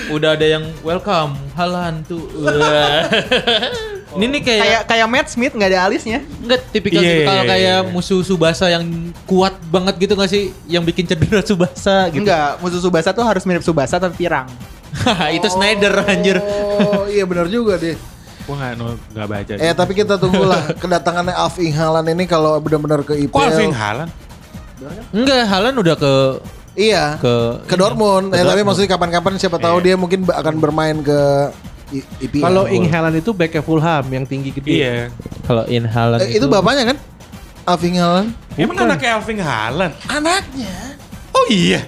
Udah 0.06 0.38
ada 0.38 0.46
yang 0.46 0.64
welcome 0.82 1.34
Halan 1.58 2.06
tuh. 2.06 2.22
Wah. 2.38 3.10
Ini 4.16 4.26
nih 4.30 4.42
kayak 4.42 4.62
kayak 4.62 4.82
kayak 4.86 5.08
Matt 5.10 5.28
Smith 5.28 5.52
nggak 5.52 5.70
ada 5.74 5.90
alisnya. 5.90 6.20
enggak 6.40 6.62
tipikal 6.70 7.02
Iya, 7.02 7.12
tipikal 7.12 7.36
iya, 7.36 7.44
kayak 7.44 7.80
iya. 7.82 7.90
musuh 7.90 8.22
Subasa 8.22 8.70
yang 8.70 8.86
kuat 9.26 9.58
banget 9.68 9.98
gitu 9.98 10.14
gak 10.14 10.30
sih? 10.30 10.54
Yang 10.66 10.84
bikin 10.94 11.06
cedera 11.06 11.42
Subasa 11.42 12.08
gitu. 12.14 12.22
Enggak, 12.24 12.62
musuh 12.62 12.80
Subasa 12.80 13.12
tuh 13.12 13.26
harus 13.26 13.44
mirip 13.44 13.66
Subasa 13.66 13.98
tapi 13.98 14.16
pirang. 14.18 14.48
itu 15.34 15.48
Snyder 15.50 15.92
anjir. 16.06 16.38
Oh 16.40 17.10
iya 17.10 17.26
benar 17.26 17.50
juga 17.50 17.76
deh. 17.76 17.98
Gua 18.46 18.56
nggak 18.56 18.74
no- 18.78 19.02
nggak 19.12 19.28
baca. 19.28 19.54
Eh 19.58 19.74
tapi 19.74 19.92
kita 19.92 20.16
tunggulah 20.16 20.62
kedatangannya 20.78 21.34
Alvin 21.34 21.74
Haaland 21.74 22.08
ini 22.08 22.24
kalau 22.24 22.56
benar-benar 22.62 23.02
ke 23.02 23.18
IPL. 23.18 23.34
Kok 23.34 23.42
Alvin 23.44 23.74
Halan? 23.74 24.08
Enggak, 25.12 25.48
Halan 25.48 25.76
udah 25.76 25.96
ke 25.96 26.14
Iya. 26.76 27.16
ke 27.24 27.64
Ke 27.66 27.76
Dortmund. 27.80 28.36
Ke 28.36 28.40
Eh, 28.40 28.44
tapi 28.44 28.62
maksudnya 28.62 28.92
kapan-kapan 28.92 29.40
siapa 29.40 29.56
tahu 29.56 29.80
dia 29.80 29.96
mungkin 29.96 30.28
akan 30.28 30.56
bermain 30.60 31.00
ke 31.00 31.20
IPL. 32.20 32.44
Kalau 32.44 32.64
Ing 32.68 32.92
Haaland 32.92 33.16
itu 33.16 33.32
backnya 33.32 33.64
Fulham 33.64 34.04
yang 34.12 34.28
tinggi 34.28 34.52
gede. 34.52 34.72
Iya. 34.74 34.94
Kalau 35.48 35.64
in 35.66 35.88
Halan 35.88 36.20
Eh, 36.20 36.36
itu 36.36 36.46
bapaknya 36.46 36.92
kan? 36.92 36.98
Alvin 37.66 37.96
Haaland. 37.96 38.30
Emang 38.56 38.76
anaknya 38.78 39.10
Alvin 39.16 39.40
Halan? 39.40 39.92
Anaknya. 40.06 40.74
Oh 41.32 41.46
iya. 41.48 41.88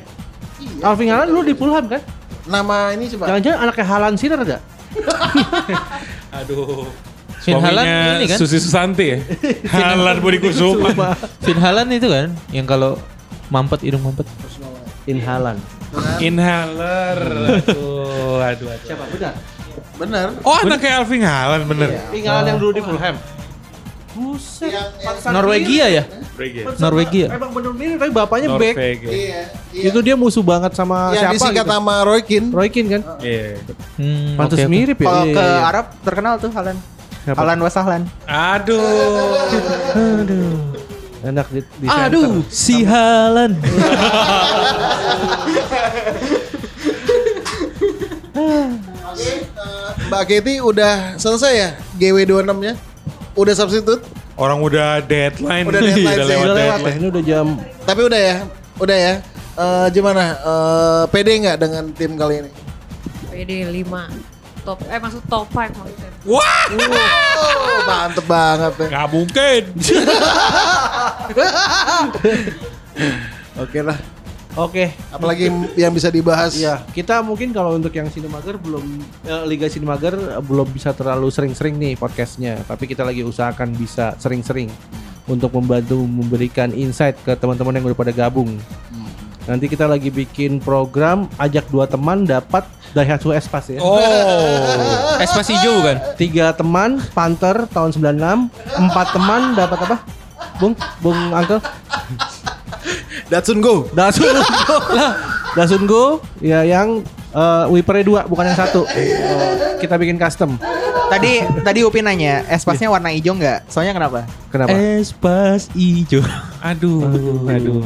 Alvin 0.79 1.11
Haaland 1.11 1.29
dulu 1.29 1.41
di 1.43 1.53
Fulham 1.53 1.85
kan? 1.85 2.01
Nama 2.47 2.95
ini 2.95 3.11
coba. 3.11 3.27
Jangan-jangan 3.27 3.59
anaknya 3.59 3.85
Haaland 3.85 4.15
Sirer 4.15 4.39
gak? 4.39 4.61
Aduh. 6.39 6.87
Vin 7.47 7.63
Halan 7.63 7.85
ini 8.19 8.25
kan? 8.27 8.37
Susi 8.37 8.59
Susanti 8.59 9.05
ya? 9.07 9.17
Halan 9.79 10.19
Budi 10.19 10.43
Kusuma. 10.43 11.15
Vin 11.39 11.55
Halan 11.57 11.87
itu 11.89 12.11
kan 12.11 12.27
yang 12.51 12.67
kalau 12.67 12.99
mampet 13.47 13.87
hidung 13.87 14.03
mampet. 14.03 14.27
In 15.07 15.23
Haaland. 15.23 15.63
Inhaler. 16.19 17.15
Aduh, 17.63 18.43
aduh, 18.43 18.67
aduh. 18.67 18.83
Siapa? 18.83 19.03
Benar. 19.07 19.33
Bener. 19.95 20.27
Oh 20.43 20.59
anaknya 20.59 20.99
Alvin 20.99 21.23
Halan 21.23 21.63
bener. 21.63 21.89
Ing 22.11 22.27
Haaland 22.27 22.47
yang 22.51 22.59
dulu 22.59 22.71
di 22.75 22.83
Fulham. 22.83 23.15
Buset. 24.11 24.73
Norwegia 25.29 25.85
ya? 25.87 26.03
mirip. 26.37 26.65
Norwegia. 26.75 27.27
Emang 27.31 27.51
bener 27.53 27.71
mirip 27.71 27.97
tapi 27.97 28.11
bapaknya 28.11 28.47
back. 28.57 28.75
Norvegia. 28.75 29.09
Iya. 29.09 29.43
Itu 29.87 29.99
dia 30.01 30.15
musuh 30.17 30.41
banget 30.41 30.73
sama 30.73 31.13
Yang 31.13 31.21
siapa 31.21 31.33
disingkat 31.37 31.65
gitu. 31.65 31.73
sama 31.73 31.93
Roy 32.03 32.21
Keane. 32.25 32.47
Roy 32.49 32.67
Keane 32.67 32.89
kan? 32.89 33.01
Iya. 33.21 33.45
Hmm, 33.95 34.33
Pantes 34.35 34.57
oke, 34.57 34.65
oke. 34.65 34.73
mirip 34.73 34.97
ya. 34.97 35.05
Kalau 35.05 35.23
Iya, 35.23 35.33
ke 35.33 35.39
iya, 35.39 35.53
iya. 35.53 35.61
Arab 35.63 35.85
terkenal 36.01 36.33
tuh 36.37 36.51
Halan. 36.51 36.77
Siapa? 37.27 37.43
Halan 37.43 37.59
Wasahlan. 37.59 38.01
Aduh. 38.23 38.79
Enak 41.27 41.51
di, 41.51 41.59
di 41.75 41.87
Aduh, 41.91 42.39
center. 42.39 42.55
si 42.55 42.87
Halan. 42.87 43.51
Mbak 50.07 50.23
Katy 50.23 50.53
udah 50.63 51.19
selesai 51.19 51.53
ya 51.53 51.69
GW26-nya? 51.99 52.73
Udah 53.35 53.53
substitute? 53.53 54.01
Orang 54.39 54.63
udah 54.63 55.03
deadline. 55.03 55.67
Udah 55.67 55.81
deadline 55.85 55.99
sih. 55.99 56.05
Udah 56.07 56.25
lewat 56.25 56.47
ya, 56.47 56.55
deadline. 56.55 56.95
ini 56.95 57.07
udah 57.11 57.23
jam 57.25 57.45
Tapi 57.83 58.01
udah 58.07 58.19
ya? 58.21 58.35
Udah 58.77 58.97
ya? 58.97 59.13
Eh, 59.57 59.87
gimana? 59.91 60.23
Eh, 60.37 61.03
pede 61.11 61.31
nggak 61.41 61.57
dengan 61.59 61.83
tim 61.91 62.11
kali 62.15 62.45
ini? 62.45 62.51
PD 63.27 63.51
5 63.67 64.65
top 64.65 64.79
eh 64.89 64.97
maksud 64.97 65.21
top 65.27 65.47
5 65.51 65.75
maksudnya. 65.75 66.06
Wah, 66.27 66.67
Oh, 67.37 67.79
mantep 67.87 68.25
banget 68.27 68.73
ya. 68.75 68.85
nggak 68.91 69.07
mungkin. 69.09 69.61
Oke 73.57 73.81
lah. 73.81 73.97
Oke, 74.57 74.89
Apalagi 75.13 75.53
yang 75.77 75.93
bisa 75.93 76.09
dibahas? 76.09 76.57
Iya, 76.57 76.81
kita 76.89 77.21
mungkin 77.21 77.53
kalau 77.53 77.77
untuk 77.77 77.93
yang 77.93 78.09
Sinemager 78.09 78.57
belum 78.57 79.05
eh, 79.21 79.43
Liga 79.45 79.69
Sinemager 79.69 80.17
eh, 80.17 80.41
belum 80.41 80.73
bisa 80.73 80.97
terlalu 80.97 81.29
sering-sering 81.29 81.77
nih 81.77 81.93
podcastnya, 81.93 82.57
tapi 82.65 82.89
kita 82.89 83.05
lagi 83.05 83.21
usahakan 83.21 83.77
bisa 83.77 84.17
sering-sering 84.17 84.73
untuk 85.29 85.53
membantu 85.53 86.01
memberikan 86.01 86.73
insight 86.73 87.21
ke 87.21 87.37
teman-teman 87.37 87.77
yang 87.77 87.85
udah 87.85 88.01
pada 88.01 88.09
gabung. 88.09 88.57
Nanti 89.45 89.69
kita 89.69 89.85
lagi 89.85 90.09
bikin 90.09 90.57
program 90.57 91.29
ajak 91.37 91.69
dua 91.69 91.85
teman 91.85 92.25
dapat 92.25 92.65
Daihatsu 92.97 93.29
Espas 93.29 93.69
ya. 93.69 93.77
Oh, 93.77 94.01
Espas 95.23 95.45
hijau 95.53 95.85
kan? 95.85 96.01
Tiga 96.17 96.49
teman 96.57 96.97
Panther 97.13 97.69
tahun 97.69 97.93
96, 97.93 98.49
empat 98.81 99.07
teman 99.13 99.41
dapat 99.53 99.79
apa? 99.85 99.97
Bung, 100.57 100.73
Bung 101.05 101.19
Uncle? 101.29 101.61
Datsun 103.29 103.59
Go. 103.61 103.85
Dasun 103.93 104.33
Go. 104.65 104.75
Dasun 105.53 105.83
Go 105.85 106.03
ya 106.41 106.63
yang 106.63 107.03
eh 107.35 107.65
Wipernya 107.69 108.03
dua 108.07 108.21
bukan 108.25 108.49
yang 108.49 108.57
satu. 108.57 108.87
Eh, 108.95 109.77
kita 109.83 109.99
bikin 109.99 110.17
custom. 110.17 110.57
Tadi 111.07 111.39
tadi 111.63 111.79
Upin 111.87 112.03
nanya, 112.03 112.43
espasnya 112.51 112.91
warna 112.91 113.13
hijau 113.13 113.35
nggak? 113.37 113.69
Soalnya 113.71 113.93
kenapa? 113.95 114.19
Kenapa? 114.49 114.73
Espas 114.75 115.69
hijau. 115.75 116.23
Aduh, 116.63 117.45
aduh. 117.47 117.83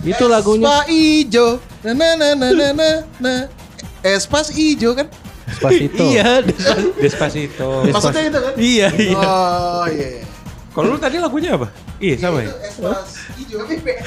Itu 0.00 0.24
lagunya 0.30 0.70
Espas 0.70 0.88
ijo. 0.88 1.46
Na 1.84 1.92
na 1.92 2.08
na 2.16 2.28
na 2.38 2.68
na 2.72 2.90
na. 3.18 3.34
Na. 4.02 4.08
Espas 4.16 4.48
ijo 4.52 4.96
kan? 4.96 5.06
Despacito. 5.50 6.04
Iya, 6.06 6.28
Despacito. 7.02 7.70
Des- 7.82 7.94
Maksudnya 7.94 8.22
itu 8.30 8.38
kan? 8.38 8.52
iya, 8.56 8.88
iya. 8.94 9.16
Oh 9.18 9.84
iya. 9.90 10.08
iya. 10.22 10.24
Kalau 10.70 10.94
lu 10.94 10.98
tadi 11.02 11.18
lagunya 11.18 11.58
apa? 11.58 11.66
Iya 11.98 12.14
sama 12.22 12.46
ya. 12.46 12.54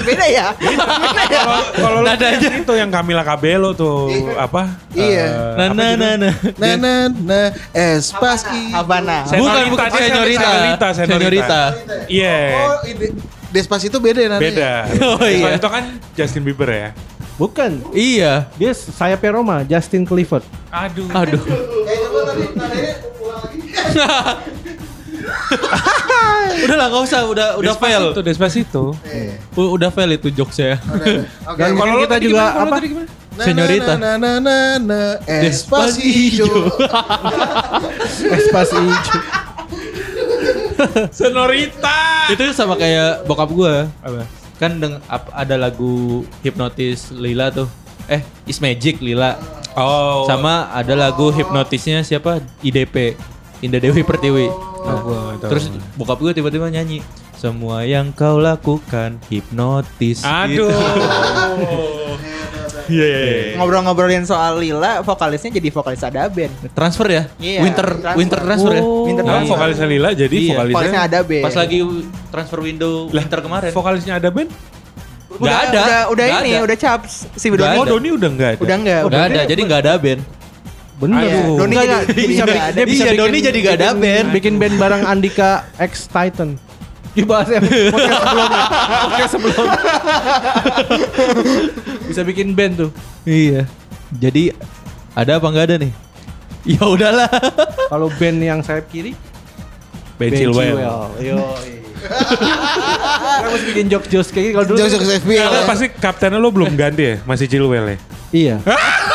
Beda 0.08 0.26
ya? 0.32 0.56
Kalau 0.56 1.60
kalau 1.76 2.00
lu 2.00 2.08
yang 2.08 2.56
itu 2.64 2.74
yang 2.80 2.90
Camila 2.90 3.24
Cabello 3.28 3.76
tuh 3.76 4.08
apa? 4.40 4.72
Iya. 4.96 5.28
Eh, 5.28 5.68
apa 5.68 5.76
judulnya? 5.76 6.00
nah, 6.00 6.14
nah. 6.16 6.34
Nah, 6.56 6.74
nah, 6.80 7.02
nah, 7.12 7.46
Espasi. 7.76 8.72
Habana. 8.72 9.28
Bukan, 9.28 9.64
bukan 9.76 9.88
Senorita. 9.92 10.48
Senorita, 10.48 10.88
Senorita. 10.96 11.62
Iya. 12.08 12.38
Oh, 12.56 12.80
ini 12.88 13.08
Despacito 13.54 14.00
beda 14.02 14.24
nanti. 14.26 14.50
Beda. 14.50 14.72
Oh, 15.04 15.28
iya. 15.28 15.60
Itu 15.60 15.70
kan 15.70 15.84
Justin 16.16 16.42
Bieber 16.48 16.72
ya. 16.72 16.90
Bukan. 17.44 17.72
Iya. 17.92 18.48
Dia 18.56 18.72
sayapnya 18.72 19.36
Roma, 19.36 19.68
Justin 19.68 20.08
Clifford. 20.08 20.48
Aduh. 20.72 21.12
Aduh. 21.12 21.44
Eh, 21.84 22.00
coba 22.00 22.20
tadi 22.26 22.44
nadanya 22.56 22.96
ulang 23.20 23.40
lagi. 23.44 23.60
udah 26.64 26.76
lah 26.76 26.88
nggak 26.88 27.04
usah, 27.04 27.20
udah 27.28 27.48
udah 27.60 27.76
fail. 27.76 28.16
Despacito, 28.16 28.22
Despacito. 28.24 28.84
U- 29.54 29.72
Udah 29.76 29.90
fail 29.92 30.10
itu 30.16 30.32
jokesnya. 30.32 30.80
Oke. 31.46 31.60
Dan 31.60 31.76
Kalau 31.76 31.78
kalau 31.78 31.96
kita 32.02 32.18
juga 32.18 32.44
gimana? 32.50 32.64
Apa? 32.64 32.76
tadi 32.80 32.88
gimana? 32.90 33.08
Nah, 33.34 33.46
Senorita. 33.46 33.94
Nah, 33.98 34.16
nah, 34.16 34.36
nah, 34.40 34.40
nah, 34.40 34.72
nah, 34.80 35.10
Espacito. 35.44 36.48
Espasi 38.32 38.78
hijau. 38.78 39.20
Senorita. 41.12 41.98
itu 42.30 42.44
sama 42.56 42.76
kayak 42.76 43.26
bokap 43.26 43.50
gua. 43.52 43.88
Apa? 44.02 44.24
Kan 44.64 44.80
ada 45.12 45.56
lagu 45.60 46.24
Hypnotis 46.40 47.12
Lila 47.12 47.52
tuh. 47.52 47.68
Eh, 48.08 48.24
Is 48.48 48.64
Magic 48.64 49.04
Lila. 49.04 49.36
Oh. 49.76 50.24
Sama 50.30 50.70
ada 50.72 50.94
lagu 50.94 51.34
hipnotisnya 51.34 52.06
siapa? 52.06 52.40
IDP. 52.62 53.18
Indah 53.60 53.82
Dewi 53.82 54.06
Pertiwi. 54.06 54.48
Oh, 54.48 55.34
nggak 55.34 55.44
tahu. 55.44 55.52
Terus 55.52 55.66
bokap 56.00 56.20
gue 56.22 56.32
tiba-tiba 56.36 56.70
nyanyi. 56.70 57.04
Semua 57.36 57.84
yang 57.84 58.16
kau 58.16 58.40
lakukan 58.40 59.20
hipnotis. 59.28 60.24
Aduh. 60.24 60.72
Gitu. 60.72 62.00
Iya 62.86 63.06
iya 63.06 63.20
iya. 63.20 63.56
Ngobrol-ngobrolin 63.56 64.24
soal 64.24 64.58
Lila, 64.58 65.00
vokalisnya 65.02 65.52
jadi 65.54 65.70
vokalis 65.70 66.02
ada 66.02 66.28
band. 66.28 66.52
Transfer 66.70 67.08
ya? 67.08 67.24
Iya, 67.38 67.60
winter 67.62 67.88
transfer. 67.94 68.18
winter 68.18 68.40
transfer 68.40 68.72
ya? 68.72 68.82
Oh. 68.82 69.04
Winter 69.04 69.24
Nah, 69.24 69.32
transfer. 69.34 69.54
vokalisnya 69.54 69.88
Lila 69.88 70.10
jadi 70.12 70.36
Iya. 70.36 70.50
vokalisnya 70.50 70.74
Vokalisnya 70.74 71.02
ada 71.02 71.20
band. 71.22 71.44
Pas 71.44 71.56
lagi 71.56 71.78
transfer 72.30 72.60
window 72.60 72.92
winter 73.10 73.40
kemarin. 73.40 73.72
vokalisnya 73.72 74.14
ada 74.16 74.30
band? 74.30 74.50
Udah- 75.34 75.50
ada. 75.66 75.82
Udah, 75.82 76.02
udah 76.10 76.26
Nggak 76.26 76.42
ini, 76.42 76.52
ada. 76.52 76.62
udah 76.62 76.78
caps. 76.78 77.14
Si 77.34 77.48
Doni 77.50 77.74
Oh. 77.76 77.86
Doni 77.88 78.10
udah 78.12 78.30
enggak 78.30 78.50
ada. 78.50 78.60
udah 78.60 78.76
enggak. 78.78 79.02
Nggak 79.04 79.24
ada, 79.26 79.42
jadi 79.44 79.62
nggak 79.64 79.82
ada 79.82 79.94
band. 79.98 80.22
Bener. 80.94 81.20
Iya, 81.20 81.34
tuh. 81.34 81.56
Doni 81.58 81.74
Enggak, 81.74 81.84
jadi- 81.84 81.90
enggak. 81.90 82.28
bisa 82.30 82.44
dia 82.46 82.86
bisa 82.86 83.04
Iya, 83.04 83.06
bikin, 83.10 83.20
Doni 83.20 83.38
jadi 83.42 83.58
nggak 83.60 83.76
ada 83.76 83.90
band. 83.94 84.28
Bikin 84.30 84.54
band 84.56 84.76
bareng 84.78 85.04
Andika 85.04 85.52
X 85.76 86.06
Titan. 86.06 86.50
Dibahas 87.14 87.48
ya 87.50 87.62
podcast 87.62 88.22
sebelumnya. 88.26 88.64
Podcast 89.06 89.32
sebelumnya. 89.38 89.80
bisa 92.10 92.22
bikin 92.26 92.58
band 92.58 92.74
tuh. 92.88 92.92
Iya. 93.26 93.70
Jadi 94.18 94.54
ada 95.14 95.38
apa 95.38 95.48
nggak 95.50 95.66
ada 95.70 95.76
nih? 95.78 95.94
Ya 96.64 96.82
udahlah. 96.88 97.30
Kalau 97.92 98.08
band 98.18 98.40
yang 98.42 98.60
sayap 98.66 98.90
kiri, 98.90 99.14
Ben 100.18 100.34
Chilwell. 100.34 100.80
Yo. 101.22 101.38
Kita 102.04 103.48
mesti 103.48 103.66
bikin 103.72 103.88
jokes-jokes 103.92 104.30
kayak 104.34 104.46
gitu 104.48 104.56
kalau 104.58 104.68
dulu. 104.74 104.78
Jokes-jokes 104.82 105.10
FPL. 105.24 105.44
Karena 105.44 105.62
ya. 105.62 105.68
pasti 105.70 105.86
kaptennya 105.92 106.40
lo 106.42 106.50
belum 106.50 106.74
ganti 106.74 107.04
ya? 107.04 107.16
Masih 107.30 107.46
Chilwell 107.46 107.94
ya? 107.94 107.98
Iya. 108.34 108.56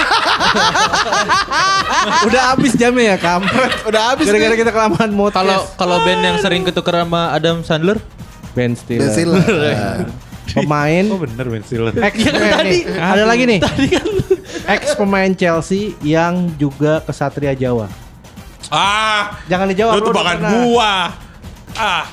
Udah 2.24 2.42
habis 2.52 2.72
jamnya 2.74 3.14
ya, 3.14 3.16
kampret. 3.16 3.72
Udah 3.84 4.02
habis 4.12 4.26
Gara-gara 4.26 4.54
kita 4.54 4.70
kelamaan 4.70 5.10
mau 5.10 5.28
Kalau 5.28 5.64
kalau 5.74 5.96
band 6.02 6.20
yang 6.20 6.36
sering 6.38 6.62
ketuker 6.62 6.94
sama 6.98 7.32
Adam 7.32 7.62
Sandler, 7.62 7.98
band 8.52 8.76
Stiller. 8.76 9.06
Ben 9.06 9.14
Stiller. 9.14 10.06
Pemain 10.48 11.04
Oh 11.12 11.20
bener 11.20 11.44
Ben 11.44 11.60
Stiller. 11.60 11.92
ex 11.92 12.14
pemain 12.24 12.64
nih. 12.64 12.82
Ada 12.88 13.24
lagi 13.24 13.44
nih. 13.44 13.60
Ex 14.66 14.96
pemain 14.96 15.30
Chelsea 15.30 15.92
yang 16.00 16.48
juga 16.56 17.04
kesatria 17.04 17.52
Jawa. 17.52 17.84
Ah, 18.68 19.36
Jangan 19.44 19.68
dijawab. 19.68 19.92
lu 19.96 20.08
tebakan 20.08 20.38
gua. 20.64 21.12
Ah, 21.72 22.04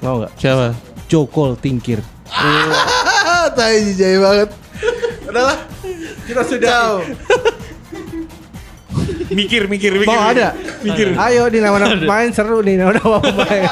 Mau 0.00 0.20
nggak? 0.20 0.32
siapa? 0.36 0.76
Jokol 1.08 1.56
Tingkir. 1.56 2.04
Ah, 2.28 3.48
tai 3.56 3.80
jijai 3.82 4.16
banget. 4.16 4.50
Udahlah. 5.32 5.58
Kita 6.28 6.42
sudah. 6.44 7.00
mikir 9.32 9.64
mikir 9.64 9.96
mikir. 9.96 10.12
Mau 10.12 10.20
ada? 10.20 10.52
Mikir. 10.84 11.16
Ayo 11.16 11.48
di 11.48 11.64
nama-nama 11.64 11.96
pemain 11.96 12.28
seru 12.28 12.60
nih 12.60 12.76
nama-nama 12.76 13.16
pemain. 13.18 13.64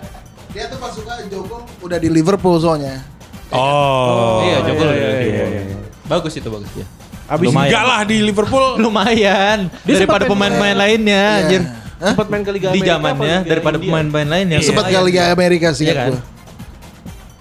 Dia 0.56 0.68
tuh 0.68 0.80
pas 0.80 0.92
suka 0.92 1.12
Joko 1.28 1.64
udah 1.84 2.00
di 2.00 2.08
Liverpool 2.08 2.56
soalnya. 2.56 3.04
Oh. 3.52 4.40
iya, 4.40 4.64
Joko 4.64 4.84
iya, 4.88 4.96
iya, 4.96 5.44
iya, 5.44 5.62
iya. 5.68 5.78
Bagus 6.08 6.32
itu 6.32 6.48
bagus 6.48 6.72
ya. 6.72 6.88
Abis 7.28 7.52
Lumayan. 7.52 7.68
Enggak 7.68 7.84
lah 7.84 8.00
di 8.08 8.16
Liverpool. 8.24 8.64
Lumayan 8.84 9.58
Dia 9.84 9.92
daripada 10.00 10.24
main- 10.24 10.32
pemain-pemain 10.32 10.76
lainnya, 10.80 11.22
Iya. 11.22 11.40
anjir. 11.44 11.62
sempat 12.02 12.26
main 12.34 12.42
ke 12.42 12.50
Liga 12.50 12.66
Di 12.66 12.82
Amerika 12.82 12.88
zamannya 12.98 13.14
apa 13.14 13.24
Liga 13.44 13.50
daripada 13.52 13.76
pemain-pemain 13.78 14.28
lainnya. 14.32 14.58
Sempat 14.64 14.84
ke 14.88 14.98
Liga 15.04 15.22
Amerika 15.28 15.68
sih 15.76 15.84
Iya 15.86 15.94
kan? 15.94 16.31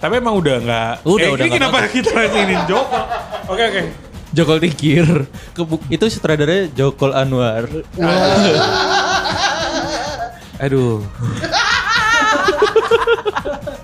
Tapi 0.01 0.17
emang 0.17 0.33
udah 0.41 0.55
enggak. 0.57 0.93
Udah, 1.05 1.21
eh, 1.21 1.29
udah 1.29 1.45
ini 1.45 1.49
nggak 1.53 1.61
kenapa 1.61 1.85
kita 1.93 2.25
ini 2.25 2.57
Joko? 2.65 2.97
Oke 3.53 3.63
oke. 3.69 3.81
Jokol 4.33 4.57
Tingkir. 4.57 5.05
Kebu- 5.53 5.85
itu 5.93 6.05
sutradaranya 6.09 6.73
Jokol 6.73 7.13
Anwar. 7.13 7.69
Aduh. 10.65 11.05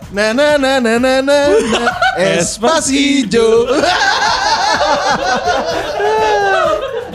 Na 0.08 0.32
na 0.34 0.56
na 0.58 0.80
na 0.80 0.94
na 0.98 1.14
na. 1.22 1.40
Espacito. 2.18 3.68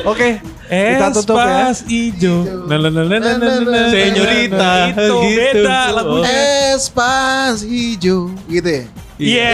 Oke, 0.03 0.43
kita 0.73 1.07
tutup 1.21 1.37
ya. 1.37 1.69
Espas 1.69 1.79
ijo. 1.85 2.37
Na 2.65 2.81
na 2.81 2.89
na 2.89 3.03
na 3.05 3.17
na 3.21 3.33
na 3.37 3.51
na. 3.61 3.81
Senyorita, 3.93 4.73
Itu 4.89 5.17
gitu. 5.21 5.37
beda 5.37 5.79
lagunya. 5.93 6.33
Espacito. 6.73 8.17
Gitu 8.49 8.69
ya. 8.73 8.85
Iya. 9.21 9.53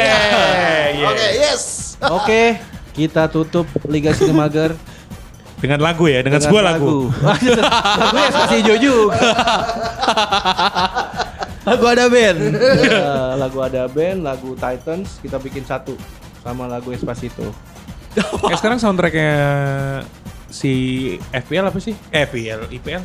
iya. 0.94 1.06
Oke, 1.10 1.26
yes. 1.42 1.62
Oke, 1.98 2.42
kita 2.94 3.26
tutup 3.26 3.66
Liga 3.90 4.14
Sinemager 4.14 4.78
Dengan 5.58 5.82
lagu 5.82 6.06
ya, 6.06 6.22
dengan, 6.22 6.38
sebuah 6.38 6.62
lagu. 6.62 7.10
Lagunya 7.98 8.30
masih 8.30 8.58
hijau 8.62 8.78
juga. 8.78 9.18
Lagu 11.66 11.84
ada 11.90 12.06
band. 12.06 12.38
Eh, 12.54 13.32
lagu 13.34 13.58
ada 13.58 13.82
band, 13.90 14.18
lagu 14.22 14.54
Titans 14.54 15.18
kita 15.18 15.42
bikin 15.42 15.66
satu 15.66 15.98
sama 16.46 16.70
lagu 16.70 16.94
Espacito. 16.94 17.50
Eh, 18.14 18.54
sekarang 18.54 18.78
soundtracknya 18.78 19.34
si 20.48 20.72
FPL 21.32 21.68
apa 21.68 21.78
sih? 21.78 21.94
FPL, 22.12 22.68
IPL? 22.72 23.02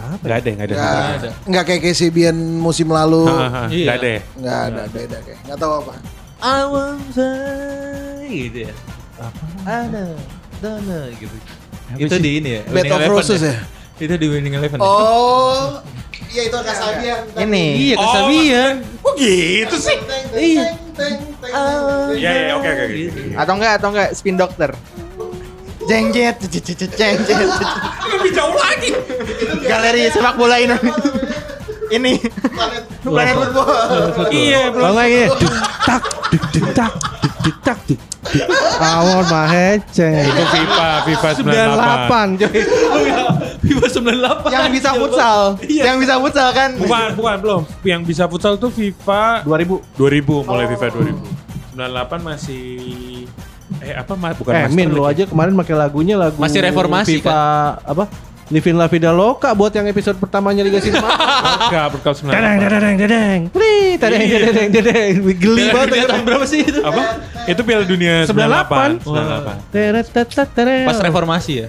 Apa? 0.00 0.24
Gak 0.24 0.36
ada, 0.40 0.50
gak 0.56 0.66
ada. 0.66 0.74
Nggak, 0.74 0.96
ada. 0.96 1.30
nggak 1.44 1.64
kayak 1.68 1.80
KCBN 1.92 2.36
musim 2.56 2.88
lalu. 2.88 3.28
Iya. 3.68 3.86
Gak 3.86 3.96
ada 4.00 4.08
ya? 4.08 4.20
Nggak 4.40 4.58
ada, 4.64 4.82
beda 4.88 5.18
kayak. 5.24 5.38
Nggak 5.44 5.58
tahu 5.60 5.72
apa. 5.84 5.92
I 6.40 6.60
want 6.64 7.04
say 7.12 8.24
gitu 8.32 8.58
ya. 8.64 8.74
Apa? 9.20 9.44
Ada, 9.68 10.04
dana 10.64 11.00
gitu. 11.20 11.36
itu 12.00 12.16
di 12.16 12.30
ini 12.40 12.50
ya. 12.56 12.62
Bed 12.72 12.88
of 12.88 13.02
Roses 13.12 13.44
ya? 13.44 13.56
Itu 14.00 14.16
di 14.16 14.26
Winning 14.32 14.56
Eleven. 14.56 14.80
ya? 14.80 14.88
Oh, 14.88 15.84
iya 16.32 16.48
itu 16.48 16.56
Kasabian. 16.56 17.20
Ini. 17.36 17.64
Iya, 17.76 17.94
Kasabian. 18.00 18.74
Kok 19.04 19.14
gitu 19.20 19.76
sih? 19.76 19.96
Iya. 20.32 20.64
Iya, 22.16 22.30
iya, 22.32 22.52
oke, 22.56 22.68
oke. 22.72 22.84
oke. 22.88 23.22
Atau 23.36 23.52
enggak 23.60 23.72
atau 23.76 23.88
enggak 23.92 24.08
spin 24.16 24.40
dokter. 24.40 24.72
Jeng 25.90 26.14
jet, 26.14 26.38
jet, 26.38 26.62
jet, 26.62 26.86
jet, 26.86 26.92
jeng 26.94 27.18
jet. 27.26 27.50
Lebih 28.14 28.30
jauh 28.30 28.54
lagi. 28.54 28.94
Galeri 29.66 30.06
sepak 30.14 30.38
bola 30.38 30.62
Indonesia. 30.62 30.94
Ini 31.90 32.22
planet 33.02 33.34
football. 33.34 34.30
Iya, 34.30 34.70
Kalau 34.70 34.94
nggak 34.94 35.08
ini, 35.10 35.22
tak, 35.82 36.02
tak, 36.70 36.92
tak. 37.66 37.82
Awon 38.78 39.26
mahece. 39.26 40.30
Itu 40.30 40.44
FIFA, 40.54 40.88
FIFA 41.10 41.28
98. 41.42 42.38
98 42.38 42.38
coy. 42.38 42.60
FIFA 43.66 43.86
98. 43.90 44.54
Yang 44.54 44.70
bisa 44.78 44.90
futsal. 44.94 45.38
Yang 45.66 45.96
bisa 45.98 46.14
futsal 46.22 46.48
kan. 46.54 46.70
Bukan, 46.78 47.08
bukan, 47.18 47.36
belum. 47.42 47.62
Yang 47.82 48.00
bisa 48.06 48.24
futsal 48.30 48.54
tuh 48.62 48.70
FIFA 48.70 49.42
2000. 49.42 49.98
2000, 49.98 50.46
mulai 50.46 50.66
FIFA 50.70 50.86
2000. 50.94 51.50
98 51.74 52.22
masih 52.22 52.66
eh 53.90 53.96
apa 53.96 54.14
ma- 54.14 54.32
bukan 54.32 54.52
Eh, 54.52 54.66
Min, 54.68 54.88
lu 54.88 55.02
League. 55.02 55.10
aja 55.10 55.22
kemarin 55.26 55.52
pakai 55.54 55.74
lagunya 55.76 56.14
lagu 56.14 56.38
Masih 56.38 56.62
reformasi, 56.62 57.18
FIFA 57.18 57.38
apa? 57.84 58.04
Livin 58.48 58.74
La 58.74 58.86
Vida 58.86 59.10
Loka 59.10 59.46
buat 59.52 59.70
yang 59.70 59.86
episode 59.86 60.14
pertamanya 60.16 60.62
Liga 60.62 60.78
Sinema. 60.78 61.06
Enggak, 61.06 61.86
berkal 61.92 62.12
98. 62.12 62.34
Dedeng, 62.34 62.58
dedeng, 62.60 62.96
dedeng, 62.98 63.40
Pli, 63.48 63.74
dedeng, 63.94 64.20
Iya. 64.20 64.38
dedeng, 64.44 64.68
dedeng. 64.72 65.12
Geli 65.36 65.64
banget. 65.70 66.02
Tahun 66.04 66.24
berapa 66.24 66.44
sih 66.44 66.60
itu? 66.60 66.80
Apa? 66.80 67.02
Itu 67.44 67.62
Piala 67.62 67.82
Dunia 67.84 68.26
98. 68.26 69.06
98. 69.06 69.06
98. 69.06 69.70
Teret, 69.70 70.06
tet, 70.08 70.28
tet, 70.28 70.48
teret. 70.50 70.82
Pas 70.82 70.98
reformasi 70.98 71.52
ya. 71.56 71.66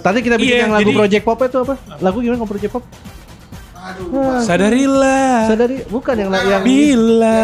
Tadi 0.00 0.18
kita 0.18 0.34
bikin 0.34 0.48
Iya, 0.50 0.62
yang 0.64 0.72
lagu 0.72 0.90
Project 0.90 1.22
Pop 1.22 1.38
itu 1.38 1.58
apa? 1.60 1.74
Lagu 1.98 2.16
gimana 2.18 2.36
kalau 2.36 2.50
Project 2.50 2.72
Pop? 2.72 2.84
Sadarilah. 4.40 5.36
Sadari 5.44 5.76
bukan 5.86 6.14
yang 6.16 6.30
yang 6.32 6.62
Bila. 6.62 7.40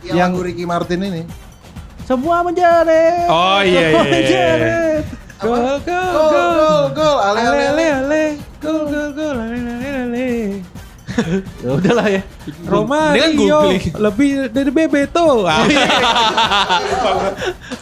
Yang, 0.00 0.16
Yang- 0.16 0.32
lagu 0.32 0.40
Ricky 0.40 0.64
Martin 0.64 1.00
ini. 1.02 1.22
Semua 2.10 2.42
menjadi. 2.42 3.02
Oh 3.30 3.62
iya 3.62 3.86
iya. 3.86 4.02
iya. 4.02 4.02
Menjadi. 4.02 4.74
Gol 5.38 5.78
gol 5.86 6.10
Gol, 6.10 6.30
gol. 6.34 6.84
gol, 6.90 7.16
ale, 7.22 7.38
ale, 7.38 7.64
ale. 7.70 7.86
ale. 7.86 8.24
Gol 8.58 8.78
gol 8.90 9.08
gol 9.14 9.36
ale 9.38 9.56
ale 9.62 9.88
ale. 9.94 10.28
Ya 11.62 11.70
udahlah 11.74 12.06
ya. 12.06 12.22
Dengan 12.46 13.30
googling. 13.34 13.82
lebih 13.98 14.30
dari 14.50 14.70
Bebeto. 14.70 15.42
Ah, 15.46 15.66
iya. 15.66 15.90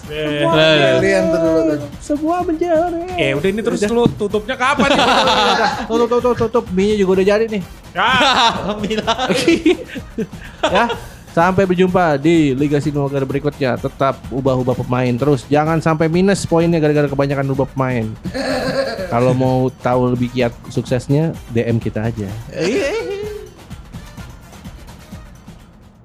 Semua. 0.08 0.52
Kalian 0.56 1.24
dulu 1.28 1.60
tuh. 1.60 1.80
semua 2.00 2.36
menjadi. 2.40 3.04
Eh 3.20 3.36
udah 3.36 3.48
ini 3.52 3.60
terus 3.60 3.84
lu 3.84 4.08
tutupnya 4.16 4.56
kapan 4.56 4.96
nih? 4.96 5.04
Tutup 5.92 6.08
tutup 6.08 6.34
tutup 6.36 6.64
mie 6.72 6.96
juga 6.96 7.20
udah 7.20 7.26
jadi 7.36 7.44
nih. 7.48 7.62
Ah, 7.96 8.76
ya. 10.72 10.84
Sampai 11.38 11.70
berjumpa 11.70 12.18
di 12.18 12.50
Liga 12.50 12.82
Sinogar 12.82 13.22
berikutnya. 13.22 13.78
Tetap 13.78 14.18
ubah-ubah 14.34 14.74
pemain 14.74 15.14
terus. 15.14 15.46
Jangan 15.46 15.78
sampai 15.78 16.10
minus 16.10 16.42
poinnya 16.42 16.82
gara-gara 16.82 17.06
kebanyakan 17.06 17.54
ubah 17.54 17.70
pemain. 17.70 18.10
Kalau 19.14 19.38
mau 19.38 19.70
tahu 19.70 20.18
lebih 20.18 20.34
kiat 20.34 20.50
suksesnya, 20.66 21.30
DM 21.54 21.78
kita 21.78 22.10
aja. 22.10 22.26